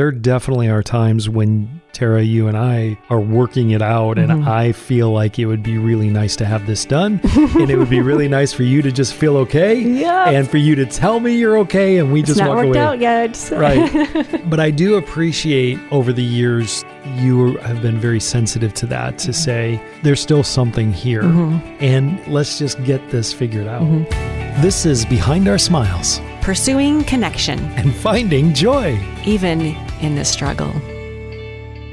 there 0.00 0.10
definitely 0.10 0.66
are 0.70 0.82
times 0.82 1.28
when 1.28 1.68
Tara, 1.92 2.22
you 2.22 2.48
and 2.48 2.56
I 2.56 2.96
are 3.10 3.20
working 3.20 3.72
it 3.72 3.82
out, 3.82 4.16
and 4.16 4.30
Mhm. 4.30 4.46
I 4.48 4.72
feel 4.72 5.12
like 5.12 5.38
it 5.38 5.44
would 5.44 5.62
be 5.62 5.76
really 5.76 6.08
nice 6.08 6.36
to 6.36 6.46
have 6.46 6.66
this 6.66 6.86
done, 6.86 7.20
and 7.58 7.68
it 7.70 7.76
would 7.76 7.90
be 7.90 8.00
really 8.00 8.26
nice 8.38 8.50
for 8.50 8.62
you 8.62 8.80
to 8.80 8.90
just 8.90 9.12
feel 9.12 9.36
okay, 9.38 9.78
Yeah. 9.78 10.30
and 10.30 10.48
for 10.48 10.56
you 10.56 10.74
to 10.76 10.86
tell 10.86 11.20
me 11.20 11.36
you're 11.36 11.58
okay, 11.58 11.98
and 11.98 12.10
we 12.10 12.20
it's 12.20 12.28
just 12.28 12.40
not 12.40 12.48
walk 12.48 12.56
worked 12.64 12.76
away. 12.76 12.78
out 12.86 12.98
yet. 13.00 13.50
Right. 13.54 14.08
but 14.48 14.58
I 14.58 14.70
do 14.70 14.94
appreciate 14.94 15.78
over 15.90 16.14
the 16.14 16.22
years 16.22 16.82
you 17.18 17.58
have 17.58 17.82
been 17.82 17.98
very 17.98 18.20
sensitive 18.20 18.72
to 18.74 18.86
that 18.86 19.18
to 19.18 19.34
say 19.34 19.78
there's 20.02 20.20
still 20.20 20.42
something 20.42 20.94
here 20.94 21.24
Mhm. 21.24 21.60
and 21.80 22.18
let's 22.26 22.58
just 22.58 22.82
get 22.84 23.10
this 23.10 23.34
figured 23.34 23.66
out. 23.68 23.82
Mhm. 23.82 24.62
This 24.62 24.86
is 24.86 25.04
Behind 25.04 25.46
Our 25.46 25.58
Smiles 25.58 26.22
Pursuing 26.40 27.04
connection, 27.04 27.58
and 27.76 27.92
Finding 27.94 28.54
Joy. 28.54 28.98
even 29.26 29.76
in 30.00 30.14
this 30.14 30.30
struggle. 30.30 30.70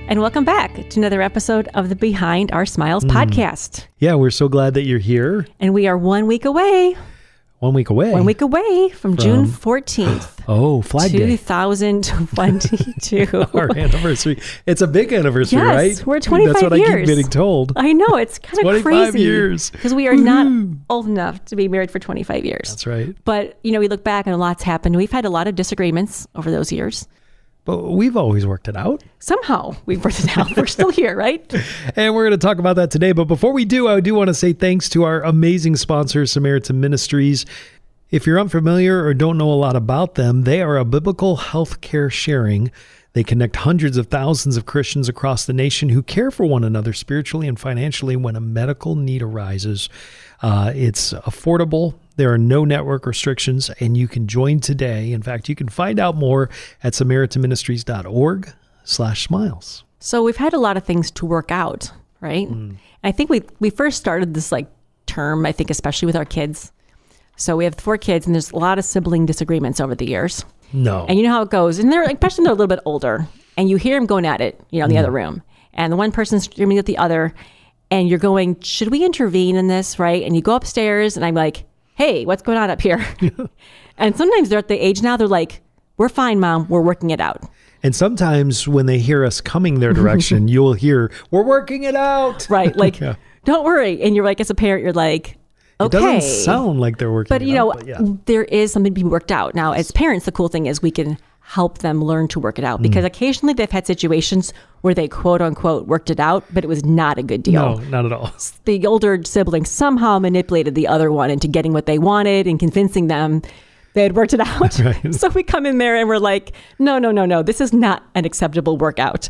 And 0.10 0.22
welcome 0.22 0.46
back 0.46 0.74
to 0.90 1.00
another 1.00 1.22
episode 1.22 1.68
of 1.74 1.90
the 1.90 1.96
Behind 1.96 2.52
Our 2.54 2.66
Smiles 2.66 3.04
Hmm. 3.04 3.10
podcast. 3.10 3.86
Yeah, 4.00 4.16
we're 4.16 4.30
so 4.32 4.48
glad 4.48 4.74
that 4.76 4.84
you're 4.84 5.00
here. 5.00 5.46
And 5.60 5.74
we 5.74 5.86
are 5.88 5.98
one 5.98 6.28
week 6.28 6.46
away, 6.46 6.96
One 7.60 7.74
week 7.74 7.90
away. 7.90 8.12
one 8.12 8.24
week 8.24 8.40
away 8.42 8.90
from, 8.90 9.18
June 9.18 9.46
14th, 9.48 10.38
Oh, 10.48 10.82
Flag 10.82 11.12
Day. 11.12 11.36
2022. 11.36 13.28
Our 13.54 13.78
anniversary. 13.78 14.40
It's 14.66 14.82
a 14.82 14.88
big 14.88 15.12
anniversary, 15.12 15.60
Yes, 15.60 15.76
right? 16.00 16.08
we're 16.08 16.22
25 16.22 16.54
That's 16.54 16.64
what 16.64 16.72
I 16.72 16.78
keep 16.78 17.06
getting 17.06 17.28
told. 17.28 17.74
I 17.76 17.92
know, 17.92 18.16
it's 18.16 18.40
kind 18.40 18.60
of 18.60 18.64
25 18.64 18.84
crazy. 19.12 19.20
years. 19.26 19.72
Because 19.72 19.94
we 19.94 20.08
are 20.08 20.16
not 20.16 20.48
old 20.90 21.08
enough 21.08 21.44
to 21.46 21.58
be 21.58 21.68
married 21.68 21.92
for 21.92 22.00
25 22.00 22.46
years. 22.46 22.70
That's 22.70 22.88
right. 22.88 23.14
But, 23.26 23.60
you 23.64 23.74
know, 23.74 23.82
we 23.82 23.90
look 23.90 24.06
back 24.06 24.26
and 24.26 24.34
a 24.34 24.38
lot's 24.38 24.64
happened. 24.64 24.96
We've 24.96 25.12
had 25.12 25.26
a 25.26 25.30
lot 25.30 25.48
of 25.50 25.56
disagreements 25.56 26.28
over 26.36 26.50
those 26.50 26.72
years. 26.72 27.10
But 27.68 27.92
we've 27.92 28.16
always 28.16 28.48
worked 28.48 28.70
it 28.70 28.78
out. 28.78 29.04
Somehow 29.20 29.76
we've 29.86 30.02
worked 30.02 30.22
it 30.22 30.38
out. 30.38 30.56
We're 30.56 30.68
still 30.68 30.90
here, 30.90 31.18
right? 31.18 31.54
And 31.98 32.16
we're 32.16 32.24
going 32.24 32.40
to 32.40 32.48
talk 32.48 32.59
about 32.59 32.78
that 32.78 32.92
today. 32.92 33.12
But 33.12 33.26
before 33.26 33.52
we 33.52 33.66
do, 33.66 33.90
I 33.90 34.00
do 34.00 34.16
want 34.16 34.30
to 34.30 34.34
say 34.34 34.54
thanks 34.54 34.88
to 34.90 35.04
our 35.04 35.22
amazing 35.22 35.76
sponsor, 35.76 36.26
Samaritan 36.26 36.80
Ministries. 36.80 37.46
If 38.09 38.26
you're 38.26 38.40
unfamiliar 38.40 39.04
or 39.04 39.14
don't 39.14 39.38
know 39.38 39.52
a 39.52 39.56
lot 39.56 39.76
about 39.76 40.16
them, 40.16 40.44
they 40.44 40.62
are 40.62 40.78
a 40.78 40.86
biblical 40.86 41.36
healthcare 41.36 42.09
sharing. 42.09 42.72
They 43.12 43.24
connect 43.24 43.58
hundreds 43.58 43.98
of 43.98 44.08
thousands 44.08 44.56
of 44.56 44.66
Christians 44.66 45.09
across 45.09 45.46
the 45.46 45.52
nation 45.52 45.90
who 45.90 46.04
care 46.04 46.31
for 46.31 46.46
one 46.46 46.64
another 46.64 46.94
spiritually 46.94 47.50
and 47.50 47.59
financially 47.59 48.16
when 48.16 48.38
a 48.38 48.42
medical 48.42 48.96
need 48.96 49.22
arises. 49.22 49.90
Uh, 50.42 50.72
it's 50.74 51.12
affordable. 51.14 51.96
There 52.18 52.34
are 52.34 52.38
no 52.38 52.66
network 52.66 53.06
restrictions, 53.06 53.70
and 53.80 53.96
you 53.96 54.08
can 54.08 54.28
join 54.28 54.60
today. 54.60 55.12
In 55.12 55.22
fact, 55.22 55.48
you 55.48 55.56
can 55.56 55.70
find 55.70 56.00
out 56.00 56.16
more 56.16 56.50
at 56.84 56.94
samaritanministries.org 56.94 58.54
slash 58.84 59.28
smiles. 59.28 59.84
So 60.00 60.24
we've 60.24 60.38
had 60.38 60.54
a 60.54 60.59
lot 60.59 60.78
of 60.78 60.84
things 60.84 61.12
to 61.12 61.26
work 61.26 61.52
out, 61.52 61.92
right? 62.22 62.48
Hmm. 62.48 62.74
I 63.04 63.12
think 63.12 63.30
we 63.30 63.44
we 63.59 63.70
first 63.70 63.98
started 63.98 64.34
this 64.34 64.52
like 64.52 64.68
term, 65.06 65.46
I 65.46 65.52
think 65.52 65.70
especially 65.70 66.08
with 66.08 66.16
our 66.16 66.26
kids. 66.26 66.72
So 67.36 67.56
we 67.56 67.66
have 67.66 67.76
four 67.76 67.98
kids 67.98 68.26
and 68.26 68.34
there's 68.34 68.52
a 68.52 68.58
lot 68.58 68.80
of 68.80 68.86
sibling 68.86 69.26
disagreements 69.26 69.80
over 69.80 69.94
the 69.94 70.08
years. 70.08 70.44
No. 70.74 71.06
And 71.08 71.18
you 71.18 71.24
know 71.24 71.31
how 71.31 71.44
it 71.44 71.52
goes. 71.52 71.78
And 71.78 71.92
they're 71.92 72.04
like, 72.04 72.16
especially 72.16 72.42
when 72.42 72.46
they're 72.46 72.54
a 72.54 72.56
little 72.56 72.68
bit 72.68 72.80
older 72.84 73.28
and 73.56 73.70
you 73.70 73.78
hear 73.78 73.98
them 73.98 74.08
going 74.08 74.26
at 74.26 74.42
it, 74.42 74.59
you 74.72 74.80
know, 74.80 74.86
in 74.86 74.90
the 74.90 74.96
hmm. 74.96 75.04
other 75.04 75.12
room. 75.12 75.44
And 75.74 75.94
the 75.94 75.98
one 75.98 76.12
person's 76.12 76.46
screaming 76.46 76.80
at 76.80 76.88
the 76.88 76.98
other 76.98 77.34
and 77.92 78.09
you're 78.09 78.20
going, 78.20 78.59
should 78.62 78.90
we 78.90 79.06
intervene 79.06 79.56
in 79.56 79.68
this, 79.68 80.00
right? 80.00 80.24
And 80.24 80.36
you 80.36 80.42
go 80.42 80.56
upstairs 80.56 81.16
and 81.16 81.26
I'm 81.26 81.36
like, 81.36 81.64
hey, 81.98 82.26
what's 82.26 82.44
going 82.44 82.58
on 82.58 82.70
up 82.70 82.80
here? 82.80 83.03
and 83.98 84.16
sometimes 84.16 84.50
they're 84.50 84.59
at 84.59 84.67
the 84.67 84.78
age 84.78 85.02
now, 85.02 85.17
they're 85.17 85.28
like, 85.28 85.62
we're 85.98 86.09
fine, 86.09 86.40
mom. 86.40 86.67
We're 86.70 86.81
working 86.81 87.09
it 87.09 87.20
out. 87.20 87.44
And 87.81 87.95
sometimes 87.95 88.67
when 88.67 88.86
they 88.86 89.00
hear 89.00 89.26
us 89.26 89.42
coming 89.42 89.80
their 89.80 89.94
direction, 89.94 90.48
you'll 90.53 90.73
hear, 90.73 91.12
We're 91.31 91.44
working 91.44 91.84
it 91.84 91.95
out. 91.95 92.48
Right. 92.50 92.75
Like, 92.75 93.00
Yeah. 93.00 93.16
don't 93.45 93.66
worry. 93.66 94.02
And 94.02 94.16
you're 94.16 94.25
like, 94.25 94.40
as 94.40 94.50
a 94.52 94.56
parent, 94.56 94.84
you're 94.84 94.94
like, 94.94 95.38
It 95.80 95.84
okay. 95.84 96.00
doesn't 96.00 96.44
sound 96.44 96.80
like 96.80 96.97
they're 97.00 97.12
working 97.12 97.30
but 97.30 97.41
it 97.41 97.47
you 97.47 97.56
know, 97.56 97.72
out, 97.72 97.80
but 97.80 97.88
yeah. 97.88 98.00
there 98.25 98.44
is 98.44 98.72
something 98.72 98.94
to 98.94 99.03
be 99.03 99.03
worked 99.03 99.31
out. 99.31 99.56
Now, 99.56 99.72
as 99.74 99.91
parents, 99.91 100.25
the 100.25 100.31
cool 100.31 100.50
thing 100.50 100.68
is 100.68 100.81
we 100.84 100.91
can 100.91 101.18
help 101.50 101.78
them 101.78 102.03
learn 102.03 102.28
to 102.28 102.41
work 102.41 102.59
it 102.59 102.63
Mm. 102.66 102.68
out 102.68 102.81
because 102.81 103.06
occasionally 103.06 103.53
they've 103.53 103.72
had 103.72 103.88
situations 103.88 104.52
where 104.81 104.94
they 104.94 105.08
quote 105.08 105.41
unquote 105.41 105.88
worked 105.88 106.09
it 106.09 106.19
out, 106.19 106.44
but 106.53 106.66
it 106.66 106.68
was 106.68 106.84
not 106.84 107.18
a 107.18 107.24
good 107.24 107.41
deal. 107.41 107.78
No, 107.80 107.84
not 107.90 108.06
at 108.06 108.12
all. 108.12 108.31
The 108.66 108.85
older 108.85 109.22
sibling 109.24 109.63
somehow 109.63 110.19
manipulated 110.19 110.75
the 110.75 110.88
other 110.88 111.09
one 111.12 111.30
into 111.30 111.47
getting 111.47 111.72
what 111.72 111.85
they 111.85 111.97
wanted 112.00 112.47
and 112.47 112.59
convincing 112.59 113.08
them 113.08 113.41
they 113.94 114.03
had 114.03 114.16
worked 114.16 114.34
it 114.34 114.41
out. 114.41 114.78
Right. 114.80 115.13
So 115.16 115.30
we 115.30 115.41
come 115.41 115.66
in 115.66 115.78
there 115.78 115.96
and 115.96 116.08
we're 116.09 116.19
like, 116.19 116.52
no, 116.80 117.00
no, 117.00 117.12
no, 117.12 117.25
no, 117.25 117.41
this 117.41 117.62
is 117.62 117.72
not 117.74 118.03
an 118.14 118.25
acceptable 118.25 118.78
workout. 118.78 119.29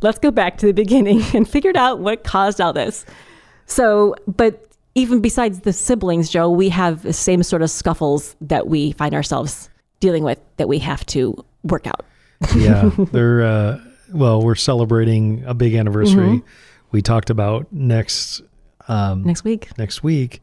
Let's 0.00 0.18
go 0.20 0.30
back 0.30 0.58
to 0.58 0.66
the 0.66 0.72
beginning 0.72 1.22
and 1.34 1.46
figure 1.48 1.72
out 1.74 1.98
what 1.98 2.22
caused 2.22 2.60
all 2.60 2.72
this. 2.72 3.04
So, 3.66 4.14
but 4.28 4.64
even 4.94 5.20
besides 5.20 5.60
the 5.60 5.72
siblings, 5.72 6.30
Joe, 6.30 6.48
we 6.48 6.68
have 6.70 7.02
the 7.02 7.12
same 7.12 7.42
sort 7.42 7.62
of 7.62 7.70
scuffles 7.70 8.36
that 8.40 8.68
we 8.68 8.92
find 8.92 9.12
ourselves 9.14 9.68
dealing 10.00 10.24
with 10.24 10.38
that 10.56 10.68
we 10.68 10.78
have 10.80 11.04
to 11.06 11.44
work 11.62 11.86
out. 11.86 12.04
yeah. 12.56 12.90
They're, 13.12 13.42
uh, 13.42 13.80
well, 14.12 14.42
we're 14.42 14.54
celebrating 14.54 15.44
a 15.44 15.54
big 15.54 15.74
anniversary. 15.74 16.28
Mm-hmm. 16.28 16.46
We 16.92 17.02
talked 17.02 17.30
about 17.30 17.66
next 17.72 18.40
um, 18.88 19.22
Next 19.24 19.44
week. 19.44 19.76
next 19.76 20.02
week. 20.02 20.40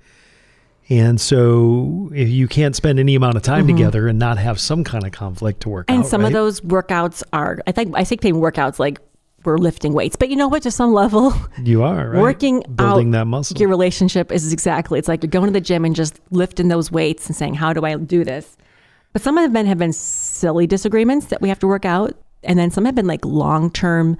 And 0.87 1.19
so 1.19 2.11
if 2.13 2.29
you 2.29 2.47
can't 2.47 2.75
spend 2.75 2.99
any 2.99 3.15
amount 3.15 3.37
of 3.37 3.41
time 3.41 3.65
together 3.65 4.07
and 4.07 4.19
not 4.19 4.37
have 4.37 4.59
some 4.59 4.83
kind 4.83 5.03
of 5.03 5.11
conflict 5.11 5.61
to 5.61 5.69
work 5.69 5.87
Mm-hmm. 5.87 5.95
And 5.95 6.03
out. 6.03 6.09
some 6.09 6.23
of 6.23 6.31
those 6.31 6.61
workouts 6.61 7.23
are, 7.33 7.57
I 7.65 7.71
think, 7.71 7.95
I 7.97 8.03
think 8.03 8.21
taking 8.21 8.39
workouts 8.39 8.77
like 8.77 8.99
we're 9.45 9.57
lifting 9.57 9.93
weights, 9.93 10.15
but 10.15 10.29
you 10.29 10.35
know 10.35 10.47
what? 10.47 10.61
To 10.63 10.71
some 10.71 10.93
level, 10.93 11.33
you 11.63 11.81
are 11.83 12.09
right? 12.09 12.21
working 12.21 12.63
building 12.75 13.11
that 13.11 13.25
muscle. 13.25 13.57
your 13.57 13.69
relationship 13.69 14.31
is 14.31 14.51
exactly. 14.53 14.97
It's 14.99 15.07
like 15.07 15.23
you're 15.23 15.29
going 15.29 15.47
to 15.47 15.51
the 15.53 15.61
gym 15.61 15.85
and 15.85 15.95
just 15.95 16.19
lifting 16.31 16.67
those 16.67 16.91
weights 16.91 17.27
and 17.27 17.35
saying, 17.35 17.53
"How 17.55 17.71
do 17.73 17.83
I 17.85 17.95
do 17.95 18.23
this?" 18.23 18.57
But 19.15 19.21
some 19.21 19.37
of 19.37 19.53
them 19.53 19.65
have 19.65 19.77
been 19.77 19.93
silly 19.93 20.67
disagreements 20.67 21.27
that 21.27 21.41
we 21.41 21.47
have 21.47 21.57
to 21.59 21.67
work 21.67 21.85
out, 21.85 22.13
and 22.43 22.59
then 22.59 22.69
some 22.69 22.83
have 22.83 22.95
been 22.95 23.07
like 23.07 23.23
long 23.23 23.71
term, 23.71 24.17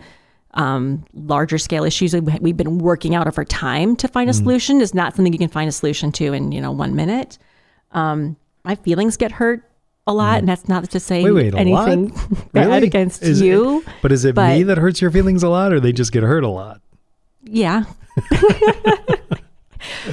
um, 0.54 1.04
larger 1.14 1.58
scale 1.58 1.84
issues 1.84 2.14
that 2.14 2.24
we- 2.24 2.40
we've 2.40 2.56
been 2.56 2.78
working 2.78 3.14
out 3.14 3.28
over 3.28 3.44
time 3.44 3.98
to 3.98 4.08
Mm. 4.08 4.12
find 4.14 4.30
a 4.30 4.34
solution. 4.34 4.80
Is 4.80 4.94
not 4.94 5.14
something 5.14 5.34
you 5.34 5.38
can 5.40 5.50
find 5.50 5.68
a 5.68 5.74
solution 5.74 6.14
to 6.14 6.32
in 6.32 6.54
you 6.54 6.62
know 6.62 6.72
one 6.72 6.96
minute. 6.96 7.38
Um, 7.92 8.38
my 8.64 8.76
feelings 8.76 9.18
get 9.18 9.34
hurt 9.34 9.64
a 10.08 10.14
lot, 10.14 10.40
and 10.40 10.48
that's 10.48 10.70
not 10.70 10.90
to 10.90 10.98
say 11.02 11.26
Mm. 11.26 11.36
Wait, 11.36 11.54
wait, 11.54 11.56
anything 11.56 12.14
bad 12.54 12.68
Really? 12.68 12.88
against 12.88 13.22
Is 13.22 13.42
it- 13.42 13.48
you. 13.48 13.84
but 14.02 14.14
is 14.14 14.24
it 14.24 14.34
but- 14.34 14.56
me 14.56 14.64
that 14.64 14.78
hurts 14.78 15.02
your 15.02 15.12
feelings 15.12 15.44
a 15.44 15.50
lot 15.50 15.74
or 15.74 15.82
they 15.82 15.92
just 15.92 16.14
get 16.14 16.24
hurt 16.24 16.46
a 16.46 16.48
lot? 16.48 16.80
Yeah. 17.44 17.84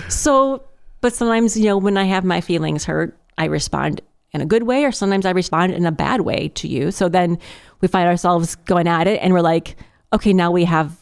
so, 0.08 0.64
but 1.00 1.12
sometimes, 1.12 1.56
you 1.56 1.66
know, 1.66 1.78
when 1.78 1.96
I 1.96 2.02
have 2.06 2.24
my 2.24 2.40
feelings 2.40 2.86
hurt, 2.86 3.16
I 3.38 3.44
respond 3.44 4.00
in 4.34 4.40
a 4.40 4.46
good 4.46 4.62
way, 4.62 4.84
or 4.84 4.92
sometimes 4.92 5.26
I 5.26 5.30
respond 5.30 5.72
in 5.72 5.84
a 5.84 5.92
bad 5.92 6.22
way 6.22 6.48
to 6.48 6.68
you. 6.68 6.90
So 6.90 7.08
then 7.08 7.38
we 7.80 7.88
find 7.88 8.08
ourselves 8.08 8.56
going 8.56 8.88
at 8.88 9.06
it 9.06 9.20
and 9.22 9.32
we're 9.32 9.42
like, 9.42 9.76
okay, 10.12 10.32
now 10.32 10.50
we 10.50 10.64
have 10.64 10.96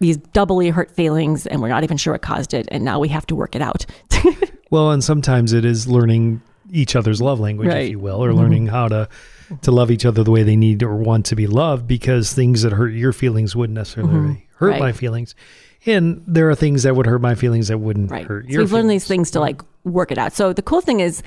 these 0.00 0.16
doubly 0.16 0.70
hurt 0.70 0.90
feelings 0.90 1.46
and 1.46 1.62
we're 1.62 1.68
not 1.68 1.84
even 1.84 1.96
sure 1.96 2.14
what 2.14 2.22
caused 2.22 2.52
it. 2.52 2.66
And 2.70 2.84
now 2.84 2.98
we 2.98 3.08
have 3.08 3.26
to 3.26 3.36
work 3.36 3.54
it 3.54 3.62
out. 3.62 3.86
Well, 4.70 4.90
and 4.90 5.04
sometimes 5.04 5.52
it 5.52 5.64
is 5.64 5.86
learning 5.86 6.42
each 6.72 6.96
other's 6.96 7.22
love 7.22 7.38
language, 7.38 7.68
if 7.68 7.90
you 7.90 8.00
will, 8.00 8.24
or 8.24 8.34
learning 8.34 8.66
how 8.66 8.88
to 8.88 9.08
to 9.62 9.70
love 9.70 9.92
each 9.92 10.04
other 10.04 10.24
the 10.24 10.32
way 10.32 10.42
they 10.42 10.56
need 10.56 10.82
or 10.82 10.96
want 10.96 11.26
to 11.26 11.36
be 11.36 11.46
loved. 11.46 11.86
Because 11.86 12.32
things 12.32 12.62
that 12.62 12.72
hurt 12.72 12.88
your 12.88 13.12
feelings 13.12 13.54
wouldn't 13.54 13.76
necessarily 13.76 14.12
mm-hmm. 14.12 14.32
hurt 14.56 14.70
Right. 14.70 14.80
my 14.80 14.90
feelings, 14.90 15.36
and 15.86 16.24
there 16.26 16.50
are 16.50 16.56
things 16.56 16.82
that 16.82 16.96
would 16.96 17.06
hurt 17.06 17.20
my 17.20 17.36
feelings 17.36 17.68
that 17.68 17.78
wouldn't 17.78 18.10
right. 18.10 18.26
hurt 18.26 18.46
So 18.46 18.52
your. 18.52 18.62
we've 18.62 18.72
learned 18.72 18.90
these 18.90 19.06
things 19.06 19.30
to 19.32 19.38
like 19.38 19.62
work 19.84 20.10
it 20.10 20.18
out. 20.18 20.32
So 20.32 20.52
the 20.52 20.62
cool 20.62 20.80
thing 20.80 20.98
is, 20.98 21.22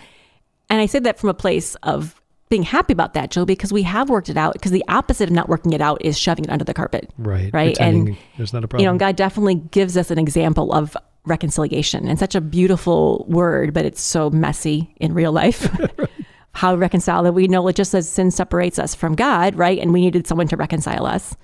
and 0.70 0.82
I 0.82 0.86
say 0.86 1.00
that 1.00 1.20
from 1.20 1.30
a 1.30 1.34
place 1.34 1.76
of 1.84 2.22
being 2.50 2.64
happy 2.64 2.94
about 2.94 3.14
that, 3.14 3.30
Joe, 3.32 3.46
because 3.46 3.74
we 3.74 3.84
have 3.84 4.10
worked 4.10 4.30
it 4.30 4.38
out. 4.38 4.54
Because 4.54 4.72
the 4.72 4.84
opposite 4.88 5.30
of 5.30 5.36
not 5.36 5.50
working 5.50 5.74
it 5.74 5.82
out 5.82 6.04
is 6.04 6.18
shoving 6.18 6.46
it 6.46 6.50
under 6.52 6.64
the 6.64 6.74
carpet. 6.74 7.12
right, 7.18 7.52
right, 7.54 7.76
pretending 7.76 8.10
and, 8.10 8.18
there's 8.38 8.54
not 8.54 8.64
a 8.64 8.68
problem. 8.68 8.86
you 8.86 8.92
know, 8.92 8.98
God 8.98 9.16
definitely 9.16 9.56
gives 9.56 9.98
us 9.98 10.12
an 10.12 10.18
example 10.18 10.74
of 10.74 10.96
reconciliation 11.26 12.08
and 12.08 12.18
such 12.18 12.36
a 12.36 12.42
beautiful 12.42 13.26
word, 13.28 13.74
but 13.74 13.86
it's 13.86 14.02
so 14.02 14.30
messy 14.30 14.94
in 14.98 15.14
real 15.14 15.32
life. 15.32 15.70
How 16.54 16.76
reconcile 16.76 17.24
that 17.24 17.34
we 17.34 17.48
know 17.48 17.68
it 17.68 17.76
just 17.76 17.92
says 17.92 18.10
sin 18.10 18.32
separates 18.32 18.80
us 18.80 18.96
from 18.96 19.16
God, 19.16 19.56
right? 19.56 19.78
And 19.78 19.94
we 19.94 20.02
needed 20.02 20.26
someone 20.26 20.48
to 20.48 20.58
reconcile 20.58 21.06
us. 21.06 21.36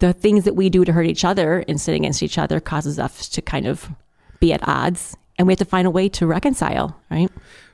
The 0.00 0.12
things 0.12 0.44
that 0.44 0.56
we 0.56 0.70
do 0.70 0.84
to 0.84 0.92
hurt 0.92 1.06
each 1.06 1.24
other 1.24 1.64
and 1.68 1.80
sin 1.80 1.94
against 1.94 2.22
each 2.22 2.38
other 2.38 2.58
causes 2.58 2.98
us 2.98 3.28
to 3.28 3.42
kind 3.42 3.66
of 3.66 3.88
be 4.40 4.52
at 4.52 4.66
odds. 4.66 5.16
And 5.36 5.46
we 5.46 5.52
have 5.52 5.58
to 5.58 5.64
find 5.64 5.86
a 5.86 5.90
way 5.90 6.08
to 6.10 6.26
reconcile, 6.26 7.00
right? 7.10 7.30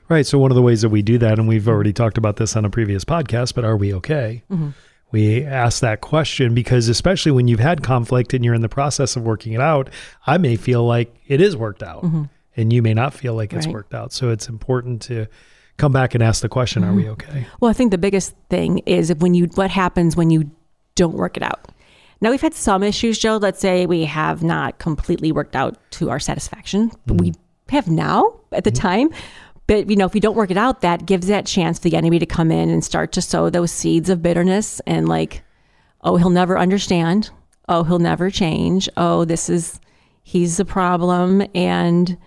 Right. 0.07 0.25
So 0.25 0.37
one 0.37 0.51
of 0.51 0.55
the 0.55 0.61
ways 0.61 0.81
that 0.81 0.89
we 0.89 1.01
do 1.01 1.17
that, 1.17 1.39
and 1.39 1.47
we've 1.47 1.67
already 1.67 1.93
talked 1.93 2.17
about 2.17 2.35
this 2.35 2.55
on 2.55 2.65
a 2.65 2.69
previous 2.69 3.03
podcast, 3.03 3.55
but 3.55 3.65
are 3.65 3.75
we 3.77 3.93
okay? 3.95 4.43
Mm-hmm. 4.51 4.69
We 5.11 5.43
ask 5.45 5.79
that 5.81 6.01
question 6.01 6.53
because, 6.53 6.89
especially 6.89 7.31
when 7.31 7.47
you've 7.47 7.59
had 7.59 7.83
conflict 7.83 8.33
and 8.33 8.43
you're 8.43 8.53
in 8.53 8.61
the 8.61 8.69
process 8.69 9.15
of 9.15 9.23
working 9.23 9.53
it 9.53 9.61
out, 9.61 9.89
I 10.27 10.37
may 10.37 10.55
feel 10.57 10.85
like 10.85 11.15
it 11.27 11.39
is 11.39 11.55
worked 11.55 11.83
out, 11.83 12.03
mm-hmm. 12.03 12.23
and 12.57 12.73
you 12.73 12.81
may 12.81 12.93
not 12.93 13.13
feel 13.13 13.33
like 13.33 13.53
it's 13.53 13.65
Right. 13.65 13.73
worked 13.73 13.93
out. 13.93 14.11
So 14.11 14.29
it's 14.29 14.49
important 14.49 15.01
to 15.03 15.27
come 15.77 15.91
back 15.91 16.15
and 16.15 16.23
ask 16.23 16.41
the 16.41 16.49
question: 16.49 16.83
Are 16.83 16.93
we 16.93 17.03
mm-hmm. 17.03 17.11
okay? 17.11 17.47
Well, 17.59 17.69
I 17.69 17.73
think 17.73 17.91
the 17.91 17.97
biggest 17.97 18.35
thing 18.49 18.79
is 18.79 19.09
if 19.09 19.19
when 19.19 19.33
you 19.35 19.45
what 19.55 19.71
happens 19.71 20.17
when 20.17 20.31
you 20.31 20.51
don't 20.95 21.15
work 21.15 21.37
it 21.37 21.43
out. 21.43 21.71
Now 22.21 22.31
we've 22.31 22.41
had 22.41 22.53
some 22.53 22.83
issues, 22.83 23.17
Joe. 23.19 23.37
Let's 23.37 23.59
say 23.59 23.85
we 23.85 24.05
have 24.05 24.43
not 24.43 24.79
completely 24.79 25.31
worked 25.31 25.55
out 25.55 25.77
to 25.91 26.09
our 26.09 26.19
satisfaction. 26.19 26.91
But 27.05 27.17
we 27.19 27.33
have 27.69 27.87
now 27.87 28.33
at 28.51 28.63
the 28.63 28.71
time. 28.71 29.09
But 29.67 29.89
you 29.89 29.95
know, 29.95 30.05
if 30.05 30.13
we 30.13 30.19
don't 30.19 30.35
work 30.35 30.51
it 30.51 30.57
out, 30.57 30.81
that 30.81 31.05
gives 31.05 31.27
that 31.27 31.45
chance 31.45 31.79
for 31.79 31.89
the 31.89 31.97
enemy 31.97 32.19
to 32.19 32.25
come 32.25 32.51
in 32.51 32.69
and 32.69 32.83
start 32.83 33.11
to 33.13 33.21
sow 33.21 33.49
those 33.49 33.71
seeds 33.71 34.09
of 34.09 34.21
bitterness 34.21 34.79
and 34.85 35.09
like, 35.09 35.43
oh, 36.01 36.17
he'll 36.17 36.29
never 36.29 36.57
understand. 36.57 37.31
Oh, 37.67 37.83
he'll 37.83 37.99
never 37.99 38.29
change. 38.29 38.87
Oh, 38.95 39.25
this 39.25 39.49
is 39.49 39.79
he's 40.21 40.57
the 40.57 40.65
problem 40.65 41.43
and 41.55 42.17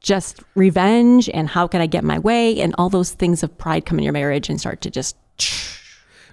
just 0.00 0.40
revenge 0.56 1.28
and 1.28 1.48
how 1.48 1.68
can 1.68 1.80
I 1.80 1.86
get 1.86 2.02
my 2.02 2.18
way 2.18 2.60
and 2.60 2.74
all 2.76 2.88
those 2.88 3.12
things 3.12 3.42
of 3.42 3.56
pride 3.56 3.86
come 3.86 3.98
in 3.98 4.04
your 4.04 4.12
marriage 4.12 4.48
and 4.48 4.58
start 4.60 4.80
to 4.82 4.90
just 4.90 5.16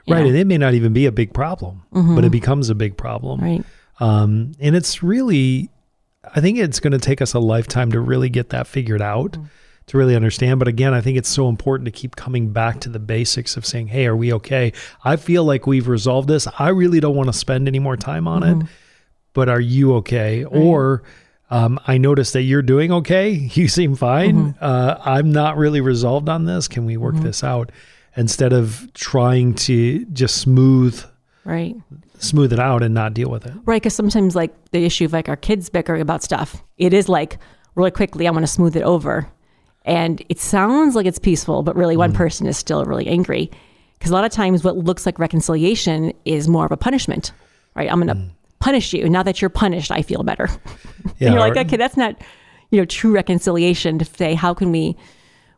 right. 0.07 0.21
know, 0.21 0.27
And 0.27 0.35
it 0.35 0.47
may 0.47 0.57
not 0.57 0.73
even 0.73 0.93
be 0.93 1.05
a 1.05 1.11
big 1.11 1.33
problem, 1.33 1.83
but 1.91 2.23
it 2.25 2.31
becomes 2.31 2.69
a 2.69 2.75
big 2.75 2.97
problem. 2.97 3.39
right. 3.39 3.63
Um, 3.99 4.53
and 4.59 4.75
it's 4.77 5.03
really, 5.03 5.69
I 6.23 6.39
think 6.39 6.57
it's 6.57 6.79
going 6.79 6.93
to 6.93 6.99
take 6.99 7.21
us 7.21 7.33
a 7.33 7.39
lifetime 7.39 7.91
to 7.91 7.99
really 7.99 8.29
get 8.29 8.49
that 8.49 8.65
figured 8.65 9.01
out, 9.01 9.37
to 9.89 9.97
really 9.97 10.15
understand. 10.15 10.57
But 10.59 10.67
again, 10.67 10.93
I 10.93 11.01
think 11.01 11.17
it's 11.17 11.29
so 11.29 11.49
important 11.49 11.85
to 11.85 11.91
keep 11.91 12.15
coming 12.15 12.49
back 12.51 12.79
to 12.81 12.89
the 12.89 12.99
basics 12.99 13.57
of 13.57 13.65
saying, 13.65 13.87
hey, 13.87 14.05
are 14.07 14.15
we 14.15 14.31
okay? 14.33 14.71
I 15.03 15.15
feel 15.17 15.43
like 15.43 15.67
we've 15.67 15.87
resolved 15.87 16.27
this. 16.29 16.47
I 16.57 16.69
really 16.69 16.99
don't 16.99 17.15
want 17.15 17.27
to 17.27 17.33
spend 17.33 17.67
any 17.67 17.79
more 17.79 17.97
time 17.97 18.27
on 18.27 18.43
it, 18.43 18.67
but 19.33 19.49
are 19.49 19.59
you 19.59 19.95
okay? 19.95 20.43
Or, 20.45 21.03
um, 21.51 21.79
I 21.87 21.97
noticed 21.97 22.33
that 22.33 22.43
you're 22.43 22.61
doing 22.61 22.91
okay. 22.91 23.31
You 23.53 23.67
seem 23.67 23.95
fine. 23.95 24.55
Uh, 24.61 24.99
I'm 25.03 25.31
not 25.31 25.57
really 25.57 25.81
resolved 25.81 26.29
on 26.29 26.45
this. 26.45 26.67
Can 26.67 26.85
we 26.85 26.95
work 26.95 27.15
this 27.15 27.43
out? 27.43 27.71
Instead 28.15 28.53
of 28.53 28.87
trying 28.93 29.53
to 29.55 30.05
just 30.05 30.37
smooth 30.37 31.03
Right. 31.45 31.75
smooth 32.19 32.53
it 32.53 32.59
out 32.59 32.83
and 32.83 32.93
not 32.93 33.15
deal 33.15 33.29
with 33.31 33.45
it. 33.47 33.53
Right, 33.65 33.81
because 33.81 33.95
sometimes 33.95 34.35
like 34.35 34.53
the 34.71 34.85
issue 34.85 35.05
of 35.05 35.13
like 35.13 35.29
our 35.29 35.35
kids 35.37 35.69
bickering 35.69 36.01
about 36.01 36.21
stuff, 36.21 36.61
it 36.77 36.93
is 36.93 37.09
like 37.09 37.39
really 37.73 37.89
quickly 37.91 38.27
I 38.27 38.31
want 38.31 38.43
to 38.43 38.47
smooth 38.51 38.75
it 38.75 38.83
over, 38.83 39.27
and 39.89 40.23
it 40.29 40.39
sounds 40.39 40.93
like 40.93 41.07
it's 41.07 41.17
peaceful, 41.17 41.63
but 41.63 41.75
really 41.75 41.97
one 41.97 42.11
mm-hmm. 42.11 42.17
person 42.17 42.45
is 42.45 42.57
still 42.57 42.85
really 42.85 43.07
angry. 43.07 43.49
Because 43.97 44.11
a 44.11 44.13
lot 44.13 44.23
of 44.23 44.31
times, 44.31 44.63
what 44.63 44.77
looks 44.77 45.03
like 45.03 45.17
reconciliation 45.17 46.13
is 46.25 46.47
more 46.47 46.63
of 46.63 46.71
a 46.71 46.77
punishment, 46.77 47.31
right? 47.75 47.91
I'm 47.91 47.97
going 47.97 48.07
to 48.07 48.13
mm. 48.13 48.29
punish 48.59 48.93
you. 48.93 49.09
Now 49.09 49.23
that 49.23 49.41
you're 49.41 49.49
punished, 49.49 49.91
I 49.91 50.03
feel 50.03 50.23
better. 50.23 50.47
Yeah, 51.17 51.29
and 51.29 51.33
you're 51.33 51.41
like, 51.41 51.57
okay, 51.57 51.75
that's 51.75 51.97
not 51.97 52.15
you 52.71 52.79
know 52.79 52.85
true 52.85 53.11
reconciliation. 53.11 53.99
To 53.99 54.05
say 54.05 54.35
how 54.35 54.53
can 54.53 54.71
we, 54.71 54.95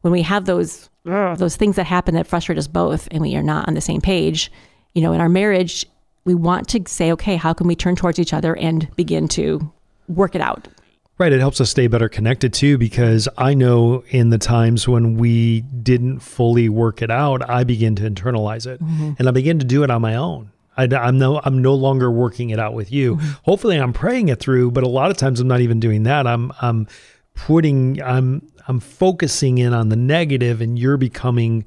when 0.01 0.11
we 0.11 0.23
have 0.23 0.45
those 0.45 0.89
ugh, 1.07 1.37
those 1.37 1.55
things 1.55 1.75
that 1.75 1.83
happen 1.83 2.15
that 2.15 2.25
frustrate 2.25 2.57
us 2.57 2.67
both, 2.67 3.07
and 3.11 3.21
we 3.21 3.35
are 3.35 3.43
not 3.43 3.67
on 3.67 3.75
the 3.75 3.81
same 3.81 4.01
page, 4.01 4.51
you 4.95 5.01
know, 5.01 5.13
in 5.13 5.21
our 5.21 5.29
marriage, 5.29 5.85
we 6.25 6.33
want 6.33 6.67
to 6.69 6.81
say, 6.87 7.11
okay, 7.11 7.35
how 7.35 7.53
can 7.53 7.67
we 7.67 7.75
turn 7.75 7.95
towards 7.95 8.17
each 8.17 8.33
other 8.33 8.55
and 8.55 8.87
begin 8.95 9.27
to 9.29 9.71
work 10.07 10.33
it 10.33 10.41
out? 10.41 10.67
Right. 11.21 11.33
It 11.33 11.39
helps 11.39 11.61
us 11.61 11.69
stay 11.69 11.85
better 11.85 12.09
connected 12.09 12.51
too, 12.51 12.79
because 12.79 13.29
I 13.37 13.53
know 13.53 14.03
in 14.09 14.31
the 14.31 14.39
times 14.39 14.87
when 14.87 15.17
we 15.17 15.61
didn't 15.61 16.21
fully 16.21 16.67
work 16.67 17.03
it 17.03 17.11
out, 17.11 17.47
I 17.47 17.63
begin 17.63 17.95
to 17.97 18.09
internalize 18.09 18.65
it 18.65 18.81
mm-hmm. 18.81 19.11
and 19.19 19.27
I 19.27 19.31
begin 19.31 19.59
to 19.59 19.65
do 19.65 19.83
it 19.83 19.91
on 19.91 20.01
my 20.01 20.15
own. 20.15 20.51
I, 20.75 20.85
am 20.85 21.19
no, 21.19 21.39
I'm 21.43 21.61
no 21.61 21.75
longer 21.75 22.09
working 22.09 22.49
it 22.49 22.57
out 22.57 22.73
with 22.73 22.91
you. 22.91 23.17
Mm-hmm. 23.17 23.31
Hopefully 23.43 23.77
I'm 23.77 23.93
praying 23.93 24.29
it 24.29 24.39
through, 24.39 24.71
but 24.71 24.83
a 24.83 24.87
lot 24.87 25.11
of 25.11 25.17
times 25.17 25.39
I'm 25.39 25.47
not 25.47 25.61
even 25.61 25.79
doing 25.79 26.01
that. 26.03 26.25
I'm, 26.25 26.51
I'm 26.59 26.87
putting, 27.35 28.01
I'm, 28.01 28.51
I'm 28.67 28.79
focusing 28.79 29.59
in 29.59 29.73
on 29.73 29.89
the 29.89 29.95
negative 29.95 30.59
and 30.59 30.79
you're 30.79 30.97
becoming, 30.97 31.65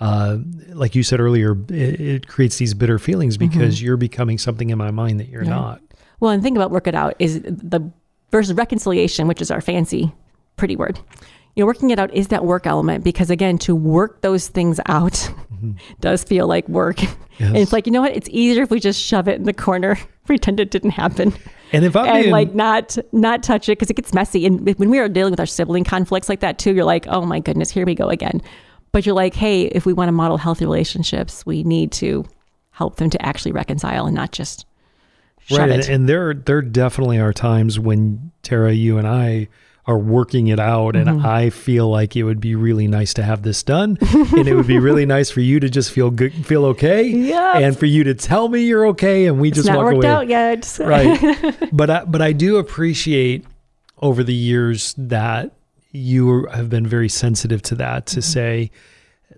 uh, 0.00 0.38
like 0.68 0.94
you 0.94 1.02
said 1.02 1.20
earlier, 1.20 1.54
it, 1.68 2.00
it 2.00 2.26
creates 2.26 2.56
these 2.56 2.72
bitter 2.72 2.98
feelings 2.98 3.36
mm-hmm. 3.36 3.50
because 3.50 3.82
you're 3.82 3.98
becoming 3.98 4.38
something 4.38 4.70
in 4.70 4.78
my 4.78 4.90
mind 4.90 5.20
that 5.20 5.28
you're 5.28 5.44
not. 5.44 5.82
Well, 6.20 6.30
and 6.30 6.42
think 6.42 6.56
about 6.56 6.70
work 6.70 6.86
it 6.86 6.94
out 6.94 7.16
is 7.18 7.42
the 7.42 7.92
versus 8.30 8.54
reconciliation, 8.54 9.28
which 9.28 9.40
is 9.40 9.50
our 9.50 9.60
fancy, 9.60 10.12
pretty 10.56 10.76
word. 10.76 10.98
You 11.54 11.62
know, 11.62 11.66
working 11.66 11.90
it 11.90 11.98
out 11.98 12.12
is 12.12 12.28
that 12.28 12.44
work 12.44 12.66
element 12.66 13.04
because 13.04 13.30
again, 13.30 13.58
to 13.58 13.76
work 13.76 14.22
those 14.22 14.48
things 14.48 14.80
out 14.86 15.12
mm-hmm. 15.12 15.72
does 16.00 16.24
feel 16.24 16.48
like 16.48 16.68
work. 16.68 17.00
And 17.38 17.56
it's 17.56 17.72
like, 17.72 17.86
you 17.86 17.92
know 17.92 18.00
what? 18.00 18.16
It's 18.16 18.28
easier 18.30 18.64
if 18.64 18.70
we 18.70 18.80
just 18.80 19.00
shove 19.00 19.28
it 19.28 19.36
in 19.36 19.44
the 19.44 19.52
corner, 19.52 19.98
pretend 20.26 20.60
it 20.60 20.70
didn't 20.70 20.90
happen. 20.90 21.32
And 21.72 21.84
if 21.84 21.96
I'm 21.96 22.06
and 22.06 22.22
being, 22.22 22.32
like 22.32 22.54
not 22.54 22.96
not 23.12 23.42
touch 23.42 23.68
it 23.68 23.72
because 23.72 23.90
it 23.90 23.94
gets 23.94 24.12
messy. 24.12 24.46
And 24.46 24.66
when 24.78 24.90
we 24.90 24.98
are 24.98 25.08
dealing 25.08 25.32
with 25.32 25.40
our 25.40 25.46
sibling 25.46 25.84
conflicts 25.84 26.28
like 26.28 26.40
that 26.40 26.58
too, 26.58 26.74
you're 26.74 26.84
like, 26.84 27.06
oh 27.08 27.24
my 27.24 27.40
goodness, 27.40 27.70
here 27.70 27.86
we 27.86 27.94
go 27.94 28.08
again. 28.08 28.40
But 28.92 29.06
you're 29.06 29.14
like, 29.14 29.34
hey, 29.34 29.62
if 29.62 29.86
we 29.86 29.92
want 29.92 30.08
to 30.08 30.12
model 30.12 30.38
healthy 30.38 30.64
relationships, 30.64 31.44
we 31.44 31.64
need 31.64 31.90
to 31.92 32.24
help 32.70 32.96
them 32.96 33.10
to 33.10 33.26
actually 33.26 33.52
reconcile 33.52 34.06
and 34.06 34.14
not 34.14 34.32
just 34.32 34.66
right 35.50 35.70
and, 35.70 35.82
and 35.88 36.08
there 36.08 36.34
there 36.34 36.62
definitely 36.62 37.18
are 37.18 37.32
times 37.32 37.78
when 37.78 38.30
tara 38.42 38.72
you 38.72 38.98
and 38.98 39.06
i 39.06 39.46
are 39.86 39.98
working 39.98 40.46
it 40.48 40.58
out 40.58 40.96
and 40.96 41.06
Mm-hmm. 41.08 41.26
i 41.26 41.50
feel 41.50 41.90
like 41.90 42.16
it 42.16 42.22
would 42.24 42.40
be 42.40 42.54
really 42.54 42.86
nice 42.88 43.12
to 43.14 43.22
have 43.22 43.42
this 43.42 43.62
done 43.62 43.98
and 44.00 44.48
it 44.48 44.54
would 44.54 44.66
be 44.66 44.78
really 44.78 45.04
nice 45.16 45.30
for 45.30 45.40
you 45.40 45.60
to 45.60 45.68
just 45.68 45.90
feel 45.90 46.10
good 46.10 46.32
feel 46.46 46.64
okay 46.66 47.02
Yep. 47.04 47.56
and 47.56 47.78
for 47.78 47.84
you 47.86 48.02
to 48.04 48.14
tell 48.14 48.48
me 48.48 48.62
you're 48.64 48.86
okay 48.88 49.26
and 49.26 49.38
we 49.40 49.48
it's 49.48 49.56
just 49.56 49.68
not 49.68 49.76
walk 49.76 49.84
worked 49.86 49.96
away 50.04 50.08
out 50.08 50.28
yet. 50.28 50.78
right 50.80 51.68
but 51.72 51.90
I, 51.90 52.04
but 52.06 52.22
I 52.22 52.32
do 52.32 52.56
appreciate 52.56 53.44
over 54.00 54.24
the 54.24 54.34
years 54.34 54.94
that 54.96 55.52
you 55.92 56.46
have 56.46 56.68
been 56.70 56.86
very 56.86 57.08
sensitive 57.10 57.60
to 57.62 57.74
that 57.76 58.06
Mm-hmm. 58.06 58.14
to 58.14 58.22
say 58.22 58.70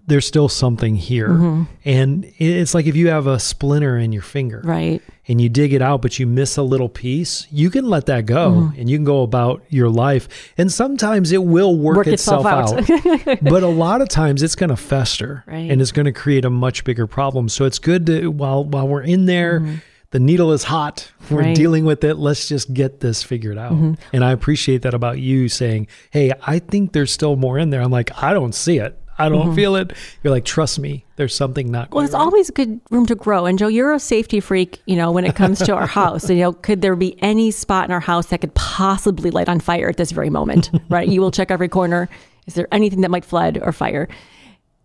there's 0.09 0.27
still 0.27 0.49
something 0.49 0.95
here 0.95 1.67
and 1.85 2.33
it's 2.39 2.75
like 2.75 2.87
if 2.87 2.95
you 2.95 3.09
have 3.09 3.27
a 3.27 3.39
splinter 3.41 3.99
in 3.99 4.13
your 4.13 4.23
finger 4.23 4.61
Right. 4.65 5.03
and 5.27 5.41
you 5.41 5.49
dig 5.49 5.73
it 5.73 5.83
out, 5.83 6.01
but 6.03 6.19
you 6.21 6.27
miss 6.27 6.57
a 6.57 6.63
little 6.63 6.89
piece, 6.89 7.47
you 7.51 7.71
can 7.71 7.87
let 7.89 8.07
that 8.07 8.25
go 8.27 8.53
Mm-hmm. 8.53 8.81
and 8.81 8.89
you 8.91 8.97
can 8.99 9.05
go 9.05 9.23
about 9.23 9.65
your 9.69 9.89
life. 9.91 10.53
And 10.57 10.71
sometimes 10.71 11.33
it 11.33 11.43
will 11.45 11.77
work, 11.77 11.97
Work 11.97 12.07
itself, 12.07 12.47
itself 12.47 12.89
out. 12.91 13.29
out. 13.29 13.39
but 13.43 13.63
a 13.65 13.69
lot 13.69 14.01
of 14.01 14.09
times 14.09 14.43
it's 14.45 14.55
going 14.55 14.71
to 14.71 14.77
fester 14.77 15.43
Right. 15.47 15.71
and 15.71 15.81
it's 15.83 15.93
going 15.93 16.07
to 16.07 16.13
create 16.13 16.45
a 16.45 16.51
much 16.51 16.85
bigger 16.85 17.07
problem. 17.09 17.49
So 17.49 17.65
it's 17.65 17.79
good 17.81 18.07
to, 18.07 18.29
while, 18.29 18.65
while 18.65 18.87
we're 18.87 19.03
in 19.03 19.27
there, 19.27 19.81
the 20.13 20.21
needle 20.21 20.53
is 20.53 20.63
hot. 20.65 21.11
We're 21.23 21.27
Mm-hmm. 21.27 21.37
Right. 21.49 21.57
dealing 21.57 21.85
with 21.85 22.05
it. 22.05 22.15
Let's 22.15 22.47
just 22.49 22.73
get 22.73 23.01
this 23.01 23.25
figured 23.25 23.59
out. 23.59 23.73
Mm-hmm. 23.73 23.95
And 24.13 24.25
I 24.25 24.31
appreciate 24.31 24.83
that 24.83 24.95
about 24.95 25.19
you 25.19 25.49
saying, 25.49 25.89
Hey, 26.13 26.31
I 26.47 26.61
think 26.61 26.93
there's 26.93 27.13
still 27.13 27.35
more 27.35 27.59
in 27.59 27.71
there. 27.71 27.83
I'm 27.83 27.91
like, 27.91 28.23
I 28.23 28.33
don't 28.33 28.55
see 28.55 28.79
it. 28.79 28.97
I 29.19 29.29
don't 29.29 29.55
feel 29.55 29.77
it. 29.77 29.93
You're 30.23 30.31
like, 30.31 30.45
trust 30.45 30.79
me, 30.79 31.05
there's 31.17 31.35
something 31.35 31.71
not 31.71 31.87
Mm-hmm. 31.87 31.97
Well, 31.97 32.05
it's 32.05 32.15
right. 32.15 32.21
always 32.21 32.51
good 32.51 32.81
room 32.91 33.07
to 33.07 33.15
grow. 33.15 33.47
And 33.47 33.59
Joe, 33.59 33.69
you're 33.69 33.93
a 33.95 34.01
safety 34.01 34.41
freak, 34.41 34.81
you 34.87 34.97
know, 34.97 35.11
when 35.11 35.25
it 35.25 35.35
comes 35.35 35.59
to 35.61 35.75
our 35.75 35.87
house. 36.01 36.29
You 36.29 36.37
know, 36.37 36.53
could 36.53 36.83
there 36.83 36.97
be 36.97 37.21
any 37.23 37.51
spot 37.51 37.87
in 37.87 37.93
our 37.93 38.01
house 38.01 38.27
that 38.27 38.41
could 38.41 38.55
possibly 38.55 39.31
light 39.31 39.49
on 39.49 39.61
fire 39.61 39.89
at 39.89 39.97
this 39.97 40.13
very 40.13 40.31
moment? 40.31 40.71
Right? 40.89 41.09
You 41.09 41.21
will 41.21 41.31
check 41.31 41.51
every 41.51 41.69
corner. 41.69 42.09
Is 42.47 42.55
there 42.55 42.69
anything 42.71 43.01
that 43.01 43.11
might 43.11 43.25
flood 43.25 43.59
or 43.61 43.73
fire? 43.73 44.09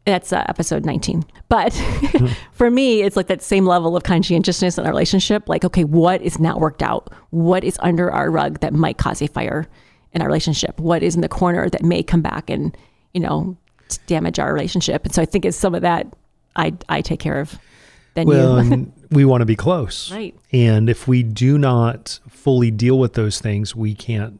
That's 0.05 0.33
uh, 0.33 0.43
episode 0.47 0.83
19. 0.83 1.23
But 1.47 1.73
for 2.53 2.71
me, 2.71 3.03
it's 3.03 3.15
like 3.15 3.27
that 3.27 3.43
same 3.43 3.65
level 3.65 3.95
of 3.95 4.03
conscientiousness 4.03 4.77
in 4.79 4.85
our 4.85 4.91
relationship. 4.91 5.47
Like, 5.47 5.63
okay, 5.63 5.83
what 5.83 6.21
is 6.23 6.39
not 6.39 6.59
worked 6.59 6.81
out? 6.81 7.13
What 7.29 7.63
is 7.63 7.77
under 7.81 8.11
our 8.11 8.31
rug 8.31 8.61
that 8.61 8.73
might 8.73 8.97
cause 8.97 9.21
a 9.21 9.27
fire 9.27 9.67
in 10.13 10.21
our 10.21 10.27
relationship? 10.27 10.79
What 10.79 11.03
is 11.03 11.13
in 11.13 11.21
the 11.21 11.29
corner 11.29 11.69
that 11.69 11.83
may 11.83 12.01
come 12.01 12.21
back 12.23 12.49
and, 12.49 12.75
you 13.13 13.19
know, 13.19 13.55
damage 13.99 14.39
our 14.39 14.53
relationship? 14.53 15.05
And 15.05 15.13
so 15.13 15.21
I 15.21 15.25
think 15.25 15.45
it's 15.45 15.57
some 15.57 15.75
of 15.75 15.81
that 15.81 16.07
I, 16.55 16.73
I 16.89 17.01
take 17.01 17.19
care 17.19 17.39
of 17.39 17.57
than 18.13 18.27
Well, 18.27 18.63
you. 18.63 18.91
we 19.11 19.25
want 19.25 19.41
to 19.41 19.45
be 19.45 19.55
close. 19.55 20.11
Right. 20.11 20.35
And 20.51 20.89
if 20.89 21.07
we 21.07 21.23
do 21.23 21.57
not 21.57 22.19
fully 22.29 22.71
deal 22.71 22.99
with 22.99 23.13
those 23.13 23.39
things, 23.39 23.75
we 23.75 23.93
can't 23.95 24.39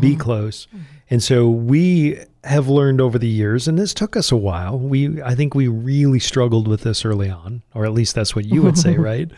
be 0.00 0.10
Mm-hmm. 0.10 0.20
close. 0.20 0.68
And 1.10 1.22
so 1.22 1.48
we 1.48 2.18
have 2.44 2.68
learned 2.68 3.00
over 3.00 3.18
the 3.18 3.26
years, 3.26 3.66
and 3.66 3.78
this 3.78 3.94
took 3.94 4.16
us 4.16 4.30
a 4.30 4.36
while. 4.36 4.78
We, 4.78 5.22
I 5.22 5.34
think 5.34 5.54
we 5.54 5.66
really 5.66 6.18
struggled 6.18 6.68
with 6.68 6.82
this 6.82 7.06
early 7.06 7.30
on, 7.30 7.62
or 7.74 7.86
at 7.86 7.92
least 7.94 8.14
that's 8.14 8.36
what 8.36 8.44
you 8.44 8.60
would 8.62 8.76
say, 8.76 8.96
right? 8.98 9.30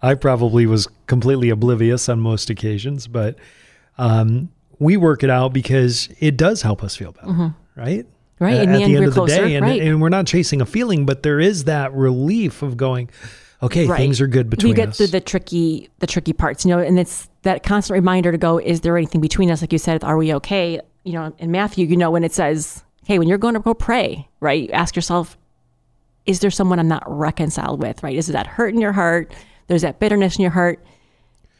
I 0.00 0.14
probably 0.14 0.64
was 0.64 0.88
completely 1.06 1.50
oblivious 1.50 2.08
on 2.08 2.20
most 2.20 2.48
occasions, 2.48 3.06
but 3.06 3.36
um, 3.98 4.50
we 4.78 4.96
work 4.96 5.22
it 5.22 5.28
out 5.30 5.52
because 5.52 6.08
it 6.20 6.38
does 6.38 6.62
help 6.62 6.82
us 6.82 6.96
feel 6.96 7.12
better. 7.12 7.26
Mm-hmm. 7.28 7.80
Right. 7.80 8.06
At, 8.40 8.62
In 8.64 8.70
the 8.72 8.76
at 8.78 8.82
end, 8.82 8.90
the 8.92 8.96
end 8.96 9.02
we're 9.04 9.08
of 9.08 9.14
the 9.14 9.20
closer. 9.20 9.36
day, 9.46 9.54
and, 9.56 9.66
Right. 9.66 9.80
and 9.82 10.00
we're 10.00 10.08
not 10.08 10.26
chasing 10.26 10.60
a 10.60 10.66
feeling, 10.66 11.04
but 11.06 11.22
there 11.22 11.40
is 11.40 11.64
that 11.64 11.92
relief 11.94 12.62
of 12.62 12.76
going, 12.76 13.10
okay, 13.62 13.86
Right. 13.86 13.96
things 13.98 14.20
are 14.20 14.26
good 14.28 14.48
between 14.48 14.72
us. 14.72 14.76
we 14.76 14.76
get 14.82 14.88
us. 14.90 14.96
through 14.98 15.06
the 15.08 15.20
tricky 15.20 15.88
the 15.98 16.06
tricky 16.06 16.32
parts 16.32 16.64
you 16.64 16.70
know 16.70 16.78
and 16.78 16.96
it's 16.98 17.28
that 17.42 17.64
constant 17.64 17.94
reminder 17.96 18.30
to 18.30 18.38
go 18.38 18.58
is 18.58 18.82
there 18.82 18.96
anything 18.96 19.20
between 19.20 19.50
us 19.50 19.60
like 19.60 19.72
you 19.72 19.78
said 19.80 20.04
are 20.04 20.16
we 20.16 20.32
okay 20.32 20.80
you 21.02 21.12
know 21.12 21.34
in 21.38 21.50
matthew 21.50 21.84
you 21.84 21.96
know 21.96 22.08
when 22.08 22.22
it 22.22 22.32
says 22.32 22.84
hey 23.06 23.18
when 23.18 23.26
you're 23.26 23.36
going 23.36 23.54
to 23.54 23.60
go 23.60 23.74
pray 23.74 24.28
right 24.38 24.62
you 24.62 24.68
ask 24.70 24.94
yourself 24.94 25.36
is 26.24 26.38
there 26.38 26.52
someone 26.52 26.78
i'm 26.78 26.86
not 26.86 27.02
reconciled 27.06 27.82
with 27.82 28.00
right 28.04 28.16
is 28.16 28.28
there 28.28 28.34
that 28.34 28.46
hurt 28.46 28.72
in 28.72 28.80
your 28.80 28.92
heart 28.92 29.32
there's 29.66 29.82
that 29.82 29.98
bitterness 29.98 30.36
in 30.36 30.42
your 30.42 30.52
heart 30.52 30.78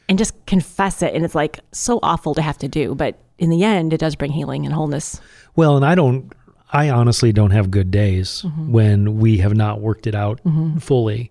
and 0.08 0.18
just 0.18 0.34
confess 0.46 1.02
it 1.02 1.12
and 1.14 1.24
it's 1.24 1.34
like 1.34 1.58
so 1.72 1.98
awful 2.04 2.32
to 2.32 2.42
have 2.42 2.58
to 2.58 2.68
do 2.68 2.94
but 2.94 3.18
in 3.38 3.50
the 3.50 3.64
end 3.64 3.92
it 3.92 3.98
does 3.98 4.14
bring 4.14 4.30
healing 4.30 4.64
and 4.64 4.72
wholeness 4.72 5.20
Well, 5.56 5.74
and 5.76 5.84
I 5.84 5.96
don't, 5.96 6.32
I 6.70 6.90
honestly 6.90 7.32
don't 7.32 7.50
have 7.52 7.70
good 7.70 7.90
days 7.90 8.42
Mm-hmm. 8.46 8.72
when 8.72 9.18
we 9.18 9.38
have 9.38 9.54
not 9.54 9.80
worked 9.80 10.06
it 10.06 10.14
out 10.14 10.40
fully. 10.80 11.30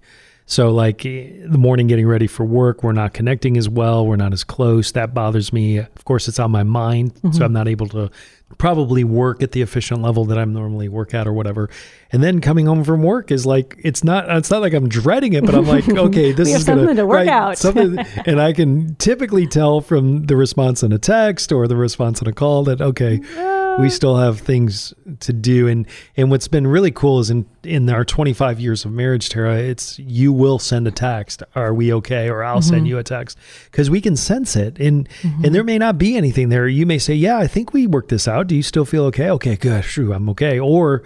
So, 0.49 0.71
like 0.71 1.05
eh, 1.05 1.31
the 1.45 1.57
morning 1.57 1.87
getting 1.87 2.07
ready 2.07 2.25
for 2.25 2.45
work, 2.45 2.81
we're 2.81 2.93
not 2.93 3.13
connecting 3.13 3.57
as 3.57 3.67
well. 3.67 4.07
We're 4.07 4.15
not 4.15 4.31
as 4.31 4.45
close. 4.45 4.93
That 4.93 5.13
bothers 5.13 5.51
me. 5.51 5.77
Of 5.79 6.05
course, 6.05 6.29
it's 6.29 6.39
on 6.39 6.51
my 6.51 6.63
mind. 6.63 7.15
Mm-hmm. 7.15 7.31
So, 7.33 7.43
I'm 7.43 7.51
not 7.51 7.67
able 7.67 7.87
to 7.89 8.09
probably 8.57 9.03
work 9.03 9.43
at 9.43 9.51
the 9.51 9.61
efficient 9.61 10.01
level 10.01 10.23
that 10.23 10.37
I'm 10.37 10.53
normally 10.53 10.87
work 10.87 11.13
at 11.13 11.27
or 11.27 11.33
whatever. 11.33 11.69
And 12.13 12.23
then 12.23 12.39
coming 12.39 12.65
home 12.65 12.85
from 12.85 13.03
work 13.03 13.29
is 13.29 13.45
like, 13.45 13.75
it's 13.83 14.05
not, 14.05 14.29
it's 14.37 14.49
not 14.49 14.61
like 14.61 14.71
I'm 14.71 14.87
dreading 14.87 15.33
it, 15.33 15.45
but 15.45 15.53
I'm 15.53 15.65
like, 15.67 15.87
okay, 16.07 16.31
this 16.31 16.47
is 16.47 16.63
going 16.63 16.79
something 16.79 16.95
to 16.95 17.05
work 17.05 17.27
out. 17.27 17.57
Something, 17.57 17.99
and 18.25 18.39
I 18.39 18.53
can 18.53 18.95
typically 18.95 19.47
tell 19.47 19.81
from 19.81 20.27
the 20.27 20.37
response 20.37 20.81
in 20.81 20.93
a 20.93 20.97
text 20.97 21.51
or 21.51 21.67
the 21.67 21.75
response 21.75 22.21
in 22.21 22.27
a 22.29 22.31
call 22.31 22.63
that, 22.63 22.79
okay, 22.79 23.19
we 23.79 23.89
still 23.89 24.17
have 24.17 24.39
things 24.39 24.93
to 25.19 25.33
do. 25.33 25.67
And 25.67 25.87
and 26.15 26.29
what's 26.29 26.47
been 26.47 26.67
really 26.67 26.91
cool 26.91 27.19
is 27.19 27.29
in 27.29 27.45
in 27.63 27.89
our 27.89 28.05
25 28.05 28.59
years 28.59 28.85
of 28.85 28.91
marriage 28.91 29.29
tara 29.29 29.57
it's 29.57 29.99
you 29.99 30.31
will 30.31 30.57
send 30.57 30.87
a 30.87 30.91
text 30.91 31.43
are 31.53 31.73
we 31.73 31.91
okay? 31.93 32.29
or 32.29 32.43
i'll 32.43 32.61
send 32.61 32.81
mm-hmm. 32.81 32.87
you 32.87 32.97
a 32.97 33.03
text. 33.03 33.37
Because 33.71 33.89
we 33.89 34.01
can 34.01 34.15
sense 34.15 34.55
it. 34.55 34.79
And 34.79 35.09
mm-hmm. 35.21 35.45
and 35.45 35.55
there 35.55 35.63
may 35.63 35.77
not 35.77 35.97
be 35.97 36.15
anything 36.15 36.49
there. 36.49 36.67
You 36.67 36.85
may 36.85 36.97
say 36.97 37.13
yeah 37.13 37.37
i 37.37 37.47
think 37.47 37.73
we 37.73 37.87
worked 37.87 38.09
this 38.09 38.27
out. 38.27 38.47
Do 38.47 38.55
you 38.55 38.63
still 38.63 38.85
feel 38.85 39.05
okay? 39.05 39.29
Okay 39.31 39.55
good. 39.55 39.83
True 39.83 40.13
i'm 40.13 40.29
okay. 40.29 40.59
Or 40.59 41.03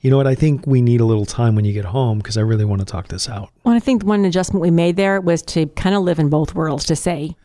you 0.00 0.10
know 0.10 0.16
what? 0.16 0.28
I 0.28 0.36
think 0.36 0.64
we 0.64 0.80
need 0.80 1.00
a 1.00 1.04
little 1.04 1.26
time 1.26 1.56
when 1.56 1.64
you 1.64 1.72
get 1.72 1.84
home 1.84 2.18
because 2.18 2.36
i 2.36 2.40
really 2.40 2.64
want 2.64 2.80
to 2.80 2.84
talk 2.84 3.08
this 3.08 3.28
out. 3.28 3.50
Well, 3.64 3.74
I 3.74 3.80
think 3.80 4.04
one 4.04 4.24
adjustment 4.24 4.62
we 4.62 4.70
made 4.70 4.96
there 4.96 5.20
was 5.20 5.42
to 5.42 5.66
kind 5.66 5.94
of 5.94 6.02
live 6.02 6.18
in 6.18 6.28
both 6.28 6.54
worlds 6.54 6.84
to 6.86 6.96
say, 6.96 7.36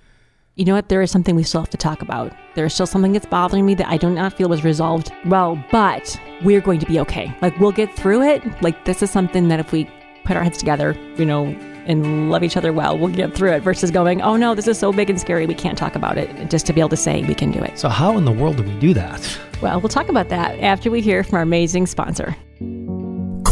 you 0.55 0.65
know 0.65 0.75
what, 0.75 0.89
there 0.89 1.01
is 1.01 1.10
something 1.10 1.36
we 1.36 1.43
still 1.43 1.62
have 1.62 1.69
to 1.72 1.77
talk 1.77 2.01
about. 2.01 2.31
There 2.53 2.65
is 2.65 2.74
still 2.74 2.86
something 2.86 3.12
that's 3.13 3.25
bothering 3.25 3.65
me 3.65 3.74
that 3.75 3.88
I 3.88 3.98
do 3.98 4.10
not 4.10 4.33
feel 4.33 4.50
was 4.50 4.63
resolved 4.63 5.12
well, 5.25 5.63
but 5.72 6.19
we're 6.43 6.62
going 6.62 6.79
to 6.79 6.86
be 6.86 7.00
okay. 7.00 7.36
Like, 7.41 7.60
we'll 7.60 7.72
get 7.72 7.95
through 7.95 8.22
it. 8.22 8.43
Like, 8.62 8.86
this 8.86 9.01
is 9.01 9.10
something 9.10 9.48
that 9.48 9.60
if 9.60 9.72
we 9.72 9.89
put 10.25 10.38
our 10.38 10.43
heads 10.43 10.60
together, 10.60 10.95
you 11.17 11.25
know, 11.25 11.45
and 11.86 12.29
love 12.29 12.43
each 12.43 12.55
other 12.55 12.72
well, 12.72 12.98
we'll 12.98 13.12
get 13.13 13.33
through 13.33 13.51
it 13.51 13.62
versus 13.62 13.91
going, 13.91 14.22
oh 14.22 14.38
no, 14.38 14.55
this 14.55 14.67
is 14.67 14.77
so 14.77 14.93
big 14.93 15.10
and 15.10 15.19
scary, 15.19 15.45
we 15.45 15.55
can't 15.55 15.77
talk 15.77 15.95
about 15.95 16.17
it. 16.17 16.50
Just 16.50 16.65
to 16.67 16.74
be 16.74 16.79
able 16.79 16.89
to 16.89 16.98
say 16.98 17.24
we 17.24 17.36
can 17.36 17.51
do 17.51 17.60
it. 17.60 17.77
so 17.77 17.89
how 17.89 18.15
in 18.17 18.24
the 18.24 18.31
world 18.31 18.57
do 18.57 18.63
we 18.63 18.74
do 18.79 18.93
that 18.93 19.39
Well, 19.62 19.81
we'll 19.81 19.89
talk 19.89 20.07
about 20.07 20.29
that 20.29 20.60
after 20.60 20.89
we 20.89 21.01
hear 21.01 21.24
from 21.24 21.36
our 21.36 21.41
amazing 21.41 21.88
sponsor. 21.88 22.36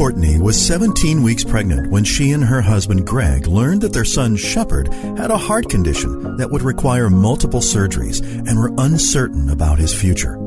Courtney 0.01 0.39
was 0.39 0.59
17 0.59 1.21
weeks 1.21 1.43
pregnant 1.43 1.91
when 1.91 2.03
she 2.03 2.31
and 2.31 2.43
her 2.43 2.59
husband 2.59 3.05
Greg 3.05 3.45
learned 3.45 3.81
that 3.81 3.93
their 3.93 4.03
son 4.03 4.35
Shepard 4.35 4.91
had 4.91 5.29
a 5.29 5.37
heart 5.37 5.69
condition 5.69 6.37
that 6.37 6.49
would 6.49 6.63
require 6.63 7.07
multiple 7.07 7.59
surgeries 7.59 8.19
and 8.47 8.57
were 8.57 8.73
uncertain 8.79 9.51
about 9.51 9.77
his 9.77 9.93
future. 9.93 10.37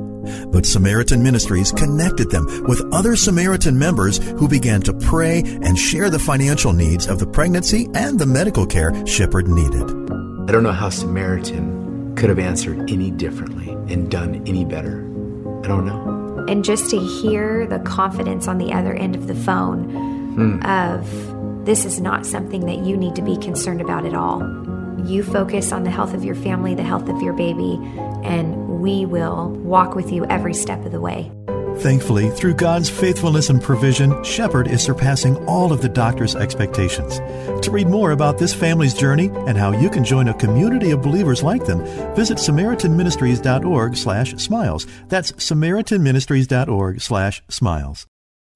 But 0.49 0.67
Samaritan 0.67 1.23
Ministries 1.23 1.71
connected 1.71 2.33
them 2.33 2.65
with 2.65 2.83
other 2.93 3.15
Samaritan 3.15 3.79
members 3.79 4.19
who 4.19 4.49
began 4.49 4.83
to 4.83 4.93
pray 4.93 5.43
and 5.45 5.79
share 5.79 6.11
the 6.11 6.19
financial 6.19 6.73
needs 6.73 7.07
of 7.07 7.21
the 7.21 7.27
pregnancy 7.29 7.89
and 7.95 8.19
the 8.19 8.27
medical 8.27 8.67
care 8.67 9.07
Shepard 9.07 9.47
needed. 9.47 9.89
I 10.49 10.51
don't 10.51 10.65
know 10.65 10.73
how 10.73 10.89
Samaritan 10.89 12.17
could 12.17 12.29
have 12.29 12.41
answered 12.41 12.91
any 12.91 13.13
differently 13.13 13.69
and 13.69 14.11
done 14.11 14.43
any 14.49 14.65
better. 14.65 14.99
I 15.63 15.69
don't 15.69 15.87
know. 15.87 16.24
And 16.49 16.65
just 16.65 16.91
to 16.91 16.99
hear 16.99 17.67
the 17.67 17.79
confidence 17.81 18.49
on 18.49 18.59
the 18.59 18.73
other 18.73 18.95
end 18.95 19.17
of 19.17 19.27
the 19.27 19.35
phone 19.35 19.91
hmm. 20.35 20.63
of 20.65 21.65
this 21.65 21.85
is 21.85 22.01
not 22.01 22.27
something 22.27 22.67
that 22.67 22.79
you 22.79 22.97
need 22.97 23.17
to 23.17 23.23
be 23.23 23.37
concerned 23.39 23.81
about 23.81 24.05
at 24.05 24.15
all. 24.15 24.43
You 25.07 25.23
focus 25.23 25.73
on 25.73 25.85
the 25.85 25.91
health 25.91 26.15
of 26.15 26.25
your 26.25 26.35
family, 26.35 26.75
the 26.75 26.83
health 26.83 27.09
of 27.09 27.23
your 27.23 27.33
baby, 27.33 27.79
and 28.23 28.81
we 28.81 29.07
will 29.07 29.51
walk 29.51 29.95
with 29.95 30.13
you 30.13 30.25
every 30.27 30.55
step 30.55 30.85
of 30.85 30.93
the 30.93 31.01
way. 31.01 31.31
Thankfully, 31.79 32.31
through 32.31 32.55
God's 32.55 32.89
faithfulness 32.89 33.51
and 33.51 33.63
provision, 33.63 34.25
Shepherd 34.25 34.67
is 34.69 34.83
surpassing 34.83 35.37
all 35.47 35.71
of 35.73 35.83
the 35.83 35.89
doctor's 35.89 36.35
expectations. 36.35 37.19
To 37.65 37.71
read 37.71 37.87
more 37.89 38.11
about 38.13 38.39
this 38.39 38.55
family's 38.55 38.95
journey 38.95 39.31
and 39.47 39.59
how 39.59 39.73
you 39.73 39.91
can 39.91 40.05
join 40.05 40.29
a 40.29 40.35
community 40.35 40.93
of 40.93 41.03
believers 41.03 41.43
like 41.43 41.67
them, 41.67 41.85
visit 42.15 42.39
samaritanministries.org/smiles. 42.39 44.87
That's 45.09 45.33
samaritanministries.org/smiles. 45.33 48.07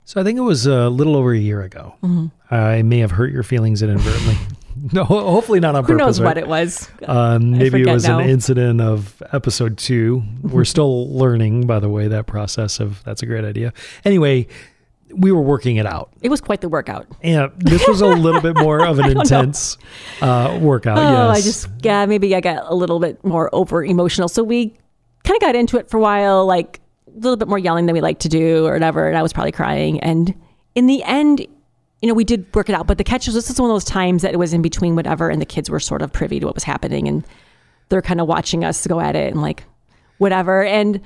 So 0.04 0.20
I 0.20 0.25
think 0.25 0.38
it 0.38 0.42
was 0.42 0.66
a 0.66 0.88
little 0.88 1.16
over 1.16 1.32
a 1.32 1.38
year 1.38 1.60
ago. 1.60 1.96
Mm-hmm. 2.02 2.54
I 2.54 2.80
may 2.80 3.00
have 3.00 3.10
hurt 3.10 3.30
your 3.30 3.42
feelings 3.42 3.82
inadvertently. 3.82 4.38
no, 4.92 5.04
hopefully 5.04 5.61
not 5.61 5.75
on 5.75 5.85
Who 5.85 5.92
purpose. 5.94 6.06
knows 6.06 6.20
what 6.20 6.38
it 6.38 6.47
was? 6.47 6.88
Um, 7.06 7.52
maybe 7.52 7.82
it 7.82 7.87
was 7.87 8.06
now. 8.06 8.18
an 8.18 8.28
incident 8.28 8.80
of 8.80 9.23
episode 9.32 9.78
two. 9.78 10.23
We're 10.42 10.64
still 10.76 11.12
learning, 11.16 11.66
by 11.66 11.80
the 11.80 11.88
way, 11.88 12.08
that 12.08 12.26
process 12.26 12.80
of 12.80 13.02
that's 13.04 13.23
a 13.23 13.26
great 13.26 13.44
idea. 13.44 13.73
Anyway, 14.04 14.47
we 15.14 15.32
were 15.32 15.40
working 15.40 15.76
it 15.76 15.87
out. 15.87 16.11
It 16.20 16.28
was 16.28 16.40
quite 16.40 16.61
the 16.61 16.68
workout. 16.68 17.06
Yeah, 17.23 17.49
this 17.56 17.87
was 17.88 18.00
a 18.00 18.06
little 18.06 18.40
bit 18.40 18.56
more 18.56 18.85
of 18.85 18.99
an 19.04 19.11
intense 19.18 19.78
uh, 20.20 20.58
workout. 20.61 20.99
Oh, 20.99 21.28
yes. 21.32 21.38
I 21.38 21.40
just 21.40 21.68
yeah, 21.82 22.06
maybe 22.06 22.35
I 22.35 22.40
got 22.40 22.64
a 22.66 22.75
little 22.75 23.00
bit 23.00 23.23
more 23.25 23.52
over 23.54 23.85
emotional. 23.85 24.28
So 24.28 24.42
we 24.42 24.76
kind 25.25 25.37
of 25.37 25.40
got 25.40 25.56
into 25.56 25.78
it 25.78 25.90
for 25.90 25.97
a 25.97 26.00
while, 26.00 26.47
like 26.47 26.80
a 27.06 27.18
little 27.18 27.37
bit 27.37 27.49
more 27.49 27.58
yelling 27.58 27.87
than 27.87 27.94
we 27.94 28.00
like 28.00 28.20
to 28.20 28.28
do 28.28 28.66
or 28.66 28.73
whatever. 28.73 29.08
And 29.08 29.16
I 29.16 29.23
was 29.23 29.32
probably 29.32 29.52
crying. 29.52 30.00
And 30.00 30.35
in 30.75 30.87
the 30.87 31.02
end, 31.02 31.47
you 32.00 32.09
know, 32.09 32.14
we 32.14 32.25
did 32.25 32.47
work 32.55 32.69
it 32.69 32.75
out. 32.75 32.87
But 32.87 32.99
the 32.99 33.05
catch 33.05 33.26
was 33.26 33.35
this 33.35 33.50
is 33.50 33.61
one 33.61 33.71
of 33.71 33.75
those 33.75 33.85
times 33.85 34.23
that 34.23 34.33
it 34.33 34.38
was 34.38 34.52
in 34.52 34.62
between 34.62 34.95
whatever, 34.97 35.28
and 35.28 35.40
the 35.40 35.47
kids 35.47 35.69
were 35.69 35.81
sort 35.81 36.02
of 36.02 36.12
privy 36.12 36.40
to 36.40 36.47
what 36.47 36.55
was 36.55 36.64
happening, 36.64 37.09
and 37.09 37.25
they're 37.88 38.02
kind 38.02 38.21
of 38.21 38.26
watching 38.28 38.64
us 38.64 38.87
go 38.87 39.00
at 39.00 39.17
it 39.17 39.33
and 39.33 39.43
like 39.43 39.64
whatever. 40.19 40.64
And 40.64 41.00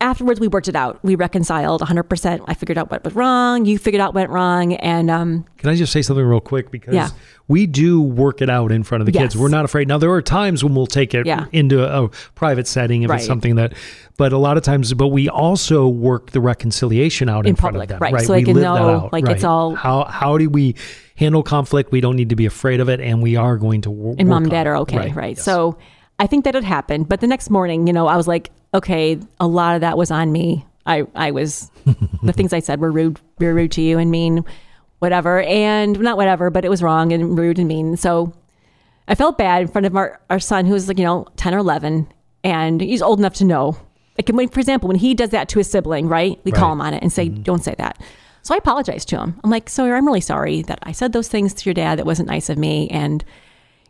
afterwards, 0.00 0.40
we 0.40 0.48
worked 0.48 0.68
it 0.68 0.76
out. 0.76 1.02
We 1.02 1.14
reconciled 1.16 1.80
100%. 1.80 2.44
I 2.46 2.54
figured 2.54 2.78
out 2.78 2.90
what 2.90 3.04
was 3.04 3.14
wrong. 3.14 3.64
You 3.64 3.78
figured 3.78 4.00
out 4.00 4.14
what 4.14 4.20
went 4.20 4.30
wrong. 4.30 4.74
And 4.74 5.10
um, 5.10 5.46
Can 5.58 5.70
I 5.70 5.74
just 5.74 5.92
say 5.92 6.02
something 6.02 6.24
real 6.24 6.40
quick? 6.40 6.70
Because 6.70 6.94
Yeah. 6.94 7.08
We 7.48 7.66
do 7.66 8.00
work 8.00 8.42
it 8.42 8.50
out 8.50 8.72
in 8.72 8.82
front 8.82 9.02
of 9.02 9.06
the 9.06 9.12
kids. 9.12 9.36
We're 9.36 9.48
not 9.48 9.64
afraid. 9.64 9.86
Now, 9.86 9.98
there 9.98 10.10
are 10.10 10.20
times 10.22 10.64
when 10.64 10.74
we'll 10.74 10.86
take 10.88 11.14
it 11.14 11.26
Yeah. 11.26 11.44
into 11.52 11.84
a 11.84 12.08
private 12.34 12.66
setting 12.66 13.02
if 13.02 13.10
Right. 13.10 13.16
it's 13.18 13.26
something 13.26 13.54
that, 13.54 13.72
but 14.16 14.32
a 14.32 14.38
lot 14.38 14.56
of 14.56 14.64
times, 14.64 14.92
but 14.94 15.08
we 15.08 15.28
also 15.28 15.86
work 15.86 16.32
the 16.32 16.40
reconciliation 16.40 17.28
out 17.28 17.46
in, 17.46 17.50
In 17.50 17.56
front 17.56 17.74
public, 17.74 17.90
of 17.92 18.00
them. 18.00 18.12
right. 18.12 18.20
So 18.24 18.32
they 18.32 18.40
we 18.40 18.44
can 18.44 18.54
live 18.54 18.62
that 18.64 18.74
know, 18.80 18.88
out. 19.04 19.12
like, 19.12 19.28
it's 19.28 19.44
all- 19.44 19.74
How, 19.76 20.04
how 20.04 20.38
do 20.38 20.50
we 20.50 20.74
handle 21.14 21.42
conflict? 21.44 21.92
We 21.92 22.00
don't 22.00 22.16
need 22.16 22.30
to 22.30 22.36
be 22.36 22.46
afraid 22.46 22.80
of 22.80 22.88
it. 22.88 23.00
And 23.00 23.22
we 23.22 23.36
are 23.36 23.56
going 23.58 23.82
to 23.82 23.90
wo- 23.90 24.16
and 24.18 24.28
mom 24.28 24.42
and 24.42 24.50
dad 24.50 24.66
are 24.66 24.76
okay, 24.78 25.12
right? 25.12 25.36
yes. 25.36 25.44
So 25.44 25.76
I 26.18 26.26
think 26.26 26.44
that 26.46 26.54
had 26.54 26.64
happened. 26.64 27.08
But 27.08 27.20
the 27.20 27.26
next 27.28 27.48
morning, 27.50 27.86
you 27.86 27.92
know, 27.92 28.06
I 28.08 28.16
was 28.16 28.26
like, 28.26 28.50
okay, 28.74 29.18
a 29.38 29.46
lot 29.46 29.74
of 29.76 29.82
that 29.82 29.96
was 29.96 30.10
on 30.10 30.32
me. 30.32 30.66
I, 30.84 31.04
I 31.14 31.30
was, 31.30 31.70
the 32.24 32.32
things 32.32 32.52
I 32.52 32.58
said 32.60 32.80
were 32.80 32.90
rude, 32.90 33.20
were 33.38 33.54
rude 33.54 33.70
to 33.72 33.82
you 33.82 33.98
and 33.98 34.10
mean, 34.10 34.44
whatever. 34.98 35.42
And 35.42 35.98
not 36.00 36.16
whatever, 36.16 36.50
but 36.50 36.64
it 36.64 36.68
was 36.68 36.82
wrong 36.82 37.12
and 37.12 37.38
rude 37.38 37.58
and 37.58 37.68
mean. 37.68 37.96
So 37.96 38.32
I 39.08 39.14
felt 39.14 39.38
bad 39.38 39.62
in 39.62 39.68
front 39.68 39.86
of 39.86 39.96
our, 39.96 40.20
our 40.30 40.40
son 40.40 40.66
who 40.66 40.72
was 40.72 40.88
like, 40.88 40.98
you 40.98 41.04
know, 41.04 41.26
10 41.36 41.54
or 41.54 41.58
11. 41.58 42.08
And 42.44 42.80
he's 42.80 43.02
old 43.02 43.18
enough 43.18 43.34
to 43.34 43.44
know. 43.44 43.76
Like, 44.16 44.28
when, 44.28 44.48
for 44.48 44.60
example, 44.60 44.88
when 44.88 44.96
he 44.96 45.14
does 45.14 45.30
that 45.30 45.48
to 45.50 45.58
his 45.58 45.70
sibling, 45.70 46.08
right? 46.08 46.40
We 46.44 46.52
call 46.52 46.72
him 46.72 46.80
on 46.80 46.94
it 46.94 47.02
and 47.02 47.12
say, 47.12 47.28
mm-hmm. 47.28 47.42
don't 47.42 47.62
say 47.62 47.74
that. 47.78 48.00
So 48.42 48.54
I 48.54 48.58
apologized 48.58 49.08
to 49.08 49.18
him. 49.18 49.38
I'm 49.42 49.50
like, 49.50 49.68
sir, 49.68 49.96
I'm 49.96 50.06
really 50.06 50.20
sorry 50.20 50.62
that 50.62 50.78
I 50.84 50.92
said 50.92 51.12
those 51.12 51.28
things 51.28 51.52
to 51.52 51.64
your 51.68 51.74
dad 51.74 51.98
that 51.98 52.06
wasn't 52.06 52.28
nice 52.28 52.48
of 52.48 52.56
me. 52.56 52.88
And, 52.90 53.24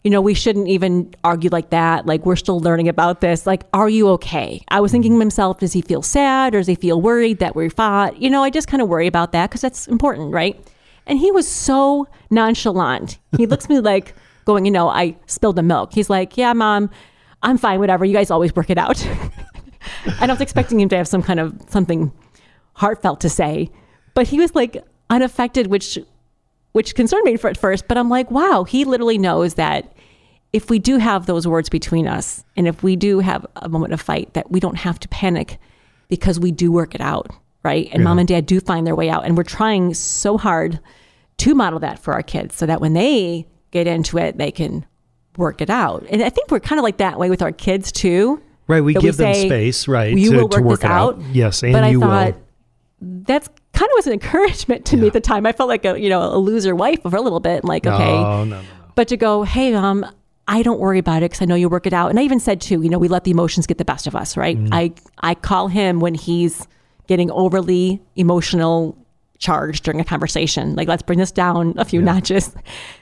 you 0.02 0.10
know, 0.10 0.20
we 0.20 0.34
shouldn't 0.34 0.68
even 0.68 1.14
argue 1.22 1.50
like 1.50 1.70
that. 1.70 2.06
Like, 2.06 2.24
we're 2.24 2.36
still 2.36 2.58
learning 2.58 2.88
about 2.88 3.20
this. 3.20 3.46
Like, 3.46 3.64
are 3.74 3.88
you 3.88 4.08
okay? 4.10 4.64
I 4.68 4.80
was 4.80 4.90
thinking 4.90 5.12
to 5.12 5.14
mm-hmm. 5.18 5.26
myself, 5.26 5.58
does 5.58 5.74
he 5.74 5.82
feel 5.82 6.02
sad 6.02 6.54
or 6.54 6.58
does 6.58 6.66
he 6.66 6.74
feel 6.74 7.00
worried 7.00 7.38
that 7.38 7.54
we 7.54 7.68
fought? 7.68 8.20
You 8.20 8.30
know, 8.30 8.42
I 8.42 8.50
just 8.50 8.66
kind 8.66 8.82
of 8.82 8.88
worry 8.88 9.06
about 9.06 9.32
that 9.32 9.50
because 9.50 9.60
that's 9.60 9.86
important, 9.86 10.32
right? 10.32 10.58
And 11.06 11.18
he 11.18 11.30
was 11.30 11.46
so 11.48 12.08
nonchalant. 12.30 13.18
He 13.36 13.46
looks 13.46 13.64
at 13.66 13.70
me 13.70 13.80
like 13.80 14.14
going, 14.44 14.64
you 14.64 14.70
know, 14.70 14.88
I 14.88 15.16
spilled 15.26 15.56
the 15.56 15.62
milk. 15.62 15.92
He's 15.92 16.10
like, 16.10 16.36
yeah, 16.36 16.52
mom, 16.52 16.90
I'm 17.42 17.58
fine, 17.58 17.78
whatever. 17.78 18.04
You 18.04 18.14
guys 18.14 18.30
always 18.30 18.54
work 18.54 18.70
it 18.70 18.78
out. 18.78 19.04
and 20.20 20.30
I 20.30 20.34
was 20.34 20.40
expecting 20.40 20.80
him 20.80 20.88
to 20.90 20.96
have 20.96 21.08
some 21.08 21.22
kind 21.22 21.40
of 21.40 21.54
something 21.68 22.12
heartfelt 22.74 23.20
to 23.20 23.28
say, 23.28 23.70
but 24.14 24.26
he 24.28 24.38
was 24.38 24.54
like 24.54 24.82
unaffected, 25.10 25.68
which 25.68 25.98
which 26.72 26.94
concerned 26.94 27.24
me 27.24 27.36
for 27.36 27.48
at 27.48 27.56
first. 27.56 27.88
But 27.88 27.96
I'm 27.96 28.10
like, 28.10 28.30
wow, 28.30 28.64
he 28.64 28.84
literally 28.84 29.18
knows 29.18 29.54
that 29.54 29.94
if 30.52 30.70
we 30.70 30.78
do 30.78 30.98
have 30.98 31.26
those 31.26 31.46
words 31.46 31.68
between 31.68 32.06
us, 32.06 32.44
and 32.56 32.68
if 32.68 32.82
we 32.82 32.96
do 32.96 33.20
have 33.20 33.46
a 33.56 33.68
moment 33.68 33.92
of 33.92 34.00
fight, 34.00 34.34
that 34.34 34.50
we 34.50 34.60
don't 34.60 34.76
have 34.76 34.98
to 35.00 35.08
panic 35.08 35.58
because 36.08 36.38
we 36.38 36.52
do 36.52 36.70
work 36.70 36.94
it 36.94 37.00
out, 37.00 37.30
right? 37.66 37.88
And 37.92 38.02
mom 38.04 38.18
and 38.18 38.28
dad 38.28 38.46
do 38.46 38.60
find 38.60 38.86
their 38.86 38.94
way 38.94 39.10
out, 39.10 39.24
and 39.26 39.36
we're 39.36 39.42
trying 39.58 39.92
so 39.94 40.38
hard 40.38 40.78
to 41.38 41.54
model 41.54 41.80
that 41.80 41.98
for 41.98 42.14
our 42.14 42.22
kids, 42.22 42.54
so 42.56 42.64
that 42.66 42.80
when 42.80 42.92
they 42.94 43.46
get 43.72 43.86
into 43.86 44.16
it, 44.18 44.38
they 44.38 44.50
can 44.52 44.86
work 45.36 45.60
it 45.60 45.68
out. 45.68 46.06
And 46.10 46.22
I 46.22 46.30
think 46.30 46.50
we're 46.50 46.60
kind 46.60 46.78
of 46.78 46.82
like 46.84 46.96
that 46.98 47.18
way 47.18 47.28
with 47.28 47.42
our 47.42 47.52
kids 47.52 47.92
too. 47.92 48.40
Right, 48.68 48.80
we 48.80 48.94
give 48.94 49.16
them 49.16 49.34
say, 49.34 49.46
space, 49.48 49.86
right, 49.88 50.16
You 50.16 50.30
to- 50.32 50.36
will 50.38 50.48
to 50.48 50.58
work, 50.60 50.66
work 50.70 50.80
this 50.80 50.90
out. 50.90 51.14
out. 51.18 51.22
Yes, 51.32 51.62
and 51.62 51.72
but 51.72 51.84
I 51.84 51.88
you 51.90 52.00
will. 52.00 52.06
thought 52.08 52.34
that's 53.00 53.48
kind 53.72 53.90
of 53.90 53.96
was 53.96 54.06
an 54.06 54.12
encouragement 54.14 54.86
to 54.86 54.96
me 54.96 55.08
at 55.08 55.12
the 55.12 55.20
time. 55.20 55.44
I 55.46 55.52
felt 55.52 55.68
like 55.68 55.84
a 55.84 56.00
you 56.00 56.08
know 56.08 56.22
a 56.22 56.38
loser 56.38 56.74
wife 56.74 57.02
for 57.02 57.14
a 57.16 57.20
little 57.20 57.40
bit, 57.40 57.64
like 57.64 57.86
okay, 57.86 58.12
No, 58.16 58.44
no, 58.44 58.44
no, 58.44 58.60
no. 58.62 58.66
but 58.94 59.08
to 59.08 59.16
go, 59.16 59.42
hey, 59.42 59.74
um, 59.74 60.06
I 60.48 60.62
don't 60.62 60.78
worry 60.80 60.98
about 60.98 61.18
it 61.22 61.30
because 61.30 61.42
I 61.42 61.44
know 61.44 61.56
you 61.56 61.68
work 61.68 61.86
it 61.86 61.92
out. 61.92 62.08
And 62.08 62.18
I 62.18 62.22
even 62.22 62.40
said 62.40 62.60
too, 62.60 62.80
you 62.82 62.88
know, 62.88 62.98
we 62.98 63.08
let 63.08 63.24
the 63.24 63.32
emotions 63.32 63.66
get 63.66 63.78
the 63.78 63.84
best 63.84 64.06
of 64.06 64.14
us, 64.16 64.36
right? 64.36 64.56
Mm-hmm. 64.56 64.72
I 64.72 64.92
I 65.18 65.34
call 65.34 65.68
him 65.68 66.00
when 66.00 66.14
he's 66.14 66.66
getting 67.06 67.30
overly 67.30 68.02
emotional, 68.16 68.96
charged 69.38 69.84
during 69.84 70.00
a 70.00 70.04
conversation. 70.04 70.74
Like, 70.74 70.88
let's 70.88 71.02
bring 71.02 71.18
this 71.18 71.32
down 71.32 71.74
a 71.76 71.84
few 71.84 72.00
notches. 72.02 72.54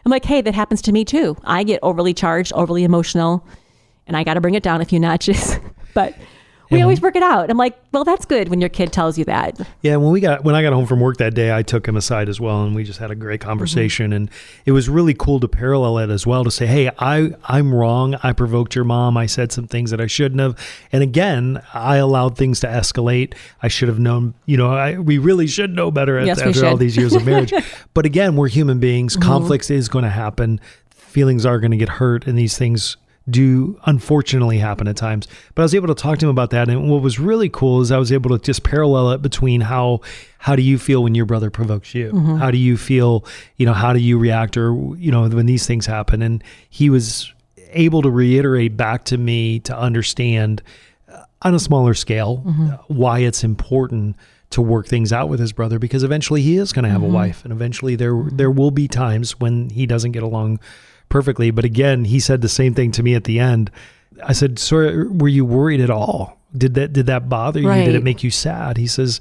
I'm 0.04 0.10
like, 0.10 0.24
hey, 0.24 0.40
that 0.40 0.54
happens 0.54 0.82
to 0.82 0.92
me 0.92 1.04
too. 1.04 1.36
I 1.44 1.64
get 1.64 1.80
overly 1.82 2.14
charged, 2.14 2.52
overly 2.54 2.84
emotional, 2.84 3.46
and 4.06 4.16
I 4.16 4.24
got 4.24 4.34
to 4.34 4.40
bring 4.40 4.54
it 4.54 4.62
down 4.62 4.80
a 4.80 4.84
few 4.84 5.00
notches. 5.00 5.58
but 5.94 6.14
we 6.74 6.82
always 6.82 7.00
work 7.00 7.16
it 7.16 7.22
out. 7.22 7.50
I'm 7.50 7.56
like, 7.56 7.78
well, 7.92 8.04
that's 8.04 8.24
good 8.24 8.48
when 8.48 8.60
your 8.60 8.68
kid 8.68 8.92
tells 8.92 9.16
you 9.18 9.24
that. 9.26 9.60
Yeah, 9.82 9.96
when 9.96 10.12
we 10.12 10.20
got 10.20 10.44
when 10.44 10.54
I 10.54 10.62
got 10.62 10.72
home 10.72 10.86
from 10.86 11.00
work 11.00 11.16
that 11.18 11.34
day, 11.34 11.54
I 11.54 11.62
took 11.62 11.86
him 11.86 11.96
aside 11.96 12.28
as 12.28 12.40
well, 12.40 12.64
and 12.64 12.74
we 12.74 12.84
just 12.84 12.98
had 12.98 13.10
a 13.10 13.14
great 13.14 13.40
mm-hmm. 13.40 13.48
conversation. 13.48 14.12
And 14.12 14.30
it 14.66 14.72
was 14.72 14.88
really 14.88 15.14
cool 15.14 15.40
to 15.40 15.48
parallel 15.48 15.98
it 15.98 16.10
as 16.10 16.26
well 16.26 16.44
to 16.44 16.50
say, 16.50 16.66
"Hey, 16.66 16.90
I 16.98 17.32
I'm 17.44 17.74
wrong. 17.74 18.16
I 18.22 18.32
provoked 18.32 18.74
your 18.74 18.84
mom. 18.84 19.16
I 19.16 19.26
said 19.26 19.52
some 19.52 19.66
things 19.66 19.90
that 19.90 20.00
I 20.00 20.06
shouldn't 20.06 20.40
have. 20.40 20.58
And 20.92 21.02
again, 21.02 21.62
I 21.72 21.96
allowed 21.96 22.36
things 22.36 22.60
to 22.60 22.66
escalate. 22.66 23.34
I 23.62 23.68
should 23.68 23.88
have 23.88 23.98
known. 23.98 24.34
You 24.46 24.56
know, 24.56 24.72
I, 24.74 24.98
we 24.98 25.18
really 25.18 25.46
should 25.46 25.74
know 25.74 25.90
better 25.90 26.18
at, 26.18 26.26
Yes, 26.26 26.40
after 26.40 26.66
all 26.66 26.76
these 26.76 26.96
years 26.96 27.14
of 27.14 27.24
marriage. 27.24 27.52
but 27.94 28.06
again, 28.06 28.36
we're 28.36 28.48
human 28.48 28.80
beings. 28.80 29.16
Mm-hmm. 29.16 29.28
Conflicts 29.28 29.70
is 29.70 29.88
going 29.88 30.04
to 30.04 30.10
happen. 30.10 30.60
Feelings 30.90 31.46
are 31.46 31.60
going 31.60 31.70
to 31.70 31.76
get 31.76 31.88
hurt, 31.88 32.26
and 32.26 32.36
these 32.36 32.58
things 32.58 32.96
do 33.28 33.80
unfortunately 33.86 34.58
happen 34.58 34.86
at 34.86 34.96
times. 34.96 35.26
But 35.54 35.62
I 35.62 35.64
was 35.64 35.74
able 35.74 35.88
to 35.88 35.94
talk 35.94 36.18
to 36.18 36.26
him 36.26 36.30
about 36.30 36.50
that, 36.50 36.68
and 36.68 36.90
what 36.90 37.02
was 37.02 37.18
really 37.18 37.48
cool 37.48 37.80
is 37.80 37.90
I 37.90 37.98
was 37.98 38.12
able 38.12 38.36
to 38.36 38.44
just 38.44 38.62
parallel 38.64 39.12
it 39.12 39.22
between 39.22 39.62
how 39.62 40.00
how 40.38 40.56
do 40.56 40.62
you 40.62 40.78
feel 40.78 41.02
when 41.02 41.14
your 41.14 41.24
brother 41.24 41.50
provokes 41.50 41.94
you? 41.94 42.10
How 42.36 42.50
do 42.50 42.58
you 42.58 42.76
feel? 42.76 43.24
You 43.56 43.66
know, 43.66 43.72
how 43.72 43.92
do 43.92 43.98
you 43.98 44.18
react, 44.18 44.56
or 44.56 44.74
you 44.96 45.10
know, 45.10 45.28
when 45.28 45.46
these 45.46 45.66
things 45.66 45.86
happen? 45.86 46.20
And 46.22 46.44
he 46.68 46.90
was 46.90 47.32
able 47.70 48.02
to 48.02 48.10
reiterate 48.10 48.76
back 48.76 49.04
to 49.04 49.18
me 49.18 49.58
to 49.60 49.76
understand 49.76 50.62
uh, 51.08 51.22
on 51.42 51.54
a 51.54 51.58
smaller 51.58 51.94
scale 51.94 52.42
uh, 52.46 52.76
why 52.88 53.20
it's 53.20 53.42
important 53.42 54.16
to 54.50 54.62
work 54.62 54.86
things 54.86 55.12
out 55.12 55.28
with 55.28 55.40
his 55.40 55.52
brother 55.52 55.80
because 55.80 56.04
eventually 56.04 56.40
he 56.40 56.56
is 56.56 56.72
going 56.72 56.84
to 56.84 56.88
have 56.90 57.02
a 57.02 57.06
wife 57.06 57.42
and 57.42 57.52
eventually 57.52 57.96
there 57.96 58.22
there 58.30 58.50
will 58.52 58.70
be 58.70 58.86
times 58.86 59.40
when 59.40 59.68
he 59.70 59.84
doesn't 59.86 60.12
get 60.12 60.22
along 60.22 60.60
perfectly 61.14 61.52
but 61.52 61.64
again 61.64 62.04
he 62.04 62.18
said 62.18 62.40
the 62.40 62.48
same 62.48 62.74
thing 62.74 62.90
to 62.90 63.00
me 63.00 63.14
at 63.14 63.22
the 63.22 63.38
end 63.38 63.70
i 64.24 64.32
said 64.32 64.58
so 64.58 65.06
were 65.12 65.28
you 65.28 65.44
worried 65.44 65.80
at 65.80 65.88
all 65.88 66.36
did 66.58 66.74
that 66.74 66.92
did 66.92 67.06
that 67.06 67.28
bother 67.28 67.60
you 67.60 67.72
did 67.84 67.94
it 67.94 68.02
make 68.02 68.24
you 68.24 68.32
sad 68.32 68.76
he 68.76 68.88
says 68.88 69.20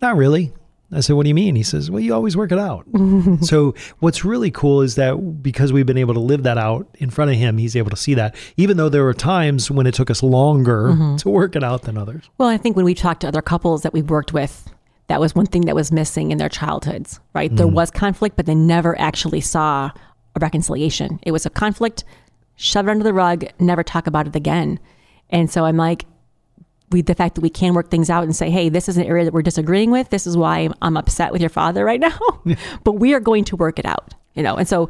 not 0.00 0.16
really 0.16 0.54
I 0.92 1.00
said, 1.00 1.16
"What 1.16 1.24
do 1.24 1.28
you 1.28 1.34
mean?" 1.34 1.56
He 1.56 1.64
says, 1.64 1.90
"Well, 1.90 1.98
you 1.98 2.14
always 2.14 2.36
work 2.36 2.52
it 2.52 2.58
out." 2.58 2.86
so, 3.40 3.74
what's 3.98 4.24
really 4.24 4.52
cool 4.52 4.80
is 4.82 4.94
that 4.94 5.42
because 5.42 5.72
we've 5.72 5.86
been 5.86 5.98
able 5.98 6.14
to 6.14 6.20
live 6.20 6.44
that 6.44 6.56
out 6.56 6.86
in 6.98 7.10
front 7.10 7.32
of 7.32 7.36
him, 7.36 7.58
he's 7.58 7.74
able 7.74 7.90
to 7.90 7.96
see 7.96 8.14
that. 8.14 8.36
Even 8.56 8.76
though 8.76 8.90
there 8.90 9.02
were 9.02 9.14
times 9.14 9.70
when 9.70 9.86
it 9.88 9.94
took 9.94 10.08
us 10.08 10.22
longer 10.22 10.90
mm-hmm. 10.90 11.16
to 11.16 11.28
work 11.30 11.56
it 11.56 11.64
out 11.64 11.82
than 11.82 11.98
others. 11.98 12.30
Well, 12.38 12.48
I 12.48 12.58
think 12.58 12.76
when 12.76 12.84
we 12.84 12.94
talked 12.94 13.22
to 13.22 13.28
other 13.28 13.42
couples 13.42 13.82
that 13.82 13.92
we've 13.92 14.08
worked 14.08 14.32
with, 14.32 14.68
that 15.08 15.20
was 15.20 15.34
one 15.34 15.46
thing 15.46 15.62
that 15.62 15.74
was 15.74 15.90
missing 15.90 16.30
in 16.30 16.38
their 16.38 16.50
childhoods, 16.50 17.18
right? 17.32 17.54
There 17.54 17.66
mm. 17.66 17.72
was 17.72 17.90
conflict, 17.90 18.36
but 18.36 18.46
they 18.46 18.54
never 18.54 18.96
actually 19.00 19.40
saw 19.40 19.90
a 20.34 20.40
reconciliation. 20.40 21.20
It 21.22 21.32
was 21.32 21.46
a 21.46 21.50
conflict, 21.50 22.04
shove 22.56 22.88
it 22.88 22.90
under 22.90 23.04
the 23.04 23.12
rug, 23.12 23.44
never 23.58 23.82
talk 23.82 24.06
about 24.06 24.26
it 24.26 24.36
again. 24.36 24.78
And 25.30 25.50
so 25.50 25.64
I'm 25.64 25.76
like, 25.76 26.06
we 26.90 27.02
the 27.02 27.14
fact 27.14 27.34
that 27.34 27.40
we 27.40 27.50
can 27.50 27.74
work 27.74 27.90
things 27.90 28.10
out 28.10 28.24
and 28.24 28.36
say, 28.36 28.50
hey, 28.50 28.68
this 28.68 28.88
is 28.88 28.96
an 28.96 29.04
area 29.04 29.24
that 29.24 29.34
we're 29.34 29.42
disagreeing 29.42 29.90
with. 29.90 30.10
This 30.10 30.26
is 30.26 30.36
why 30.36 30.58
I'm, 30.58 30.74
I'm 30.82 30.96
upset 30.96 31.32
with 31.32 31.40
your 31.40 31.50
father 31.50 31.84
right 31.84 32.00
now, 32.00 32.18
but 32.84 32.92
we 32.92 33.14
are 33.14 33.20
going 33.20 33.44
to 33.44 33.56
work 33.56 33.78
it 33.78 33.86
out, 33.86 34.14
you 34.34 34.42
know. 34.42 34.56
And 34.56 34.68
so, 34.68 34.88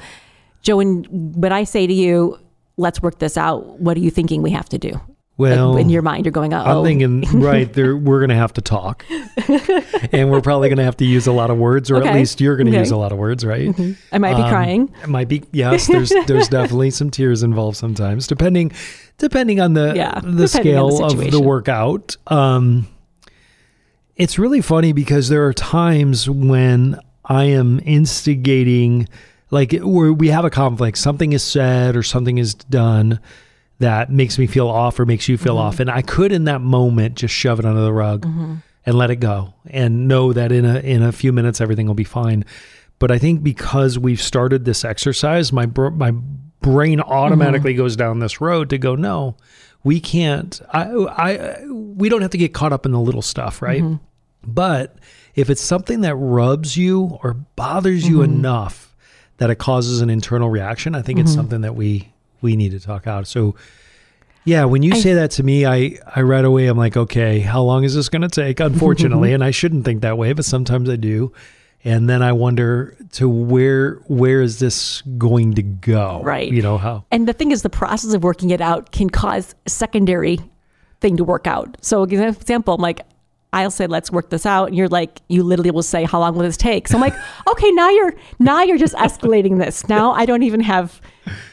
Joe, 0.63 0.77
when 0.77 1.05
when 1.11 1.53
I 1.53 1.65
say 1.65 1.87
to 1.87 1.93
you, 1.93 2.39
let's 2.77 3.01
work 3.01 3.19
this 3.19 3.37
out, 3.37 3.81
what 3.81 3.97
are 3.97 4.01
you 4.01 4.11
thinking 4.11 4.43
we 4.43 4.51
have 4.51 4.69
to 4.71 4.79
do? 4.79 5.01
Well, 5.37 5.73
like 5.73 5.81
in 5.83 5.89
your 5.91 6.03
mind, 6.03 6.25
you're 6.25 6.33
going, 6.33 6.55
oh, 6.55 6.59
I'm 6.59 6.85
thinking, 6.85 7.23
right, 7.41 7.73
there, 7.73 7.97
we're 7.97 8.21
going 8.21 8.29
to 8.29 8.37
have 8.37 8.53
to 8.53 8.61
talk. 8.61 9.05
and 10.13 10.31
we're 10.31 10.41
probably 10.41 10.69
going 10.69 10.79
to 10.79 10.85
have 10.85 10.97
to 10.99 11.05
use 11.05 11.27
a 11.27 11.33
lot 11.33 11.51
of 11.51 11.59
words, 11.59 11.91
or 11.91 11.97
at 11.97 12.15
least 12.15 12.41
you're 12.41 12.57
going 12.57 12.67
to 12.67 12.73
Okay. 12.73 12.79
use 12.79 12.93
a 12.93 12.97
lot 12.97 13.11
of 13.11 13.19
words, 13.19 13.45
right? 13.45 13.69
I 14.13 14.19
might 14.19 14.37
be 14.37 14.43
Um, 14.43 14.49
crying. 14.49 14.95
It 15.03 15.09
might 15.09 15.27
be 15.29 15.43
yes. 15.51 15.89
There's 15.89 16.11
there's 16.27 16.47
definitely 16.49 16.91
some 16.91 17.11
tears 17.11 17.43
involved 17.43 17.77
sometimes, 17.77 18.29
depending 18.29 18.71
depending 19.19 19.61
on 19.61 19.75
the 19.75 19.93
Yeah, 19.97 20.21
the 20.21 20.27
on 20.29 20.37
the 20.37 20.47
scale 20.49 21.05
of 21.05 21.19
the 21.33 21.41
workout. 21.41 22.17
Um, 22.29 22.87
it's 24.17 24.39
really 24.39 24.61
funny 24.61 24.93
because 24.93 25.29
there 25.29 25.45
are 25.47 25.53
times 25.53 26.31
when 26.31 26.97
I 27.25 27.45
am 27.47 27.81
instigating, 27.85 29.09
like 29.51 29.73
where 29.83 30.13
we 30.13 30.29
have 30.29 30.45
a 30.45 30.51
conflict, 30.51 30.99
something 30.99 31.33
is 31.33 31.43
said 31.43 31.97
or 31.97 32.05
something 32.05 32.39
is 32.39 32.55
done 32.55 33.19
that 33.79 34.11
makes 34.11 34.39
me 34.39 34.47
feel 34.47 34.69
off 34.69 34.99
or 35.01 35.07
makes 35.07 35.29
you 35.29 35.37
feel 35.37 35.55
Mm-hmm. 35.57 35.67
off, 35.67 35.81
and 35.81 35.91
I 35.91 36.03
could 36.03 36.33
in 36.33 36.45
that 36.45 36.61
moment 36.61 37.17
just 37.17 37.35
shove 37.35 37.59
it 37.59 37.65
under 37.65 37.81
the 37.83 37.93
rug 37.93 38.25
and 38.87 38.99
let 38.99 39.11
it 39.11 39.17
go 39.17 39.55
and 39.67 40.07
know 40.09 40.33
that 40.33 40.53
in 40.53 40.65
a 40.65 40.79
in 40.81 41.03
a 41.03 41.13
few 41.13 41.33
minutes 41.33 41.61
everything 41.61 41.87
will 41.87 41.95
be 41.95 42.05
fine. 42.05 42.45
But 42.99 43.11
I 43.11 43.19
think 43.19 43.43
because 43.43 43.99
we've 43.99 44.23
started 44.23 44.65
this 44.65 44.85
exercise, 44.85 45.53
my 45.53 45.67
br- 45.67 45.89
my 45.91 46.13
brain 46.61 47.01
automatically 47.01 47.73
Mm-hmm. 47.73 47.83
goes 47.83 47.97
down 47.97 48.21
this 48.21 48.41
road 48.41 48.71
to 48.71 48.79
go 48.79 48.95
no, 48.95 49.37
we 49.83 50.01
can't. 50.01 50.61
I 50.73 50.85
I 50.91 51.65
we 51.69 52.09
don't 52.09 52.23
have 52.23 52.31
to 52.31 52.39
get 52.39 52.55
caught 52.55 52.73
up 52.73 52.87
in 52.87 52.93
the 52.93 53.01
little 53.01 53.23
stuff, 53.23 53.61
right? 53.61 53.83
Mm-hmm. 53.83 54.05
But 54.47 54.97
if 55.35 55.51
it's 55.51 55.61
something 55.61 56.03
that 56.03 56.15
rubs 56.15 56.77
you 56.77 57.19
or 57.23 57.35
bothers 57.57 58.07
you 58.07 58.19
Mm-hmm. 58.19 58.35
enough 58.35 58.95
that 59.39 59.51
it 59.51 59.57
causes 59.57 60.01
an 60.01 60.11
internal 60.11 60.49
reaction, 60.49 60.95
I 60.95 61.03
think 61.03 61.19
it's 61.19 61.35
something 61.35 61.63
that 61.63 61.75
we 61.75 62.13
we 62.45 62.55
need 62.55 62.71
to 62.71 62.79
talk 62.81 63.09
out. 63.09 63.27
So 63.27 63.57
yeah, 64.45 64.67
when 64.67 64.83
you 64.85 64.93
I- 64.95 64.99
say 65.01 65.15
that 65.15 65.33
to 65.33 65.43
me, 65.43 65.67
I 65.67 65.99
I 66.15 66.21
right 66.23 66.45
away 66.45 66.67
I'm 66.69 66.79
like, 66.79 66.97
okay, 66.97 67.41
how 67.41 67.63
long 67.63 67.83
is 67.83 67.95
this 67.97 68.09
going 68.09 68.23
to 68.23 68.29
take? 68.29 68.61
Unfortunately, 68.71 69.33
and 69.33 69.43
I 69.43 69.51
shouldn't 69.51 69.85
think 69.85 70.03
that 70.03 70.17
way, 70.19 70.33
but 70.35 70.45
sometimes 70.45 70.89
I 70.89 70.97
do. 70.97 71.33
And 71.87 72.09
then 72.09 72.23
I 72.23 72.33
wonder 72.33 72.97
to 73.13 73.29
where 73.29 73.97
where 74.07 74.41
is 74.41 74.59
this 74.59 75.03
going 75.19 75.55
to 75.55 75.63
go? 75.63 76.23
Right. 76.23 76.51
You 76.51 76.63
know 76.63 76.79
how 76.79 77.05
And 77.11 77.27
the 77.29 77.33
thing 77.35 77.51
is, 77.51 77.63
the 77.63 77.69
process 77.71 78.15
of 78.15 78.23
working 78.23 78.51
it 78.51 78.61
out 78.61 78.93
can 78.93 79.11
cause 79.11 79.55
a 79.67 79.71
secondary 79.71 80.39
thing 81.01 81.17
to 81.19 81.25
work 81.25 81.47
out. 81.47 81.77
So, 81.83 82.07
for 82.07 82.29
example, 82.29 82.73
I'm 82.75 82.81
like, 82.81 83.01
I'll 83.63 83.71
say, 83.71 83.87
let's 83.87 84.11
work 84.11 84.31
this 84.31 84.45
out. 84.47 84.69
And 84.69 84.77
you're 84.77 84.89
like, 84.89 85.21
you 85.29 85.43
literally 85.45 85.71
will 85.71 85.83
say, 85.83 86.05
how 86.05 86.19
long 86.21 86.35
will 86.35 86.43
this 86.43 86.57
take? 86.57 86.89
So 86.89 86.97
I'm 86.97 87.01
like, 87.01 87.15
okay, 87.49 87.71
now 87.73 87.89
you're, 87.91 88.15
now 88.39 88.63
you're 88.63 88.79
just 88.79 88.95
escalating 88.95 89.59
this. 89.59 89.89
Now 89.89 90.13
I 90.13 90.27
don't 90.27 90.43
even 90.43 90.61
have, 90.61 91.01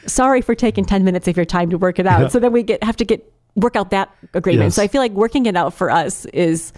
sorry 0.06 0.40
for 0.42 0.54
taking 0.54 0.84
10 0.84 1.04
minutes 1.04 1.28
of 1.28 1.36
your 1.36 1.46
time 1.46 1.70
to 1.70 1.78
work 1.78 1.98
it 1.98 2.06
out. 2.06 2.32
So 2.32 2.38
then 2.38 2.52
we 2.52 2.62
get, 2.62 2.82
have 2.82 2.96
to 2.96 3.04
get, 3.04 3.32
work 3.54 3.76
out 3.76 3.90
that 3.90 4.10
agreement. 4.34 4.66
Yes. 4.68 4.74
So 4.76 4.82
I 4.82 4.88
feel 4.88 5.00
like 5.00 5.12
working 5.12 5.46
it 5.46 5.56
out 5.56 5.74
for 5.74 5.90
us 5.90 6.24
is 6.26 6.72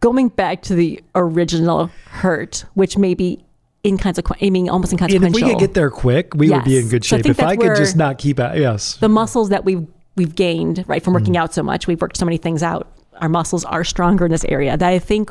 going 0.00 0.28
back 0.28 0.62
to 0.62 0.74
the 0.74 1.02
original 1.14 1.90
hurt, 2.06 2.64
which 2.74 2.96
may 2.96 3.12
be 3.14 3.44
inconsequential, 3.84 4.46
I 4.46 4.50
mean, 4.50 4.68
almost 4.68 4.92
and 4.92 5.00
inconsequential. 5.00 5.38
if 5.38 5.44
we 5.44 5.50
could 5.52 5.58
get 5.60 5.74
there 5.74 5.90
quick, 5.90 6.34
we 6.34 6.48
would 6.50 6.64
be 6.64 6.76
in 6.78 6.84
Yes. 6.84 6.90
good 6.90 7.04
So 7.04 7.16
I 7.16 7.18
shape. 7.18 7.26
if 7.30 7.40
I 7.40 7.56
could 7.56 7.76
just 7.76 7.96
not 7.96 8.18
keep 8.18 8.38
out, 8.40 8.56
yes, 8.56 8.96
the 8.96 9.08
muscles 9.08 9.48
that 9.50 9.64
we've 9.64 9.86
we've 10.16 10.34
gained 10.34 10.84
right 10.88 11.02
from 11.02 11.12
Mm. 11.14 11.20
working 11.20 11.36
out 11.36 11.54
so 11.54 11.62
much 11.62 11.86
we've 11.86 12.00
worked 12.00 12.16
so 12.16 12.24
many 12.26 12.36
things 12.36 12.62
out 12.64 12.88
our 13.20 13.28
muscles 13.28 13.64
are 13.64 13.84
stronger 13.84 14.24
in 14.24 14.30
this 14.30 14.44
area 14.44 14.76
that 14.76 14.88
i 14.88 14.98
think 14.98 15.30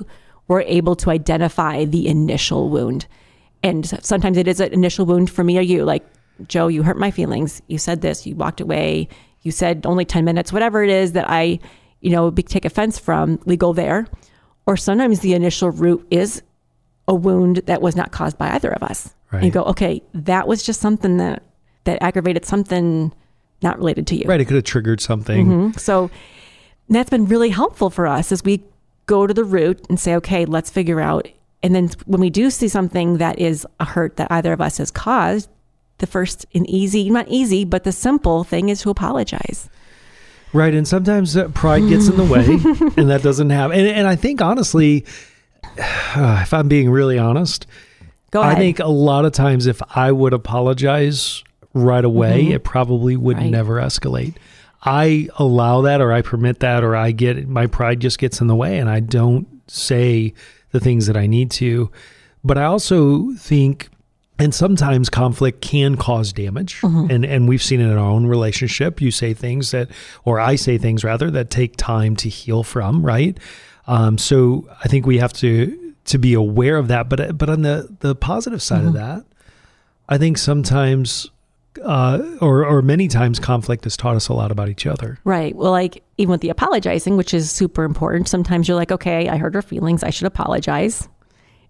we're 0.49 0.61
able 0.61 0.95
to 0.97 1.11
identify 1.11 1.85
the 1.85 2.07
initial 2.07 2.69
wound. 2.69 3.07
And 3.63 3.87
sometimes 4.03 4.35
it 4.35 4.47
is 4.47 4.59
an 4.59 4.73
initial 4.73 5.05
wound 5.05 5.29
for 5.29 5.43
me 5.43 5.57
or 5.57 5.61
you 5.61 5.85
like 5.85 6.05
joe 6.47 6.67
you 6.67 6.83
hurt 6.83 6.97
my 6.97 7.11
feelings. 7.11 7.61
You 7.67 7.77
said 7.77 8.01
this. 8.01 8.25
You 8.25 8.35
walked 8.35 8.59
away. 8.59 9.07
You 9.43 9.51
said 9.51 9.85
only 9.85 10.03
10 10.03 10.25
minutes 10.25 10.51
whatever 10.51 10.83
it 10.83 10.89
is 10.89 11.13
that 11.13 11.29
i 11.29 11.59
you 12.01 12.09
know 12.09 12.31
take 12.31 12.65
offense 12.65 12.99
from 12.99 13.39
we 13.45 13.55
go 13.55 13.71
there. 13.71 14.07
Or 14.65 14.75
sometimes 14.75 15.21
the 15.21 15.33
initial 15.33 15.71
root 15.71 16.05
is 16.11 16.41
a 17.07 17.15
wound 17.15 17.57
that 17.67 17.81
was 17.81 17.95
not 17.95 18.11
caused 18.11 18.37
by 18.37 18.49
either 18.51 18.71
of 18.71 18.83
us. 18.83 19.13
And 19.31 19.45
you 19.45 19.51
go 19.51 19.63
okay 19.65 20.01
that 20.15 20.47
was 20.47 20.63
just 20.63 20.81
something 20.81 21.17
that 21.17 21.43
that 21.83 22.01
aggravated 22.01 22.43
something 22.45 23.13
not 23.61 23.77
related 23.77 24.07
to 24.07 24.15
you. 24.15 24.23
Right. 24.25 24.41
It 24.41 24.45
could 24.45 24.55
have 24.55 24.63
triggered 24.63 24.99
something. 24.99 25.47
Mm-hmm. 25.47 25.77
so 25.77 26.09
that's 26.95 27.09
been 27.09 27.25
really 27.25 27.49
helpful 27.49 27.89
for 27.89 28.07
us 28.07 28.31
as 28.31 28.43
we 28.43 28.63
go 29.05 29.25
to 29.27 29.33
the 29.33 29.43
root 29.43 29.85
and 29.89 29.99
say, 29.99 30.15
okay, 30.15 30.45
let's 30.45 30.69
figure 30.69 30.99
out. 31.01 31.27
And 31.61 31.75
then 31.75 31.89
when 32.05 32.21
we 32.21 32.29
do 32.29 32.49
see 32.49 32.67
something 32.67 33.17
that 33.17 33.39
is 33.39 33.65
a 33.79 33.85
hurt 33.85 34.15
that 34.17 34.31
either 34.31 34.53
of 34.53 34.61
us 34.61 34.77
has 34.77 34.91
caused, 34.91 35.49
the 35.97 36.07
first 36.07 36.45
and 36.55 36.69
easy, 36.69 37.09
not 37.09 37.27
easy, 37.27 37.65
but 37.65 37.83
the 37.83 37.91
simple 37.91 38.43
thing 38.45 38.69
is 38.69 38.81
to 38.81 38.89
apologize. 38.89 39.69
Right. 40.53 40.73
And 40.73 40.87
sometimes 40.87 41.35
uh, 41.35 41.49
pride 41.49 41.87
gets 41.89 42.07
in 42.07 42.15
the 42.17 42.23
way 42.23 42.45
and 42.97 43.09
that 43.09 43.21
doesn't 43.21 43.49
happen. 43.49 43.77
And, 43.79 43.87
and 43.87 44.07
I 44.07 44.15
think 44.15 44.41
honestly, 44.41 45.05
if 45.77 46.53
I'm 46.53 46.67
being 46.67 46.89
really 46.89 47.19
honest, 47.19 47.67
Go 48.31 48.41
ahead. 48.41 48.55
I 48.55 48.59
think 48.59 48.79
a 48.79 48.87
lot 48.87 49.25
of 49.25 49.31
times 49.31 49.65
if 49.65 49.81
I 49.95 50.11
would 50.11 50.33
apologize 50.33 51.43
right 51.73 52.05
away, 52.05 52.47
it 52.49 52.63
probably 52.63 53.15
would 53.17 53.37
Mm-hmm. 53.37 53.43
Right. 53.45 53.51
never 53.51 53.75
escalate. 53.75 54.35
I 54.83 55.27
allow 55.37 55.81
that 55.81 56.01
or 56.01 56.13
I 56.13 56.21
permit 56.21 56.59
that 56.61 56.83
or 56.83 56.95
I 56.95 57.11
get 57.11 57.47
my 57.47 57.67
pride 57.67 57.99
just 57.99 58.17
gets 58.19 58.39
in 58.41 58.47
the 58.47 58.55
way 58.55 58.77
and 58.77 58.89
I 58.89 58.99
don't 58.99 59.47
say 59.69 60.33
the 60.71 60.79
things 60.79 61.07
that 61.07 61.17
I 61.17 61.27
need 61.27 61.51
to. 61.51 61.91
But 62.43 62.57
I 62.57 62.63
also 62.63 63.33
think 63.33 63.89
and 64.37 64.55
sometimes 64.55 65.09
conflict 65.09 65.61
can 65.61 65.97
cause 65.97 66.31
damage 66.31 66.79
Mm-hmm. 66.81 67.11
and 67.11 67.25
and 67.25 67.49
we've 67.49 67.61
seen 67.63 67.81
it 67.81 67.91
in 67.91 67.97
our 67.97 68.09
own 68.09 68.25
relationship 68.25 69.01
you 69.01 69.11
say 69.11 69.33
things 69.33 69.71
that 69.71 69.89
or 70.23 70.39
i 70.39 70.55
say 70.55 70.77
things 70.77 71.03
rather 71.03 71.29
that 71.31 71.49
take 71.49 71.75
time 71.75 72.15
to 72.15 72.29
heal 72.29 72.63
from 72.63 73.05
right 73.05 73.37
um, 73.87 74.17
so 74.17 74.65
i 74.81 74.87
think 74.87 75.05
we 75.05 75.17
have 75.17 75.33
to 75.33 75.77
to 76.05 76.17
be 76.17 76.33
aware 76.33 76.77
of 76.77 76.87
that. 76.87 77.07
But 77.09 77.37
but 77.37 77.49
on 77.49 77.61
the 77.61 77.95
the 77.99 78.15
positive 78.15 78.61
side 78.61 78.83
of 78.83 78.93
that, 78.93 79.25
I 80.07 80.17
think 80.17 80.37
sometimes 80.39 81.29
uh, 81.83 82.37
or 82.41 82.65
or 82.65 82.81
many 82.81 83.07
times 83.07 83.39
conflict 83.39 83.83
has 83.83 83.95
taught 83.95 84.15
us 84.15 84.27
a 84.27 84.33
lot 84.33 84.51
about 84.51 84.69
each 84.69 84.85
other. 84.85 85.19
Right. 85.23 85.55
Well, 85.55 85.71
like 85.71 86.03
even 86.17 86.31
with 86.31 86.41
the 86.41 86.49
apologizing, 86.49 87.17
which 87.17 87.33
is 87.33 87.51
super 87.51 87.83
important, 87.83 88.27
sometimes 88.27 88.67
you're 88.67 88.77
like, 88.77 88.91
okay, 88.91 89.29
I 89.29 89.37
hurt 89.37 89.53
her 89.53 89.61
feelings. 89.61 90.03
I 90.03 90.09
should 90.09 90.27
apologize. 90.27 91.07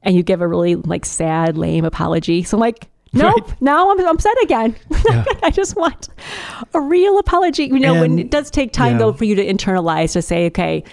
And 0.02 0.16
you 0.16 0.24
give 0.24 0.42
a 0.42 0.48
really 0.48 0.76
like 0.76 1.06
sad, 1.06 1.58
lame 1.58 1.84
apology. 1.86 2.44
So 2.44 2.58
I'm 2.58 2.62
like, 2.62 2.88
nope, 3.14 3.36
Right. 3.36 3.62
now 3.62 3.92
I'm 3.92 4.00
upset 4.06 4.36
again. 4.44 4.76
Yeah. 5.06 5.26
I 5.44 5.50
just 5.50 5.76
want 5.76 6.10
a 6.74 6.80
real 6.80 7.18
apology. 7.18 7.66
You 7.66 7.80
know, 7.80 8.00
when 8.00 8.20
it 8.20 8.32
does 8.32 8.50
take 8.52 8.72
time 8.72 8.94
yeah. 8.94 8.98
though 9.00 9.14
for 9.14 9.26
you 9.26 9.36
to 9.36 9.46
internalize 9.46 10.14
to 10.14 10.22
say, 10.22 10.46
okay, 10.48 10.84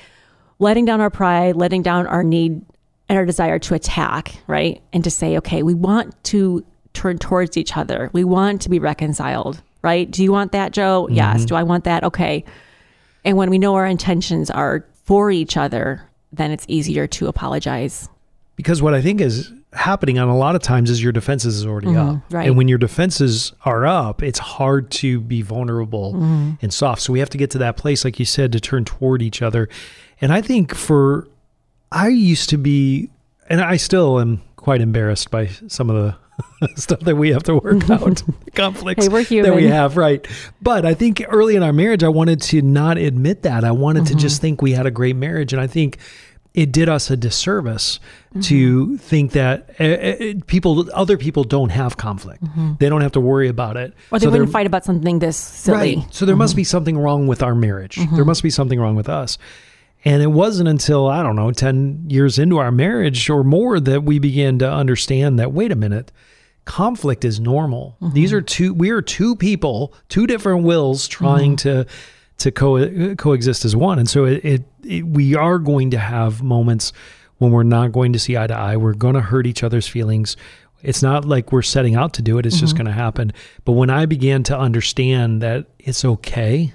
letting 0.58 0.86
down 0.86 1.00
our 1.00 1.10
pride, 1.10 1.56
letting 1.56 1.82
down 1.82 2.06
our 2.06 2.24
need 2.24 2.62
and 3.08 3.18
our 3.18 3.24
desire 3.24 3.58
to 3.60 3.74
attack, 3.74 4.34
right? 4.46 4.82
And 4.92 5.04
to 5.04 5.10
say, 5.10 5.36
okay, 5.38 5.62
we 5.62 5.74
want 5.74 6.22
to 6.24 6.64
turn 6.96 7.18
towards 7.18 7.56
each 7.56 7.76
other. 7.76 8.10
We 8.12 8.24
want 8.24 8.62
to 8.62 8.70
be 8.70 8.78
reconciled, 8.78 9.62
right? 9.82 10.10
Do 10.10 10.22
you 10.22 10.32
want 10.32 10.52
that, 10.52 10.72
Joe? 10.72 11.08
Yes. 11.10 11.38
Mm-hmm. 11.38 11.46
Do 11.46 11.54
I 11.54 11.62
want 11.62 11.84
that? 11.84 12.02
Okay. 12.04 12.44
And 13.24 13.36
when 13.36 13.50
we 13.50 13.58
know 13.58 13.74
our 13.74 13.86
intentions 13.86 14.50
are 14.50 14.84
for 15.04 15.30
each 15.30 15.56
other, 15.56 16.02
then 16.32 16.50
it's 16.50 16.64
easier 16.68 17.06
to 17.08 17.28
apologize. 17.28 18.08
Because 18.56 18.80
what 18.80 18.94
I 18.94 19.02
think 19.02 19.20
is 19.20 19.52
happening 19.72 20.18
on 20.18 20.28
a 20.28 20.36
lot 20.36 20.54
of 20.56 20.62
times 20.62 20.88
is 20.88 21.02
your 21.02 21.12
defenses 21.12 21.56
is 21.56 21.66
already 21.66 21.88
mm-hmm. 21.88 22.16
up. 22.16 22.22
right. 22.30 22.46
And 22.46 22.56
when 22.56 22.66
your 22.66 22.78
defenses 22.78 23.52
are 23.64 23.86
up, 23.86 24.22
it's 24.22 24.38
hard 24.38 24.90
to 24.92 25.20
be 25.20 25.42
vulnerable 25.42 26.14
mm-hmm. 26.14 26.52
and 26.62 26.72
soft. 26.72 27.02
So 27.02 27.12
we 27.12 27.18
have 27.18 27.30
to 27.30 27.38
get 27.38 27.50
to 27.50 27.58
that 27.58 27.76
place, 27.76 28.04
like 28.04 28.18
you 28.18 28.24
said, 28.24 28.52
to 28.52 28.60
turn 28.60 28.84
toward 28.84 29.20
each 29.20 29.42
other. 29.42 29.68
And 30.20 30.32
I 30.32 30.40
think 30.40 30.74
for, 30.74 31.28
I 31.92 32.08
used 32.08 32.48
to 32.50 32.56
be, 32.56 33.10
and 33.50 33.60
I 33.60 33.76
still 33.76 34.18
am 34.18 34.40
quite 34.56 34.80
embarrassed 34.80 35.30
by 35.30 35.46
some 35.68 35.90
of 35.90 35.96
the 35.96 36.16
stuff 36.76 37.00
that 37.00 37.16
we 37.16 37.30
have 37.30 37.42
to 37.44 37.56
work 37.56 37.88
out, 37.90 38.22
conflicts 38.54 39.06
Hey, 39.06 39.40
that 39.42 39.54
we 39.54 39.66
have, 39.66 39.96
right? 39.96 40.26
But 40.60 40.84
I 40.84 40.94
think 40.94 41.24
early 41.28 41.56
in 41.56 41.62
our 41.62 41.72
marriage, 41.72 42.02
I 42.02 42.08
wanted 42.08 42.40
to 42.42 42.62
not 42.62 42.98
admit 42.98 43.42
that. 43.42 43.64
I 43.64 43.72
wanted 43.72 44.06
to 44.06 44.12
mm-hmm. 44.12 44.20
just 44.20 44.40
think 44.40 44.62
we 44.62 44.72
had 44.72 44.86
a 44.86 44.90
great 44.90 45.16
marriage. 45.16 45.52
And 45.52 45.60
I 45.60 45.66
think 45.66 45.98
it 46.54 46.72
did 46.72 46.88
us 46.88 47.10
a 47.10 47.16
disservice 47.16 48.00
mm-hmm. 48.30 48.40
to 48.40 48.96
think 48.98 49.32
that 49.32 49.70
uh, 49.78 49.84
uh, 49.84 50.32
people, 50.46 50.88
other 50.94 51.18
people 51.18 51.44
don't 51.44 51.70
have 51.70 51.96
conflict. 51.96 52.42
Mm-hmm. 52.42 52.74
They 52.78 52.88
don't 52.88 53.02
have 53.02 53.12
to 53.12 53.20
worry 53.20 53.48
about 53.48 53.76
it. 53.76 53.92
Or 54.10 54.18
they 54.18 54.24
So 54.24 54.30
wouldn't 54.30 54.52
fight 54.52 54.66
about 54.66 54.84
something 54.84 55.18
this 55.18 55.36
silly. 55.36 55.96
Right. 55.96 56.14
So 56.14 56.24
there 56.24 56.36
must 56.36 56.56
be 56.56 56.64
something 56.64 56.96
wrong 56.96 57.26
with 57.26 57.42
our 57.42 57.54
marriage. 57.54 57.98
There 58.12 58.24
must 58.24 58.42
be 58.42 58.50
something 58.50 58.80
wrong 58.80 58.96
with 58.96 59.08
us. 59.08 59.38
And 60.06 60.22
it 60.22 60.28
wasn't 60.28 60.68
until, 60.68 61.08
I 61.08 61.20
don't 61.24 61.34
know, 61.34 61.50
10 61.50 62.06
years 62.08 62.38
into 62.38 62.58
our 62.58 62.70
marriage 62.70 63.28
or 63.28 63.42
more 63.42 63.80
that 63.80 64.04
we 64.04 64.20
began 64.20 64.56
to 64.60 64.72
understand 64.72 65.40
that, 65.40 65.52
wait 65.52 65.72
a 65.72 65.74
minute, 65.74 66.12
conflict 66.64 67.24
is 67.24 67.40
normal. 67.40 67.96
Mm-hmm. 68.00 68.14
These 68.14 68.32
are 68.32 68.40
two, 68.40 68.72
we 68.72 68.90
are 68.90 69.02
two 69.02 69.34
people, 69.34 69.92
two 70.08 70.28
different 70.28 70.62
wills 70.62 71.08
trying 71.08 71.56
mm-hmm. 71.56 71.82
to, 71.82 71.86
to 72.38 72.52
co- 72.52 73.16
coexist 73.16 73.64
as 73.64 73.74
one. 73.74 73.98
And 73.98 74.08
so 74.08 74.26
it, 74.26 74.44
it, 74.44 74.64
it, 74.84 75.06
we 75.08 75.34
are 75.34 75.58
going 75.58 75.90
to 75.90 75.98
have 75.98 76.40
moments 76.40 76.92
when 77.38 77.50
we're 77.50 77.64
not 77.64 77.90
going 77.90 78.12
to 78.12 78.20
see 78.20 78.36
eye 78.36 78.46
to 78.46 78.54
eye. 78.54 78.76
We're 78.76 78.94
going 78.94 79.14
to 79.14 79.20
hurt 79.20 79.44
each 79.44 79.64
other's 79.64 79.88
feelings. 79.88 80.36
It's 80.84 81.02
not 81.02 81.24
like 81.24 81.50
we're 81.50 81.62
setting 81.62 81.96
out 81.96 82.12
to 82.14 82.22
do 82.22 82.38
it. 82.38 82.46
It's 82.46 82.60
just 82.60 82.76
mm-hmm. 82.76 82.84
going 82.84 82.94
to 82.94 83.02
happen. 83.02 83.32
But 83.64 83.72
when 83.72 83.90
I 83.90 84.06
began 84.06 84.44
to 84.44 84.56
understand 84.56 85.42
that 85.42 85.66
it's 85.80 86.04
okay 86.04 86.74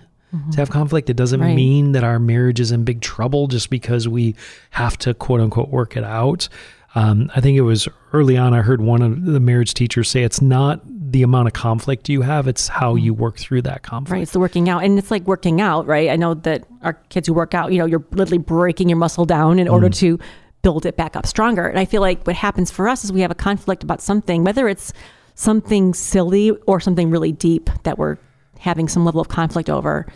to 0.52 0.58
have 0.58 0.70
conflict, 0.70 1.10
it 1.10 1.16
doesn't 1.16 1.42
Right. 1.42 1.56
mean 1.56 1.92
that 1.92 2.04
our 2.04 2.20
marriage 2.20 2.60
is 2.60 2.72
in 2.72 2.84
big 2.84 3.02
trouble 3.02 3.48
just 3.48 3.70
because 3.70 4.08
we 4.08 4.36
have 4.72 4.98
to 5.00 5.14
quote 5.14 5.42
unquote 5.42 5.70
work 5.70 5.98
it 5.98 6.04
out. 6.04 6.48
Um, 6.96 7.32
I 7.36 7.42
think 7.42 7.58
it 7.58 7.62
was 7.62 7.88
early 8.14 8.38
on, 8.38 8.54
I 8.54 8.62
heard 8.62 8.82
one 8.82 9.02
of 9.02 9.26
the 9.26 9.40
marriage 9.40 9.74
teachers 9.74 10.10
say 10.10 10.24
it's 10.24 10.42
not 10.42 10.82
the 10.86 11.24
amount 11.24 11.48
of 11.48 11.54
conflict 11.54 12.08
you 12.10 12.22
have, 12.22 12.48
it's 12.48 12.68
how 12.70 12.96
you 12.96 13.14
work 13.14 13.38
through 13.38 13.62
that 13.64 13.82
conflict. 13.84 14.12
Right. 14.12 14.22
It's 14.24 14.32
the 14.32 14.40
working 14.40 14.70
out. 14.70 14.84
And 14.84 14.98
it's 14.98 15.12
like 15.12 15.26
working 15.28 15.60
out, 15.62 15.86
right? 15.88 16.10
I 16.10 16.16
know 16.16 16.34
that 16.34 16.66
our 16.82 16.94
kids 17.10 17.28
who 17.28 17.34
work 17.34 17.54
out, 17.54 17.72
you 17.72 17.80
know, 17.80 17.86
you're 17.86 18.04
literally 18.12 18.38
breaking 18.38 18.90
your 18.90 18.98
muscle 18.98 19.26
down 19.26 19.60
in 19.60 19.68
order 19.68 19.90
to 19.90 20.20
build 20.62 20.86
it 20.86 20.96
back 20.96 21.16
up 21.16 21.26
stronger. 21.26 21.66
And 21.68 21.80
I 21.80 21.86
feel 21.86 22.02
like 22.02 22.26
what 22.26 22.36
happens 22.36 22.72
for 22.72 22.88
us 22.88 23.04
is 23.04 23.12
we 23.12 23.22
have 23.22 23.32
a 23.32 23.36
conflict 23.36 23.84
about 23.84 24.02
something, 24.02 24.44
whether 24.44 24.68
it's 24.70 24.94
something 25.36 25.94
silly 25.94 26.52
or 26.68 26.80
something 26.80 27.10
really 27.10 27.32
deep 27.32 27.70
that 27.84 27.98
we're 27.98 28.18
having 28.62 28.88
some 28.88 29.06
level 29.06 29.22
of 29.22 29.28
conflict 29.28 29.70
over, 29.70 30.08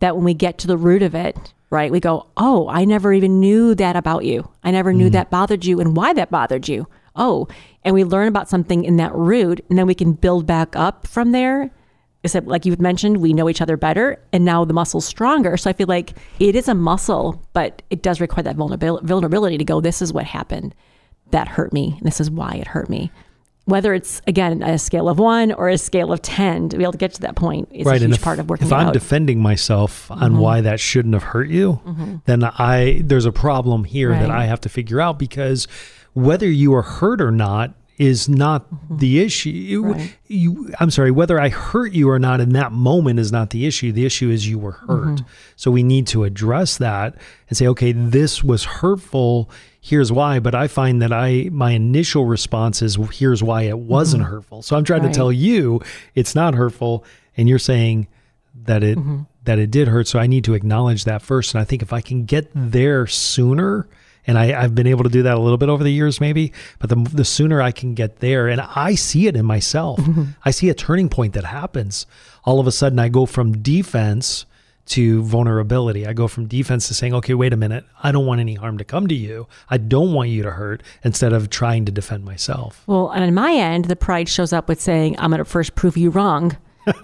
that 0.00 0.16
when 0.16 0.24
we 0.24 0.34
get 0.34 0.58
to 0.58 0.66
the 0.66 0.76
root 0.76 1.02
of 1.02 1.14
it, 1.14 1.54
right, 1.70 1.92
we 1.92 2.00
go, 2.00 2.26
oh, 2.36 2.68
I 2.68 2.84
never 2.84 3.12
even 3.12 3.40
knew 3.40 3.74
that 3.76 3.96
about 3.96 4.24
you. 4.24 4.50
I 4.64 4.70
never 4.70 4.92
knew 4.92 5.06
mm-hmm. 5.06 5.12
that 5.12 5.30
bothered 5.30 5.64
you 5.64 5.80
and 5.80 5.96
why 5.96 6.12
that 6.14 6.30
bothered 6.30 6.68
you. 6.68 6.86
Oh, 7.16 7.48
and 7.84 7.94
we 7.94 8.04
learn 8.04 8.28
about 8.28 8.48
something 8.48 8.84
in 8.84 8.96
that 8.96 9.14
root, 9.14 9.64
and 9.68 9.78
then 9.78 9.86
we 9.86 9.94
can 9.94 10.12
build 10.12 10.46
back 10.46 10.76
up 10.76 11.06
from 11.06 11.32
there 11.32 11.70
except 12.22 12.46
like 12.46 12.66
you've 12.66 12.80
mentioned, 12.80 13.18
we 13.18 13.32
know 13.32 13.48
each 13.48 13.62
other 13.62 13.76
better, 13.76 14.20
and 14.32 14.44
now 14.44 14.64
the 14.64 14.74
muscle's 14.74 15.06
stronger. 15.06 15.56
So 15.56 15.70
I 15.70 15.72
feel 15.72 15.86
like 15.86 16.12
it 16.38 16.54
is 16.54 16.68
a 16.68 16.74
muscle, 16.74 17.42
but 17.52 17.82
it 17.90 18.02
does 18.02 18.20
require 18.20 18.42
that 18.42 18.56
vulnerabil- 18.56 19.02
vulnerability 19.02 19.58
to 19.58 19.64
go. 19.64 19.80
This 19.80 20.02
is 20.02 20.12
what 20.12 20.26
happened. 20.26 20.74
That 21.30 21.48
hurt 21.48 21.72
me. 21.72 21.94
And 21.96 22.06
this 22.06 22.20
is 22.20 22.30
why 22.30 22.54
it 22.54 22.66
hurt 22.66 22.90
me. 22.90 23.10
Whether 23.70 23.94
it's 23.94 24.20
again 24.26 24.62
a 24.62 24.78
scale 24.78 25.08
of 25.08 25.18
one 25.18 25.52
or 25.52 25.68
a 25.68 25.78
scale 25.78 26.12
of 26.12 26.20
ten, 26.22 26.68
to 26.68 26.76
be 26.76 26.82
able 26.82 26.92
to 26.92 26.98
get 26.98 27.14
to 27.14 27.20
that 27.22 27.36
point 27.36 27.68
is 27.72 27.86
a 27.86 27.90
and 27.90 28.00
huge 28.02 28.16
if, 28.16 28.22
part 28.22 28.38
of 28.38 28.50
working 28.50 28.66
if 28.66 28.72
I'm 28.72 28.88
out. 28.88 28.92
defending 28.92 29.40
myself 29.40 30.10
on 30.10 30.18
mm-hmm. 30.18 30.38
why 30.38 30.60
that 30.60 30.80
shouldn't 30.80 31.14
have 31.14 31.22
hurt 31.22 31.48
you, 31.48 31.80
mm-hmm. 31.86 32.16
then 32.26 32.44
I 32.44 33.00
there's 33.04 33.26
a 33.26 33.32
problem 33.32 33.84
here 33.84 34.10
that 34.10 34.30
I 34.30 34.44
have 34.44 34.60
to 34.62 34.68
figure 34.68 35.00
out 35.00 35.18
because 35.18 35.66
whether 36.12 36.48
you 36.48 36.74
are 36.74 36.82
hurt 36.82 37.20
or 37.20 37.30
not 37.30 37.74
is 38.00 38.30
not 38.30 38.64
mm-hmm. 38.70 38.96
the 38.96 39.20
issue. 39.20 39.50
You- 39.50 39.92
Right. 39.92 40.16
you, 40.26 40.72
I'm 40.80 40.90
sorry, 40.90 41.10
whether 41.10 41.38
I 41.38 41.50
hurt 41.50 41.92
you 41.92 42.08
or 42.08 42.18
not 42.18 42.40
in 42.40 42.54
that 42.54 42.72
moment 42.72 43.18
is 43.18 43.30
not 43.30 43.50
the 43.50 43.66
issue. 43.66 43.92
The 43.92 44.06
issue 44.06 44.30
is 44.30 44.48
you 44.48 44.58
were 44.58 44.72
hurt. 44.72 45.20
So 45.56 45.70
we 45.70 45.82
need 45.82 46.06
to 46.08 46.24
address 46.24 46.78
that 46.78 47.14
and 47.48 47.58
say, 47.58 47.66
okay, 47.66 47.92
this 47.92 48.42
was 48.42 48.64
hurtful. 48.64 49.50
Here's 49.80 50.12
why. 50.12 50.40
But 50.40 50.54
I 50.54 50.68
find 50.68 51.00
that 51.02 51.12
I 51.12 51.48
my 51.50 51.72
initial 51.72 52.26
response 52.26 52.82
is 52.82 52.98
here's 53.12 53.42
why 53.42 53.62
it 53.62 53.78
wasn't 53.78 54.22
mm-hmm. 54.22 54.32
hurtful. 54.32 54.62
So 54.62 54.76
I'm 54.76 54.84
trying 54.84 55.02
Right. 55.02 55.12
to 55.12 55.16
tell 55.16 55.32
you 55.32 55.80
it's 56.14 56.34
not 56.34 56.54
hurtful, 56.54 57.04
and 57.36 57.48
you're 57.48 57.58
saying 57.58 58.06
that 58.64 58.82
it 58.82 58.98
mm-hmm. 58.98 59.22
that 59.44 59.58
it 59.58 59.70
did 59.70 59.88
hurt. 59.88 60.06
So 60.06 60.18
I 60.18 60.26
need 60.26 60.44
to 60.44 60.54
acknowledge 60.54 61.04
that 61.04 61.22
first. 61.22 61.54
And 61.54 61.60
I 61.60 61.64
think 61.64 61.82
if 61.82 61.92
I 61.92 62.02
can 62.02 62.24
get 62.24 62.50
there 62.54 63.06
sooner, 63.06 63.88
and 64.26 64.38
I, 64.38 64.62
I've 64.62 64.74
been 64.74 64.86
able 64.86 65.04
to 65.04 65.10
do 65.10 65.22
that 65.22 65.36
a 65.36 65.40
little 65.40 65.56
bit 65.56 65.70
over 65.70 65.82
the 65.82 65.92
years, 65.92 66.20
maybe, 66.20 66.52
but 66.78 66.90
the, 66.90 66.96
the 66.96 67.24
sooner 67.24 67.62
I 67.62 67.72
can 67.72 67.94
get 67.94 68.20
there, 68.20 68.48
and 68.48 68.60
I 68.60 68.94
see 68.94 69.28
it 69.28 69.36
in 69.36 69.46
myself, 69.46 69.98
mm-hmm. 69.98 70.24
I 70.44 70.50
see 70.50 70.68
a 70.68 70.74
turning 70.74 71.08
point 71.08 71.32
that 71.32 71.44
happens. 71.44 72.06
All 72.44 72.60
of 72.60 72.66
a 72.66 72.72
sudden, 72.72 72.98
I 72.98 73.08
go 73.08 73.24
from 73.24 73.62
defense 73.62 74.44
to 74.90 75.22
vulnerability. 75.22 76.06
I 76.06 76.12
go 76.12 76.26
from 76.28 76.46
defense 76.46 76.88
to 76.88 76.94
saying, 76.94 77.14
okay, 77.14 77.34
wait 77.34 77.52
a 77.52 77.56
minute, 77.56 77.84
I 78.02 78.10
don't 78.12 78.26
want 78.26 78.40
any 78.40 78.54
harm 78.54 78.76
to 78.78 78.84
come 78.84 79.06
to 79.08 79.14
you. 79.14 79.46
I 79.68 79.76
don't 79.78 80.12
want 80.12 80.30
you 80.30 80.42
to 80.42 80.50
hurt, 80.50 80.82
instead 81.04 81.32
of 81.32 81.48
trying 81.50 81.84
to 81.86 81.92
defend 81.92 82.24
myself. 82.24 82.82
Well, 82.86 83.10
and 83.10 83.22
on 83.22 83.32
my 83.34 83.52
end, 83.52 83.86
the 83.86 83.96
pride 83.96 84.28
shows 84.28 84.52
up 84.52 84.68
with 84.68 84.80
saying, 84.80 85.16
I'm 85.18 85.30
going 85.30 85.38
to 85.38 85.44
first 85.44 85.74
prove 85.76 85.96
you 85.96 86.10
wrong, 86.10 86.56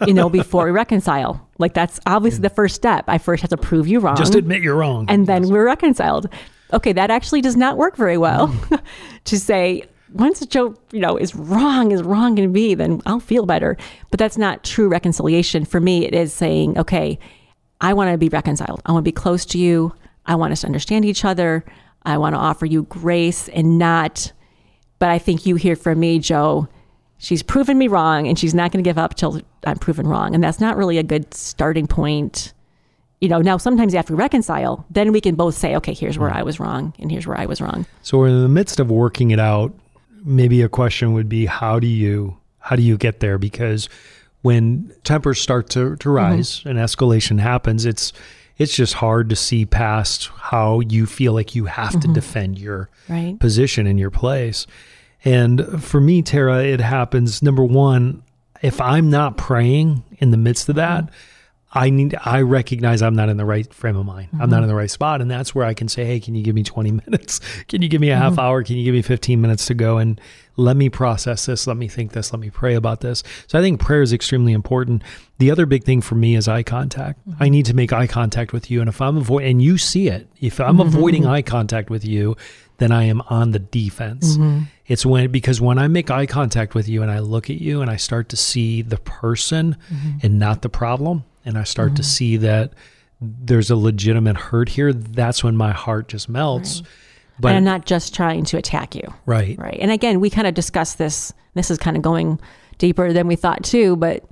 you 0.07 0.15
know, 0.15 0.29
before 0.29 0.65
we 0.65 0.73
reconcile. 0.73 1.49
Like 1.59 1.75
that's 1.75 2.01
obviously 2.07 2.43
the 2.43 2.51
first 2.51 2.75
step. 2.75 3.05
I 3.09 3.19
first 3.19 3.43
have 3.43 3.51
to 3.51 3.57
prove 3.57 3.87
you 3.87 4.01
wrong. 4.01 4.17
Just 4.17 4.35
admit 4.35 4.63
you're 4.63 4.75
wrong. 4.77 5.07
and 5.09 5.27
then 5.27 5.49
we're 5.49 5.65
reconciled. 5.67 6.29
Okay, 6.73 6.93
that 6.93 7.11
actually 7.13 7.41
does 7.41 7.57
not 7.57 7.77
work 7.77 7.97
very 7.97 8.19
well 8.19 8.49
Mm. 8.49 8.83
to 9.25 9.39
say 9.39 9.85
once 10.13 10.45
Joe, 10.47 10.75
you 10.93 10.99
know, 11.01 11.17
is 11.17 11.35
wrong, 11.37 11.93
is 11.93 12.03
wrong 12.03 12.35
to 12.37 12.47
me, 12.49 12.75
then 12.75 13.01
I'll 13.07 13.21
feel 13.21 13.47
better. 13.47 13.77
But 14.11 14.19
that's 14.19 14.39
not 14.39 14.65
true 14.65 14.89
reconciliation. 14.89 15.65
For 15.65 15.79
me, 15.81 16.05
it 16.07 16.15
is 16.15 16.33
saying, 16.33 16.79
okay, 16.79 17.19
I 17.81 17.93
want 17.93 18.11
to 18.11 18.19
be 18.19 18.29
reconciled. 18.29 18.83
I 18.87 18.93
want 18.93 19.05
to 19.05 19.09
be 19.09 19.13
close 19.13 19.45
to 19.47 19.59
you. 19.59 19.95
I 20.25 20.35
want 20.35 20.53
us 20.53 20.63
to 20.63 20.67
understand 20.67 21.05
each 21.05 21.25
other. 21.25 21.65
I 22.03 22.19
want 22.19 22.35
to 22.35 22.39
offer 22.39 22.67
you 22.67 22.85
grace 22.85 23.49
and 23.49 23.79
not, 23.79 24.33
but 24.99 25.09
I 25.09 25.19
think 25.19 25.45
you 25.45 25.57
hear 25.57 25.77
from 25.77 26.01
me, 26.01 26.19
Joe, 26.19 26.69
she's 27.19 27.43
proven 27.43 27.79
me 27.79 27.89
wrong 27.89 28.29
and 28.29 28.39
she's 28.39 28.55
not 28.55 28.73
going 28.73 28.83
to 28.83 28.89
give 28.89 28.99
up 28.99 29.15
till 29.15 29.41
I'm 29.65 29.79
proven 29.79 30.07
wrong. 30.07 30.35
And 30.35 30.43
that's 30.43 30.61
not 30.61 30.77
really 30.77 30.99
a 30.99 31.03
good 31.03 31.35
starting 31.35 31.87
point 31.87 32.55
you 33.21 33.29
know, 33.29 33.41
now 33.41 33.57
sometimes 33.57 33.95
after 33.95 34.15
we 34.15 34.19
reconcile, 34.19 34.85
then 34.91 35.13
we 35.13 35.21
can 35.21 35.35
both 35.35 35.55
say, 35.55 35.75
okay, 35.77 35.95
here's 35.95 36.19
where 36.19 36.31
I 36.31 36.43
was 36.43 36.61
wrong 36.61 36.93
and 36.99 37.11
here's 37.11 37.27
where 37.27 37.39
I 37.39 37.47
was 37.47 37.61
wrong. 37.61 37.87
So 38.03 38.19
we're 38.19 38.29
in 38.29 38.43
the 38.43 38.49
midst 38.49 38.79
of 38.79 38.91
working 38.91 39.31
it 39.31 39.41
out. 39.41 39.73
Maybe 40.25 40.63
a 40.63 40.69
question 40.69 41.13
would 41.15 41.29
be 41.29 41.47
how 41.47 41.79
do 41.79 41.87
you 41.87 42.37
how 42.59 42.77
do 42.77 42.83
you 42.83 42.97
get 42.97 43.21
there? 43.21 43.39
Because 43.39 43.89
when 44.47 44.95
tempers 45.03 45.41
start 45.41 45.69
to, 45.71 45.97
to 45.97 46.09
mm-hmm. 46.09 46.11
rise 46.11 46.63
and 46.65 46.79
escalation 46.79 47.41
happens, 47.41 47.85
it's 47.85 48.13
it's 48.59 48.75
just 48.75 48.95
hard 48.95 49.29
to 49.29 49.37
see 49.37 49.67
past 49.67 50.29
how 50.29 50.79
you 50.81 51.05
feel 51.05 51.33
like 51.33 51.57
you 51.57 51.65
have 51.65 51.91
to 51.91 51.99
mm-hmm. 51.99 52.13
defend 52.13 52.59
your 52.59 52.89
Right. 53.09 53.39
position 53.41 53.89
in 53.89 53.99
your 53.99 54.11
place. 54.11 54.67
And 55.25 55.83
for 55.83 56.01
me, 56.01 56.23
Tara, 56.23 56.63
it 56.63 56.81
happens 56.81 57.43
number 57.43 57.65
one, 57.65 58.23
if 58.63 58.81
I'm 58.81 59.11
not 59.11 59.37
praying 59.37 60.05
in 60.19 60.31
the 60.31 60.37
midst 60.37 60.69
of 60.69 60.77
that, 60.77 61.05
mm-hmm. 61.07 61.15
I 61.73 61.91
need 61.91 62.17
I 62.25 62.43
recognize 62.43 63.03
I'm 63.03 63.17
not 63.17 63.29
in 63.29 63.37
the 63.37 63.45
right 63.45 63.73
frame 63.75 63.97
of 63.97 64.07
mind. 64.07 64.29
I'm 64.33 64.39
not 64.39 64.57
mm-hmm. 64.57 64.63
in 64.63 64.69
the 64.69 64.75
right 64.75 64.91
spot 64.91 65.21
and 65.21 65.31
that's 65.31 65.55
where 65.55 65.65
I 65.65 65.75
can 65.75 65.89
say, 65.89 66.05
"Hey, 66.05 66.21
can 66.21 66.35
you 66.35 66.43
give 66.43 66.55
me 66.55 66.63
20 66.63 66.91
minutes? 67.07 67.41
Can 67.69 67.83
you 67.83 67.89
give 67.89 68.01
me 68.01 68.11
a 68.11 68.17
half 68.17 68.33
mm-hmm. 68.33 68.41
hour? 68.41 68.63
Can 68.63 68.77
you 68.77 68.85
give 68.85 68.95
me 68.95 69.03
15 69.03 69.41
minutes 69.41 69.67
to 69.67 69.75
go 69.75 69.99
and 69.99 70.21
let 70.59 70.75
me 70.77 70.89
process 70.89 71.45
this, 71.45 71.67
let 71.67 71.77
me 71.77 71.87
think 71.87 72.13
this, 72.13 72.33
let 72.33 72.41
me 72.41 72.51
pray 72.51 72.75
about 72.75 73.01
this." 73.01 73.23
So 73.47 73.59
I 73.59 73.63
think 73.63 73.81
prayer 73.81 74.03
is 74.03 74.13
extremely 74.13 74.53
important. 74.53 75.03
The 75.39 75.51
other 75.51 75.67
big 75.67 75.85
thing 75.85 76.01
for 76.01 76.15
me 76.15 76.37
is 76.37 76.49
eye 76.49 76.63
contact. 76.63 77.21
Mm-hmm. 77.29 77.43
I 77.43 77.49
need 77.49 77.67
to 77.67 77.75
make 77.75 77.93
eye 77.93 78.07
contact 78.07 78.53
with 78.53 78.71
you 78.71 78.81
and 78.81 78.89
if 78.89 79.01
I'm 79.01 79.17
avoid 79.17 79.45
and 79.45 79.61
you 79.61 79.77
see 79.77 80.09
it. 80.09 80.29
If 80.41 80.61
I'm 80.61 80.81
avoiding 80.81 81.27
eye 81.27 81.43
contact 81.43 81.91
with 81.91 82.05
you, 82.05 82.37
then 82.79 82.93
I 82.93 83.05
am 83.05 83.23
on 83.23 83.53
the 83.53 83.59
defense. 83.59 84.37
It's 84.87 85.05
when 85.05 85.31
because 85.31 85.61
when 85.61 85.79
I 85.79 85.89
make 85.89 86.11
eye 86.11 86.27
contact 86.27 86.75
with 86.75 86.89
you 86.89 87.03
and 87.03 87.11
I 87.11 87.19
look 87.19 87.51
at 87.51 87.57
you 87.57 87.83
and 87.83 87.91
I 87.91 87.97
start 87.97 88.29
to 88.31 88.37
see 88.37 88.83
the 88.83 88.99
person 88.99 89.77
and 90.23 90.39
not 90.39 90.63
the 90.63 90.69
problem, 90.69 91.25
and 91.47 91.57
I 91.57 91.65
start 91.65 91.97
to 91.97 92.03
mm-hmm. 92.03 92.09
see 92.09 92.37
that 92.39 92.73
there's 93.21 93.71
a 93.71 93.77
legitimate 93.77 94.37
hurt 94.37 94.69
here, 94.69 94.93
that's 94.93 95.43
when 95.43 95.57
my 95.57 95.73
heart 95.73 96.09
just 96.09 96.29
melts. 96.29 96.83
But 97.39 97.49
and 97.49 97.59
I'm 97.59 97.65
not 97.65 97.87
just 97.87 98.15
trying 98.15 98.45
to 98.47 98.59
attack 98.59 98.95
you. 98.95 99.03
right, 99.25 99.59
Right. 99.59 99.79
And 99.81 99.91
again, 99.91 100.21
we 100.21 100.29
kind 100.29 100.47
of 100.47 100.55
discussed 100.55 100.99
this. 100.99 101.33
This 101.55 101.71
is 101.71 101.79
kind 101.79 101.97
of 101.97 102.03
going 102.03 102.41
deeper 102.79 103.13
than 103.13 103.27
we 103.27 103.37
thought 103.37 103.63
too. 103.63 103.97
But, 103.97 104.25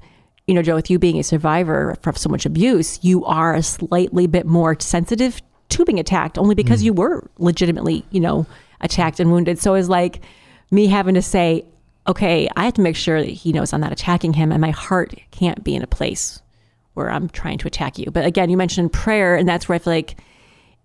you 0.47 0.55
know, 0.55 0.63
Joe, 0.63 0.75
with 0.75 0.91
you 0.91 0.99
being 0.99 1.19
a 1.19 1.23
survivor 1.23 1.97
from 2.03 2.17
so 2.17 2.29
much 2.29 2.45
abuse, 2.45 2.99
you 3.03 3.25
are 3.25 3.55
a 3.55 3.63
slightly 3.63 4.27
bit 4.27 4.47
more 4.47 4.79
sensitive 4.81 5.41
to 5.71 5.85
being 5.85 5.99
attacked 5.99 6.37
only 6.37 6.55
because 6.55 6.83
mm. 6.83 6.87
you 6.87 6.93
were 6.93 7.31
legitimately, 7.39 8.05
you 8.11 8.21
know, 8.21 8.47
attacked 8.81 9.21
and 9.21 9.31
wounded. 9.31 9.59
So 9.59 9.75
it's 9.75 9.89
like 9.89 10.21
me 10.71 10.87
having 10.87 11.15
to 11.15 11.23
say, 11.23 11.65
okay, 12.07 12.49
I 12.57 12.65
have 12.65 12.75
to 12.75 12.83
make 12.83 12.97
sure 12.97 13.23
that 13.23 13.31
he 13.31 13.53
knows 13.53 13.73
I'm 13.73 13.81
not 13.81 13.93
attacking 13.93 14.35
him 14.35 14.53
and 14.53 14.61
my 14.61 14.71
heart 14.71 15.15
can't 15.31 15.65
be 15.65 15.75
in 15.75 15.83
a 15.83 15.87
place 15.87 16.43
where 16.95 17.11
I'm 17.11 17.29
trying 17.29 17.59
to 17.59 17.67
attack 17.67 17.99
you. 17.99 18.11
But 18.11 18.25
again, 18.25 18.51
you 18.51 18.57
mentioned 18.57 18.93
prayer, 18.93 19.37
and 19.37 19.49
that's 19.49 19.69
where 19.69 19.77
I 19.77 19.79
feel 19.79 19.93
like 19.93 20.17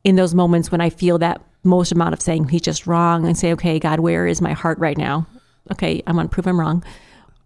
in 0.04 0.15
those 0.15 0.36
moments 0.36 0.72
when 0.72 0.82
I 0.82 0.89
feel 0.89 1.17
that 1.19 1.41
most 1.63 1.91
amount 1.91 2.13
of 2.13 2.22
saying 2.22 2.48
he's 2.50 2.62
just 2.62 2.88
wrong 2.88 3.26
and 3.26 3.38
say, 3.38 3.52
okay, 3.54 3.80
God, 3.80 4.00
where 4.00 4.28
is 4.28 4.41
my 4.41 4.54
heart 4.54 4.80
right 4.80 4.98
now? 4.98 5.28
Okay, 5.72 6.02
I'm 6.08 6.15
going 6.15 6.28
to 6.28 6.34
prove 6.34 6.48
I'm 6.48 6.60
wrong. 6.60 6.84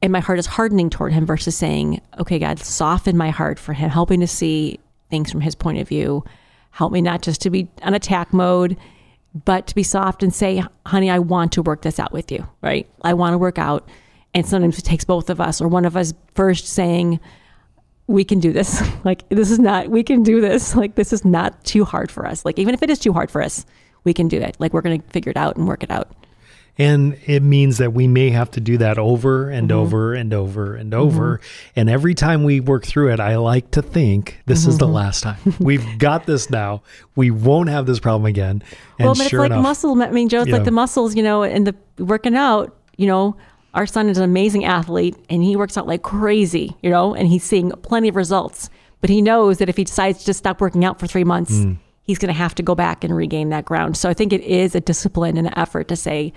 And 0.02 0.12
my 0.12 0.20
heart 0.20 0.40
is 0.40 0.46
hardening 0.46 0.90
toward 0.90 1.14
him 1.14 1.26
versus 1.26 1.56
saying, 1.56 2.02
okay, 2.20 2.38
God, 2.38 2.60
soften 2.60 3.18
my 3.18 3.30
heart 3.30 3.58
for 3.58 3.74
him, 3.74 3.90
helping 3.90 4.20
to 4.20 4.28
see 4.28 4.80
things 5.10 5.32
from 5.32 5.42
his 5.42 5.56
point 5.56 5.80
of 5.80 5.88
view. 5.88 6.24
Help 6.72 6.92
me 6.92 7.02
not 7.02 7.22
just 7.22 7.42
to 7.42 7.50
be 7.50 7.70
on 7.82 7.94
attack 7.94 8.34
mode, 8.34 8.78
but 9.46 9.68
to 9.68 9.76
be 9.76 9.84
soft 9.84 10.22
and 10.22 10.34
say, 10.34 10.64
honey, 10.86 11.10
I 11.10 11.20
want 11.20 11.54
to 11.54 11.62
work 11.62 11.82
this 11.82 12.00
out 12.00 12.12
with 12.12 12.32
you, 12.32 12.48
right? 12.62 12.88
I 13.02 13.14
want 13.14 13.34
to 13.34 13.38
work 13.38 13.58
out. 13.58 13.88
And 14.34 14.46
sometimes 14.46 14.78
it 14.78 14.84
takes 14.84 15.06
both 15.06 15.30
of 15.30 15.40
us 15.40 15.62
or 15.62 15.68
one 15.68 15.86
of 15.86 15.96
us 15.96 16.14
first 16.36 16.68
saying, 16.68 17.20
we 18.08 18.24
can 18.24 18.40
do 18.40 18.52
this. 18.52 18.82
Like, 19.04 19.28
this 19.30 19.52
is 19.52 19.60
not, 19.60 19.90
we 19.90 20.04
can 20.04 20.24
do 20.24 20.40
this. 20.40 20.76
Like, 20.84 20.96
this 20.96 21.12
is 21.12 21.26
not 21.26 21.64
too 21.66 21.84
hard 21.84 22.10
for 22.10 22.26
us. 22.26 22.46
Like, 22.46 22.58
even 22.58 22.74
if 22.74 22.82
it 22.82 22.90
is 22.90 23.00
too 23.00 23.14
hard 23.14 23.30
for 23.30 23.42
us, 23.42 23.66
we 24.04 24.14
can 24.14 24.28
do 24.28 24.40
it. 24.40 24.56
Like, 24.60 24.74
we're 24.74 24.82
going 24.82 25.02
to 25.02 25.08
figure 25.10 25.30
it 25.30 25.38
out 25.38 25.56
and 25.58 25.68
work 25.68 25.84
it 25.84 25.92
out. 25.92 26.10
and 26.78 27.18
it 27.26 27.42
means 27.44 27.78
that 27.78 27.94
we 27.94 28.08
may 28.08 28.32
have 28.32 28.50
to 28.52 28.60
do 28.60 28.78
that 28.80 28.98
over 28.98 29.50
and 29.50 29.70
mm-hmm. 29.70 29.78
over 29.78 30.14
and 30.14 30.34
over 30.34 30.76
and 30.76 30.92
mm-hmm. 30.92 31.02
over. 31.02 31.42
And 31.76 31.90
every 31.90 32.16
time 32.16 32.44
we 32.44 32.60
work 32.60 32.86
through 32.86 33.14
it, 33.14 33.20
I 33.20 33.36
like 33.38 33.72
to 33.72 33.82
think 33.82 34.40
this 34.48 34.66
is 34.66 34.80
the 34.80 34.86
mm-hmm. 34.86 34.96
last 34.96 35.22
time. 35.22 35.38
We've 35.60 35.86
got 36.00 36.26
this 36.26 36.50
now. 36.50 36.82
We 37.16 37.30
won't 37.30 37.70
have 37.70 37.86
this 37.86 38.00
problem 38.00 38.26
again. 38.26 38.64
And 38.98 39.06
well, 39.06 39.16
but 39.16 39.28
sure 39.28 39.46
it's 39.46 39.50
like 39.50 39.52
enough, 39.52 39.64
muscle. 39.64 40.02
I 40.02 40.10
mean, 40.10 40.30
Joe, 40.30 40.42
it's 40.42 40.52
like 40.52 40.64
the 40.64 40.72
muscles, 40.72 41.16
you 41.16 41.24
know, 41.24 41.44
and 41.44 41.68
the 41.68 42.04
working 42.04 42.36
out, 42.36 42.76
you 42.98 43.06
know, 43.06 43.36
our 43.74 43.86
son 43.86 44.10
is 44.10 44.18
an 44.18 44.24
amazing 44.24 44.66
athlete 44.66 45.16
and 45.30 45.44
he 45.44 45.56
works 45.56 45.78
out 45.78 45.88
like 45.88 46.02
crazy, 46.04 46.76
you 46.84 46.90
know, 46.90 47.14
and 47.16 47.28
he's 47.28 47.44
seeing 47.44 47.72
plenty 47.72 48.08
of 48.08 48.16
results. 48.16 48.70
But 49.02 49.10
he 49.10 49.22
knows 49.22 49.58
that 49.58 49.70
if 49.70 49.78
he 49.78 49.84
decides 49.84 50.20
to 50.20 50.26
just 50.26 50.40
stop 50.40 50.62
working 50.62 50.86
out 50.86 51.00
for 51.00 51.08
three 51.08 51.24
months, 51.24 51.52
Mm. 51.52 51.78
he's 52.04 52.18
going 52.20 52.34
to 52.34 52.38
have 52.38 52.56
to 52.56 52.64
go 52.64 52.76
back 52.76 53.04
and 53.04 53.16
regain 53.16 53.50
that 53.50 53.66
ground. 53.66 53.98
So 53.98 54.10
I 54.10 54.14
think 54.14 54.32
it 54.32 54.42
is 54.42 54.76
a 54.76 54.80
discipline 54.80 55.38
and 55.38 55.48
an 55.48 55.58
effort 55.58 55.88
to 55.90 55.96
say, 55.96 56.34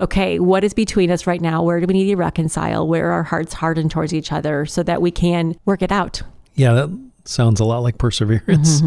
okay, 0.00 0.38
what 0.40 0.64
is 0.64 0.74
between 0.74 1.10
us 1.10 1.26
right 1.26 1.40
now? 1.40 1.62
Where 1.62 1.78
do 1.80 1.86
we 1.86 1.94
need 1.94 2.06
to 2.06 2.16
reconcile? 2.16 2.86
Where 2.88 3.10
are 3.10 3.12
our 3.12 3.22
hearts 3.22 3.54
hardened 3.54 3.90
towards 3.92 4.12
each 4.12 4.32
other 4.32 4.66
so 4.66 4.82
that 4.82 5.00
we 5.00 5.10
can 5.10 5.54
work 5.66 5.82
it 5.82 5.92
out? 5.92 6.22
yeah, 6.56 6.72
that 6.72 7.10
sounds 7.24 7.58
a 7.60 7.64
lot 7.64 7.78
like 7.80 7.98
perseverance. 7.98 8.80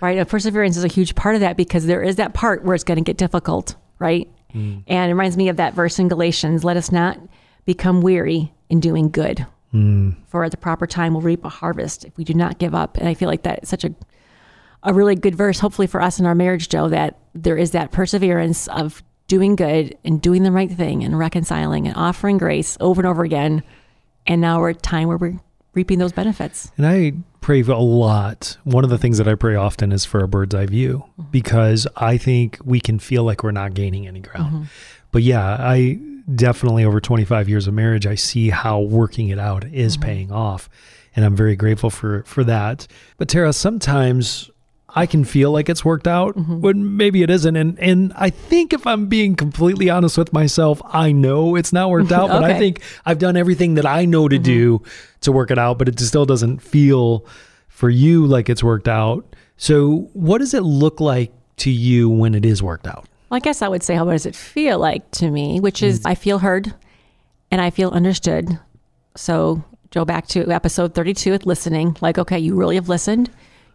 right? 0.00 0.18
And 0.18 0.28
perseverance 0.28 0.76
is 0.76 0.84
a 0.84 0.88
huge 0.88 1.14
part 1.14 1.34
of 1.34 1.40
that 1.42 1.56
because 1.56 1.86
there 1.86 2.02
is 2.02 2.16
that 2.16 2.34
part 2.34 2.64
where 2.64 2.74
it's 2.74 2.82
going 2.84 2.96
to 2.98 3.04
get 3.04 3.16
difficult, 3.16 3.74
right? 3.98 4.28
Mm. 4.54 4.84
And 4.86 5.10
it 5.10 5.14
reminds 5.14 5.36
me 5.36 5.48
of 5.48 5.56
that 5.56 5.74
verse 5.74 5.98
in 5.98 6.08
Galatians 6.08 6.64
let 6.64 6.76
us 6.76 6.92
not 6.92 7.18
become 7.64 8.00
weary 8.00 8.52
in 8.68 8.80
doing 8.80 9.10
good. 9.10 9.46
Mm. 9.72 10.16
For 10.28 10.44
at 10.44 10.50
the 10.50 10.56
proper 10.56 10.86
time, 10.86 11.14
we'll 11.14 11.22
reap 11.22 11.44
a 11.44 11.48
harvest 11.48 12.04
if 12.04 12.16
we 12.16 12.24
do 12.24 12.34
not 12.34 12.58
give 12.58 12.74
up. 12.74 12.96
And 12.96 13.08
I 13.08 13.14
feel 13.14 13.28
like 13.28 13.42
that's 13.42 13.68
such 13.68 13.84
a 13.84 13.94
a 14.84 14.92
really 14.92 15.16
good 15.16 15.34
verse, 15.34 15.58
hopefully 15.58 15.86
for 15.86 16.00
us 16.00 16.20
in 16.20 16.26
our 16.26 16.34
marriage, 16.34 16.68
Joe, 16.68 16.88
that 16.90 17.18
there 17.34 17.56
is 17.56 17.72
that 17.72 17.90
perseverance 17.90 18.68
of 18.68 19.02
doing 19.26 19.56
good 19.56 19.96
and 20.04 20.20
doing 20.20 20.42
the 20.42 20.52
right 20.52 20.70
thing 20.70 21.02
and 21.02 21.18
reconciling 21.18 21.86
and 21.86 21.96
offering 21.96 22.38
grace 22.38 22.76
over 22.80 23.00
and 23.00 23.08
over 23.08 23.24
again. 23.24 23.62
And 24.26 24.40
now 24.40 24.60
we're 24.60 24.70
at 24.70 24.76
a 24.76 24.80
time 24.80 25.08
where 25.08 25.16
we're 25.16 25.40
reaping 25.72 25.98
those 25.98 26.12
benefits. 26.12 26.70
And 26.76 26.86
I 26.86 27.12
pray 27.44 27.60
a 27.60 27.76
lot. 27.76 28.56
One 28.64 28.84
of 28.84 28.90
the 28.90 28.96
things 28.96 29.18
that 29.18 29.28
I 29.28 29.34
pray 29.34 29.54
often 29.54 29.92
is 29.92 30.06
for 30.06 30.24
a 30.24 30.26
bird's 30.26 30.54
eye 30.54 30.64
view 30.64 31.04
mm-hmm. 31.12 31.30
because 31.30 31.86
I 31.94 32.16
think 32.16 32.58
we 32.64 32.80
can 32.80 32.98
feel 32.98 33.22
like 33.22 33.42
we're 33.42 33.50
not 33.50 33.74
gaining 33.74 34.08
any 34.08 34.20
ground. 34.20 34.54
Mm-hmm. 34.54 34.62
But 35.12 35.24
yeah, 35.24 35.58
I 35.60 35.98
definitely 36.34 36.86
over 36.86 37.02
25 37.02 37.50
years 37.50 37.66
of 37.66 37.74
marriage, 37.74 38.06
I 38.06 38.14
see 38.14 38.48
how 38.48 38.80
working 38.80 39.28
it 39.28 39.38
out 39.38 39.62
is 39.64 39.94
mm-hmm. 39.94 40.06
paying 40.06 40.32
off. 40.32 40.70
And 41.14 41.22
I'm 41.22 41.36
very 41.36 41.54
grateful 41.54 41.90
for 41.90 42.22
for 42.22 42.44
that. 42.44 42.86
But 43.18 43.28
Tara, 43.28 43.52
sometimes 43.52 44.50
I 44.96 45.06
can 45.06 45.24
feel 45.24 45.50
like 45.50 45.68
it's 45.68 45.84
worked 45.84 46.06
out 46.06 46.36
mm-hmm. 46.36 46.60
when 46.60 46.96
maybe 46.96 47.22
it 47.22 47.30
isn't. 47.30 47.56
And 47.56 47.78
and 47.80 48.12
I 48.14 48.30
think 48.30 48.72
if 48.72 48.86
I'm 48.86 49.06
being 49.06 49.34
completely 49.34 49.90
honest 49.90 50.16
with 50.16 50.32
myself, 50.32 50.80
I 50.84 51.12
know 51.12 51.56
it's 51.56 51.72
not 51.72 51.90
worked 51.90 52.12
out. 52.20 52.28
But 52.28 52.44
I 52.44 52.58
think 52.58 52.80
I've 53.04 53.18
done 53.18 53.36
everything 53.36 53.74
that 53.74 53.86
I 53.86 54.04
know 54.04 54.28
to 54.28 54.36
mm-hmm. 54.36 54.42
do 54.44 54.82
to 55.22 55.32
work 55.32 55.50
it 55.50 55.58
out, 55.58 55.78
but 55.78 55.88
it 55.88 55.98
still 56.00 56.26
doesn't 56.26 56.58
feel 56.58 57.26
for 57.68 57.90
you 57.90 58.24
like 58.24 58.48
it's 58.48 58.62
worked 58.62 58.88
out. 58.88 59.34
So 59.56 60.10
what 60.12 60.38
does 60.38 60.54
it 60.54 60.62
look 60.62 61.00
like 61.00 61.32
to 61.56 61.70
you 61.70 62.08
when 62.08 62.34
it 62.34 62.44
is 62.44 62.62
worked 62.62 62.86
out? 62.86 63.06
Well, 63.30 63.36
I 63.36 63.40
guess 63.40 63.62
I 63.62 63.68
would 63.68 63.82
say, 63.82 63.94
how 63.94 64.04
does 64.04 64.26
it 64.26 64.36
feel 64.36 64.78
like 64.78 65.10
to 65.12 65.30
me? 65.30 65.60
Which 65.60 65.82
is, 65.82 66.00
mm. 66.00 66.10
I 66.10 66.14
feel 66.14 66.38
heard 66.38 66.72
and 67.50 67.60
I 67.60 67.70
feel 67.70 67.90
understood. 67.90 68.58
So, 69.16 69.64
go 69.90 70.04
back 70.04 70.26
to 70.28 70.50
episode 70.50 70.94
32 70.94 71.30
with 71.30 71.46
listening. 71.46 71.96
Like, 72.00 72.18
okay, 72.18 72.38
you 72.38 72.54
really 72.56 72.74
have 72.74 72.88
listened. 72.88 73.30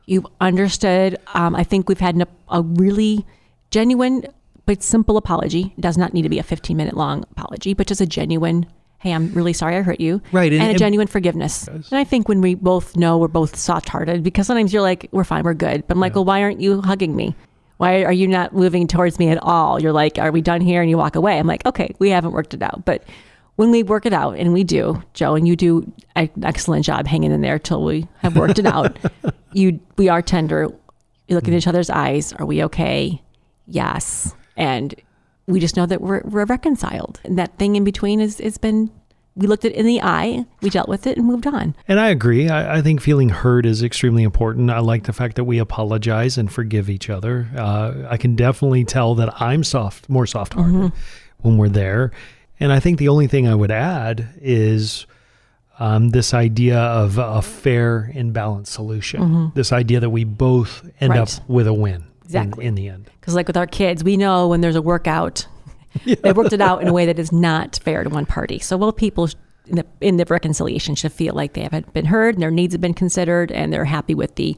You've 0.09 0.25
understood. 0.41 1.17
Um, 1.33 1.55
I 1.55 1.63
think 1.63 1.87
we've 1.87 1.99
had 1.99 2.15
an, 2.15 2.25
a 2.49 2.61
really 2.61 3.25
genuine 3.71 4.25
but 4.65 4.83
simple 4.83 5.17
apology. 5.17 5.73
It 5.77 5.81
does 5.81 5.97
not 5.97 6.13
need 6.13 6.23
to 6.23 6.29
be 6.29 6.39
a 6.39 6.43
15 6.43 6.75
minute 6.75 6.95
long 6.97 7.23
apology, 7.31 7.73
but 7.73 7.87
just 7.87 8.01
a 8.01 8.05
genuine, 8.05 8.65
hey, 8.99 9.13
I'm 9.13 9.33
really 9.33 9.53
sorry 9.53 9.77
I 9.77 9.81
hurt 9.81 9.99
you. 9.99 10.21
Right, 10.31 10.51
and- 10.51 10.61
And, 10.61 10.67
a 10.67 10.69
and- 10.71 10.79
genuine 10.79 11.07
forgiveness. 11.07 11.67
And 11.67 11.85
I 11.91 12.03
think 12.03 12.27
when 12.27 12.41
we 12.41 12.55
both 12.55 12.95
know 12.95 13.17
we're 13.17 13.27
both 13.27 13.55
soft 13.55 13.89
hearted, 13.89 14.23
because 14.23 14.47
sometimes 14.47 14.73
you're 14.73 14.81
like, 14.81 15.07
we're 15.11 15.23
fine, 15.23 15.43
we're 15.43 15.53
good. 15.53 15.87
But 15.87 15.95
I'm 15.97 16.01
like, 16.01 16.15
well, 16.15 16.25
why 16.25 16.41
aren't 16.43 16.59
you 16.61 16.81
hugging 16.81 17.15
me? 17.15 17.35
Why 17.77 18.03
are 18.03 18.11
you 18.11 18.27
not 18.27 18.53
moving 18.53 18.87
towards 18.87 19.19
me 19.19 19.29
at 19.29 19.37
all? 19.41 19.81
You're 19.81 19.93
like, 19.93 20.17
are 20.19 20.31
we 20.31 20.41
done 20.41 20.59
here? 20.61 20.81
And 20.81 20.89
you 20.89 20.97
walk 20.97 21.15
away. 21.15 21.39
I'm 21.39 21.47
like, 21.47 21.65
okay, 21.65 21.95
we 21.97 22.09
haven't 22.09 22.33
worked 22.33 22.53
it 22.53 22.61
out. 22.61 22.83
But 22.83 23.03
when 23.55 23.71
we 23.71 23.83
work 23.83 24.05
it 24.05 24.13
out, 24.13 24.37
and 24.37 24.53
we 24.53 24.63
do, 24.63 25.01
Joe, 25.13 25.35
and 25.35 25.47
you 25.47 25.55
do 25.55 25.91
an 26.15 26.29
excellent 26.43 26.83
job 26.85 27.07
hanging 27.07 27.31
in 27.31 27.41
there 27.41 27.57
till 27.57 27.83
we 27.83 28.07
have 28.19 28.35
worked 28.35 28.59
it 28.59 28.65
out. 28.65 28.97
You, 29.53 29.79
we 29.97 30.09
are 30.09 30.21
tender. 30.21 30.67
You 31.27 31.35
look 31.35 31.47
in 31.47 31.53
each 31.53 31.67
other's 31.67 31.89
eyes. 31.89 32.33
Are 32.33 32.45
we 32.45 32.63
okay? 32.65 33.21
Yes. 33.65 34.35
And 34.57 34.95
we 35.47 35.59
just 35.59 35.75
know 35.75 35.85
that 35.85 36.01
we're, 36.01 36.21
we're 36.25 36.45
reconciled. 36.45 37.19
And 37.23 37.37
that 37.39 37.57
thing 37.57 37.75
in 37.75 37.83
between 37.83 38.19
is, 38.19 38.39
has 38.39 38.57
been, 38.57 38.91
we 39.35 39.47
looked 39.47 39.65
it 39.65 39.73
in 39.73 39.85
the 39.85 40.01
eye, 40.01 40.45
we 40.61 40.69
dealt 40.69 40.89
with 40.89 41.07
it 41.07 41.17
and 41.17 41.25
moved 41.25 41.47
on. 41.47 41.75
And 41.87 41.99
I 41.99 42.09
agree. 42.09 42.49
I, 42.49 42.77
I 42.77 42.81
think 42.81 43.01
feeling 43.01 43.29
heard 43.29 43.65
is 43.65 43.81
extremely 43.81 44.23
important. 44.23 44.69
I 44.69 44.79
like 44.79 45.03
the 45.03 45.13
fact 45.13 45.35
that 45.37 45.45
we 45.45 45.59
apologize 45.59 46.37
and 46.37 46.51
forgive 46.51 46.89
each 46.89 47.09
other. 47.09 47.47
Uh, 47.55 47.93
I 48.09 48.17
can 48.17 48.35
definitely 48.35 48.83
tell 48.85 49.15
that 49.15 49.41
I'm 49.41 49.63
soft, 49.63 50.09
more 50.09 50.25
soft 50.25 50.53
hearted 50.53 50.91
when 51.37 51.57
we're 51.57 51.69
there. 51.69 52.11
And 52.59 52.73
I 52.73 52.79
think 52.79 52.99
the 52.99 53.07
only 53.07 53.27
thing 53.27 53.47
I 53.47 53.55
would 53.55 53.71
add 53.71 54.27
is 54.41 55.05
um, 55.79 56.09
this 56.09 56.33
idea 56.33 56.77
of 56.77 57.17
a 57.17 57.41
fair 57.41 58.11
and 58.13 58.33
balanced 58.33 58.73
solution. 58.73 59.51
This 59.55 59.71
idea 59.71 59.99
that 60.01 60.09
we 60.09 60.23
both 60.25 60.87
end 60.99 61.11
Right. 61.11 61.19
up 61.19 61.29
with 61.49 61.67
a 61.67 61.73
win 61.73 62.03
Exactly. 62.25 62.65
in, 62.65 62.69
in 62.69 62.75
the 62.75 62.89
end. 62.89 63.09
Because, 63.19 63.33
like 63.35 63.47
with 63.47 63.57
our 63.57 63.67
kids, 63.67 64.03
we 64.03 64.17
know 64.17 64.47
when 64.49 64.61
there's 64.61 64.75
a 64.75 64.81
workout, 64.81 65.47
they 66.05 66.33
worked 66.33 66.53
it 66.53 66.61
out 66.61 66.81
in 66.81 66.87
a 66.89 66.93
way 66.93 67.05
that 67.05 67.17
is 67.17 67.31
not 67.31 67.79
fair 67.83 68.03
to 68.03 68.09
one 68.09 68.25
party. 68.25 68.59
So, 68.59 68.75
well, 68.77 68.91
people 68.91 69.29
in 69.67 69.77
the, 69.77 69.85
in 70.01 70.17
the 70.17 70.25
reconciliation 70.25 70.95
should 70.95 71.13
feel 71.13 71.33
like 71.33 71.53
they 71.53 71.61
have 71.61 71.93
been 71.93 72.05
heard 72.05 72.35
and 72.35 72.41
their 72.43 72.51
needs 72.51 72.73
have 72.73 72.81
been 72.81 72.93
considered 72.93 73.51
and 73.51 73.71
they're 73.71 73.85
happy 73.85 74.13
with 74.15 74.35
the 74.35 74.57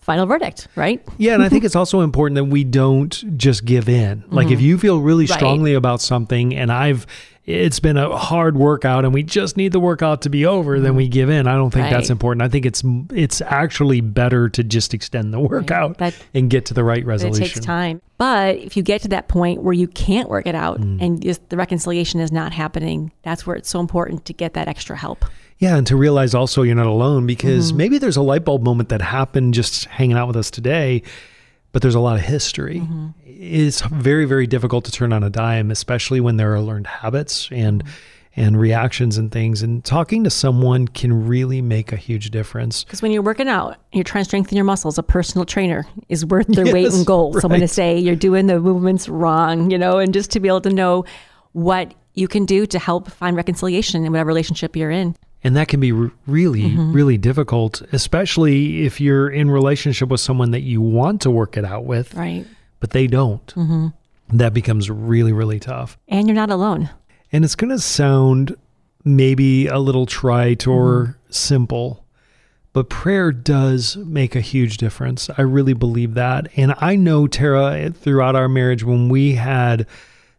final 0.00 0.26
verdict, 0.26 0.68
right? 0.76 1.02
Yeah, 1.16 1.32
and 1.34 1.42
I 1.42 1.48
think 1.48 1.64
it's 1.64 1.74
also 1.76 2.00
important 2.02 2.34
that 2.36 2.44
we 2.44 2.62
don't 2.64 3.38
just 3.38 3.64
give 3.64 3.88
in. 3.88 4.22
Like 4.28 4.50
if 4.50 4.60
you 4.60 4.76
feel 4.76 5.00
really 5.00 5.24
Right. 5.24 5.34
strongly 5.38 5.72
about 5.72 6.02
something 6.02 6.54
and 6.54 6.70
I've 6.70 7.06
it's 7.46 7.78
been 7.78 7.96
a 7.98 8.16
hard 8.16 8.56
workout 8.56 9.04
and 9.04 9.12
we 9.12 9.22
just 9.22 9.56
need 9.58 9.72
the 9.72 9.80
workout 9.80 10.22
to 10.22 10.30
be 10.30 10.46
over, 10.46 10.80
then 10.80 10.94
we 10.96 11.08
give 11.08 11.28
in. 11.28 11.46
I 11.46 11.56
don't 11.56 11.70
think 11.70 11.90
that's 11.90 12.08
important. 12.08 12.42
I 12.42 12.48
think 12.48 12.64
it's 12.64 12.82
it's 13.12 13.40
actually 13.42 14.00
better 14.00 14.48
to 14.48 14.64
just 14.64 14.94
extend 14.94 15.34
the 15.34 15.40
workout 15.40 15.98
That- 15.98 16.14
and 16.32 16.48
get 16.48 16.64
to 16.66 16.74
the 16.74 16.82
right 16.84 17.04
resolution. 17.04 17.42
It 17.44 17.48
takes 17.48 17.60
time. 17.60 18.00
But 18.16 18.56
if 18.56 18.76
you 18.76 18.82
get 18.82 19.02
to 19.02 19.08
that 19.08 19.28
point 19.28 19.62
where 19.62 19.74
you 19.74 19.88
can't 19.88 20.30
work 20.30 20.46
it 20.46 20.54
out 20.54 20.80
Mm. 20.80 21.02
and 21.02 21.22
just 21.22 21.46
the 21.50 21.56
reconciliation 21.56 22.20
is 22.20 22.32
not 22.32 22.52
happening, 22.52 23.12
that's 23.22 23.46
where 23.46 23.56
it's 23.56 23.68
so 23.68 23.78
important 23.80 24.24
to 24.24 24.32
get 24.32 24.54
that 24.54 24.66
extra 24.68 24.96
help. 24.96 25.24
Yeah, 25.58 25.76
and 25.76 25.86
to 25.86 25.96
realize 25.96 26.34
also 26.34 26.62
you're 26.62 26.74
not 26.74 26.86
alone 26.86 27.26
because 27.26 27.68
Mm-hmm. 27.68 27.76
maybe 27.78 27.98
there's 27.98 28.16
a 28.16 28.22
light 28.22 28.44
bulb 28.44 28.62
moment 28.62 28.88
that 28.88 29.02
happened 29.02 29.52
just 29.54 29.84
hanging 29.86 30.16
out 30.16 30.26
with 30.28 30.36
us 30.36 30.50
today, 30.50 31.02
but 31.74 31.82
there's 31.82 31.96
a 31.96 32.00
lot 32.00 32.14
of 32.14 32.22
history. 32.22 32.76
Mm-hmm. 32.80 33.08
It's 33.26 33.80
very, 33.82 34.26
very 34.26 34.46
difficult 34.46 34.84
to 34.84 34.92
turn 34.92 35.12
on 35.12 35.24
a 35.24 35.28
dime, 35.28 35.72
especially 35.72 36.20
when 36.20 36.36
there 36.36 36.54
are 36.54 36.60
learned 36.60 36.86
habits 36.86 37.48
and 37.50 37.84
Mm-hmm. 37.84 38.40
and 38.40 38.58
reactions 38.58 39.18
and 39.18 39.30
things. 39.30 39.62
And 39.62 39.84
talking 39.84 40.24
to 40.24 40.30
someone 40.30 40.88
can 40.88 41.26
really 41.28 41.62
make 41.62 41.92
a 41.92 41.96
huge 41.96 42.30
difference. 42.30 42.82
Because 42.82 43.02
when 43.02 43.12
you're 43.12 43.22
working 43.22 43.48
out, 43.48 43.76
you're 43.92 44.04
trying 44.04 44.22
to 44.22 44.28
strengthen 44.28 44.56
your 44.56 44.64
muscles, 44.64 44.98
a 44.98 45.02
personal 45.02 45.44
trainer 45.44 45.86
is 46.08 46.24
worth 46.26 46.48
their 46.48 46.72
weight 46.72 46.92
in 46.92 47.04
gold. 47.04 47.40
Someone 47.40 47.60
to 47.60 47.64
right. 47.64 47.70
say 47.70 47.98
you're 47.98 48.16
doing 48.16 48.46
the 48.46 48.58
movements 48.60 49.08
wrong, 49.08 49.70
you 49.70 49.78
know, 49.78 49.98
and 49.98 50.12
just 50.12 50.30
to 50.32 50.40
be 50.40 50.48
able 50.48 50.60
to 50.62 50.70
know 50.70 51.04
what 51.52 51.94
you 52.14 52.26
can 52.28 52.44
do 52.44 52.66
to 52.66 52.78
help 52.78 53.10
find 53.10 53.36
reconciliation 53.36 54.04
in 54.04 54.12
whatever 54.12 54.28
relationship 54.28 54.76
you're 54.76 54.90
in. 54.90 55.16
And 55.44 55.54
that 55.56 55.68
can 55.68 55.78
be 55.78 55.92
really, 55.92 56.62
Mm-hmm. 56.62 56.92
really 56.92 57.18
difficult, 57.18 57.82
especially 57.92 58.84
if 58.86 59.00
you're 59.00 59.28
in 59.30 59.50
relationship 59.50 60.08
with 60.08 60.20
someone 60.20 60.50
that 60.52 60.62
you 60.62 60.80
want 60.80 61.20
to 61.22 61.30
work 61.30 61.56
it 61.58 61.64
out 61.64 61.84
with, 61.84 62.14
Right. 62.14 62.46
but 62.80 62.90
they 62.90 63.06
don't. 63.06 63.46
Mm-hmm. 63.54 63.88
That 64.38 64.54
becomes 64.54 64.88
really, 64.90 65.32
really 65.32 65.60
tough. 65.60 65.98
And 66.08 66.26
you're 66.26 66.34
not 66.34 66.50
alone. 66.50 66.88
And 67.30 67.44
it's 67.44 67.54
going 67.54 67.70
to 67.70 67.78
sound 67.78 68.56
maybe 69.04 69.66
a 69.66 69.78
little 69.78 70.06
trite 70.06 70.66
or 70.66 71.18
simple, 71.28 72.06
but 72.72 72.88
prayer 72.88 73.30
does 73.32 73.96
make 73.98 74.34
a 74.34 74.40
huge 74.40 74.78
difference. 74.78 75.28
I 75.36 75.42
really 75.42 75.74
believe 75.74 76.14
that. 76.14 76.48
And 76.56 76.74
I 76.78 76.96
know, 76.96 77.26
Tara, 77.26 77.90
throughout 77.90 78.34
our 78.34 78.48
marriage, 78.48 78.82
when 78.82 79.10
we 79.10 79.34
had 79.34 79.86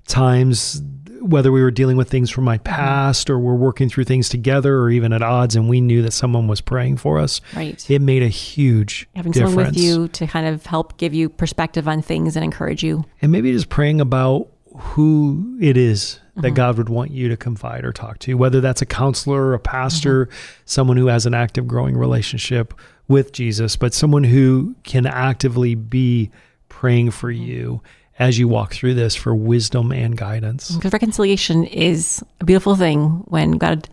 times, 0.07 0.81
whether 1.21 1.51
we 1.51 1.61
were 1.61 1.71
dealing 1.71 1.97
with 1.97 2.09
things 2.09 2.29
from 2.29 2.43
my 2.43 2.57
mm-hmm. 2.57 2.63
past 2.65 3.29
or 3.29 3.39
we're 3.39 3.55
working 3.55 3.89
through 3.89 4.03
things 4.03 4.29
together 4.29 4.79
or 4.79 4.89
even 4.89 5.11
at 5.11 5.21
odds, 5.21 5.55
and 5.55 5.67
we 5.67 5.81
knew 5.81 6.01
that 6.03 6.11
someone 6.11 6.47
was 6.47 6.61
praying 6.61 6.97
for 6.97 7.19
us, 7.19 7.41
Right. 7.55 7.89
it 7.89 8.01
made 8.01 8.23
a 8.23 8.27
huge 8.27 9.07
Having 9.15 9.31
difference. 9.33 9.51
someone 9.53 9.65
with 9.73 9.77
you 9.77 10.07
to 10.09 10.27
kind 10.27 10.47
of 10.47 10.65
help 10.65 10.97
give 10.97 11.13
you 11.13 11.29
perspective 11.29 11.87
on 11.87 12.01
things 12.01 12.35
and 12.35 12.43
encourage 12.43 12.83
you. 12.83 13.05
and 13.21 13.31
maybe 13.31 13.51
just 13.51 13.69
praying 13.69 14.01
about 14.01 14.47
who 14.77 15.57
it 15.61 15.77
is 15.77 16.19
that 16.35 16.41
mm-hmm. 16.41 16.55
God 16.55 16.77
would 16.77 16.89
want 16.89 17.11
you 17.11 17.29
to 17.29 17.37
confide 17.37 17.85
or 17.85 17.93
talk 17.93 18.19
to, 18.19 18.33
whether 18.35 18.59
that's 18.59 18.81
a 18.81 18.85
counselor, 18.85 19.53
a 19.53 19.59
pastor, 19.59 20.25
mm-hmm. 20.25 20.61
someone 20.65 20.97
who 20.97 21.07
has 21.07 21.25
an 21.25 21.33
active, 21.33 21.65
growing 21.65 21.95
relationship 21.95 22.73
with 23.07 23.31
Jesus, 23.31 23.77
but 23.77 23.93
someone 23.93 24.25
who 24.25 24.75
can 24.83 25.05
actively 25.05 25.75
be 25.75 26.29
praying 26.67 27.11
for 27.11 27.31
you 27.31 27.81
as 28.17 28.39
you 28.39 28.47
walk 28.47 28.73
through 28.73 28.93
this 28.93 29.15
for 29.15 29.35
wisdom 29.35 29.91
and 29.91 30.17
guidance. 30.17 30.75
Because 30.75 30.93
reconciliation 30.93 31.65
is 31.65 32.23
a 32.39 32.45
beautiful 32.45 32.75
thing 32.75 33.23
when 33.25 33.53
God 33.53 33.89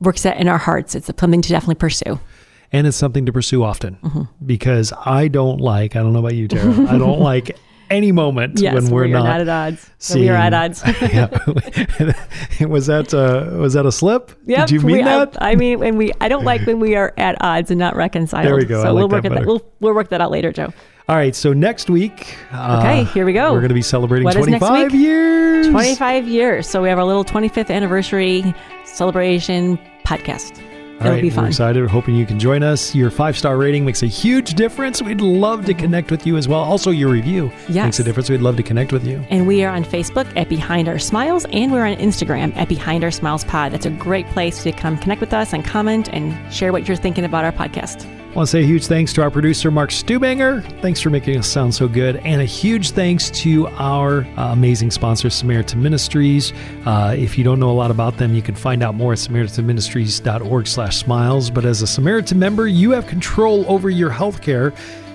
works 0.00 0.22
that 0.22 0.38
in 0.38 0.48
our 0.48 0.58
hearts. 0.58 0.94
It's 0.94 1.08
a 1.08 1.14
something 1.16 1.42
to 1.42 1.48
definitely 1.48 1.76
pursue. 1.76 2.18
And 2.72 2.86
it's 2.86 2.96
something 2.96 3.26
to 3.26 3.32
pursue 3.32 3.62
often 3.62 3.96
mm-hmm. 3.96 4.22
because 4.44 4.92
I 5.04 5.28
don't 5.28 5.60
like, 5.60 5.96
I 5.96 6.00
don't 6.00 6.12
know 6.12 6.20
about 6.20 6.34
you, 6.34 6.48
Tara, 6.48 6.70
I 6.88 6.98
don't 6.98 7.20
like 7.20 7.56
any 7.90 8.12
moment 8.12 8.60
Yes, 8.60 8.74
when 8.74 8.90
we're 8.90 9.06
you're 9.06 9.18
not, 9.18 9.24
not 9.24 9.40
at 9.40 9.48
odds. 9.48 9.90
When 10.10 10.20
we 10.20 10.28
are 10.28 10.36
at 10.36 10.54
odds. 10.54 10.82
yeah. 11.02 11.26
was 12.66 12.86
that 12.86 13.12
uh, 13.12 13.56
was 13.58 13.74
that 13.74 13.86
a 13.86 13.92
slip? 13.92 14.30
Yep, 14.46 14.68
Did 14.68 14.70
you 14.70 14.80
mean 14.80 14.98
we, 14.98 15.02
that? 15.02 15.36
I, 15.40 15.54
mean, 15.56 15.78
when 15.80 15.96
we, 15.96 16.12
I 16.20 16.28
don't 16.28 16.44
like 16.44 16.66
when 16.66 16.80
we 16.80 16.94
are 16.94 17.12
at 17.18 17.36
odds 17.40 17.70
and 17.70 17.78
not 17.78 17.96
reconciled. 17.96 18.46
There 18.46 18.56
we 18.56 18.64
go. 18.64 18.80
I 18.80 18.84
So 18.84 18.92
like 18.92 19.00
we'll 19.00 19.08
that 19.08 19.14
work 19.16 19.24
at 19.24 19.32
that. 19.32 19.46
We'll, 19.46 19.66
we'll 19.80 19.94
work 19.94 20.08
that 20.10 20.20
out 20.20 20.30
later, 20.30 20.52
Joe. 20.52 20.72
All 21.08 21.16
right. 21.16 21.34
So 21.34 21.52
next 21.52 21.90
week, 21.90 22.36
uh, 22.52 22.78
Okay, 22.80 23.04
here 23.12 23.26
we 23.26 23.32
go. 23.32 23.52
We're 23.52 23.60
going 23.60 23.70
to 23.70 23.74
be 23.74 23.82
celebrating 23.82 24.24
What 24.24 24.36
is 24.36 24.46
next 24.46 24.64
25 24.64 24.94
years. 24.94 25.68
25 25.68 26.28
years. 26.28 26.68
So 26.68 26.82
we 26.82 26.88
have 26.88 26.98
our 26.98 27.04
little 27.04 27.24
25th 27.24 27.70
anniversary 27.70 28.54
celebration 28.84 29.78
podcast. 30.06 30.62
All 31.00 31.06
It'll 31.06 31.14
right, 31.16 31.22
be 31.22 31.30
We're 31.30 31.46
excited. 31.46 31.80
We're 31.80 31.88
hoping 31.88 32.14
you 32.14 32.26
can 32.26 32.38
join 32.38 32.62
us. 32.62 32.94
Your 32.94 33.10
five 33.10 33.36
star 33.38 33.56
rating 33.56 33.86
makes 33.86 34.02
a 34.02 34.06
huge 34.06 34.52
difference. 34.52 35.00
We'd 35.00 35.22
love 35.22 35.64
to 35.64 35.72
connect 35.72 36.10
with 36.10 36.26
you 36.26 36.36
as 36.36 36.46
well. 36.46 36.60
Also, 36.60 36.90
your 36.90 37.08
review 37.08 37.50
Yes. 37.70 37.84
makes 37.86 37.98
a 38.00 38.04
difference. 38.04 38.28
We'd 38.28 38.42
love 38.42 38.56
to 38.58 38.62
connect 38.62 38.92
with 38.92 39.06
you. 39.06 39.24
And 39.30 39.46
we 39.46 39.64
are 39.64 39.74
on 39.74 39.82
Facebook 39.82 40.26
at 40.36 40.50
Behind 40.50 40.88
Our 40.88 40.98
Smiles, 40.98 41.46
and 41.52 41.72
we're 41.72 41.86
on 41.86 41.96
Instagram 41.96 42.54
at 42.54 42.68
Behind 42.68 43.02
Our 43.02 43.10
Smiles 43.10 43.44
Pod. 43.44 43.72
That's 43.72 43.86
a 43.86 43.90
great 43.90 44.26
place 44.28 44.62
to 44.64 44.72
come 44.72 44.98
connect 44.98 45.22
with 45.22 45.32
us 45.32 45.54
and 45.54 45.64
comment 45.64 46.10
and 46.12 46.36
share 46.52 46.70
what 46.70 46.86
you're 46.86 46.98
thinking 46.98 47.24
about 47.24 47.46
our 47.46 47.52
podcast. 47.52 48.04
I 48.30 48.32
want 48.34 48.46
to 48.46 48.52
say 48.52 48.60
a 48.60 48.64
huge 48.64 48.86
thanks 48.86 49.12
to 49.14 49.22
our 49.22 49.30
producer, 49.30 49.72
Mark 49.72 49.90
Stubanger. 49.90 50.62
Thanks 50.82 51.00
for 51.00 51.10
making 51.10 51.36
us 51.36 51.48
sound 51.48 51.74
so 51.74 51.88
good. 51.88 52.14
And 52.18 52.40
a 52.40 52.44
huge 52.44 52.92
thanks 52.92 53.28
to 53.42 53.66
our 53.70 54.20
uh, 54.36 54.52
amazing 54.52 54.92
sponsor, 54.92 55.30
Samaritan 55.30 55.82
Ministries. 55.82 56.52
Uh, 56.86 57.12
if 57.18 57.36
you 57.36 57.42
don't 57.42 57.58
know 57.58 57.70
a 57.70 57.72
lot 57.72 57.90
about 57.90 58.18
them, 58.18 58.32
you 58.32 58.40
can 58.40 58.54
find 58.54 58.84
out 58.84 58.94
more 58.94 59.14
at 59.14 59.18
samaritanministries.org 59.18 60.68
slash 60.68 60.96
smiles. 60.98 61.50
But 61.50 61.64
as 61.64 61.82
a 61.82 61.88
Samaritan 61.88 62.38
member, 62.38 62.68
you 62.68 62.92
have 62.92 63.08
control 63.08 63.64
over 63.66 63.90
your 63.90 64.10
health 64.10 64.42
care, 64.42 64.72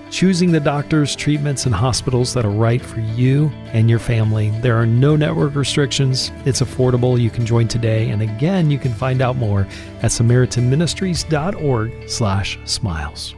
choosing 0.10 0.52
the 0.52 0.60
doctors, 0.60 1.15
treatments, 1.15 1.65
and 1.65 1.76
hospitals 1.76 2.34
that 2.34 2.46
are 2.46 2.52
right 2.52 2.82
for 2.82 3.00
you 3.00 3.50
and 3.74 3.89
your 3.89 4.00
family. 4.00 4.50
There 4.62 4.76
are 4.76 4.86
no 4.86 5.15
network 5.15 5.56
restrictions. 5.56 6.32
It's 6.46 6.62
affordable. 6.62 7.20
You 7.20 7.30
can 7.30 7.46
join 7.46 7.68
today. 7.68 8.10
And 8.10 8.22
again, 8.22 8.72
you 8.72 8.80
can 8.80 8.94
find 8.94 9.22
out 9.22 9.36
more 9.36 9.62
at 10.02 10.12
samaritanministries.org 10.12 12.10
slash 12.10 12.60
smiles. 12.65 13.36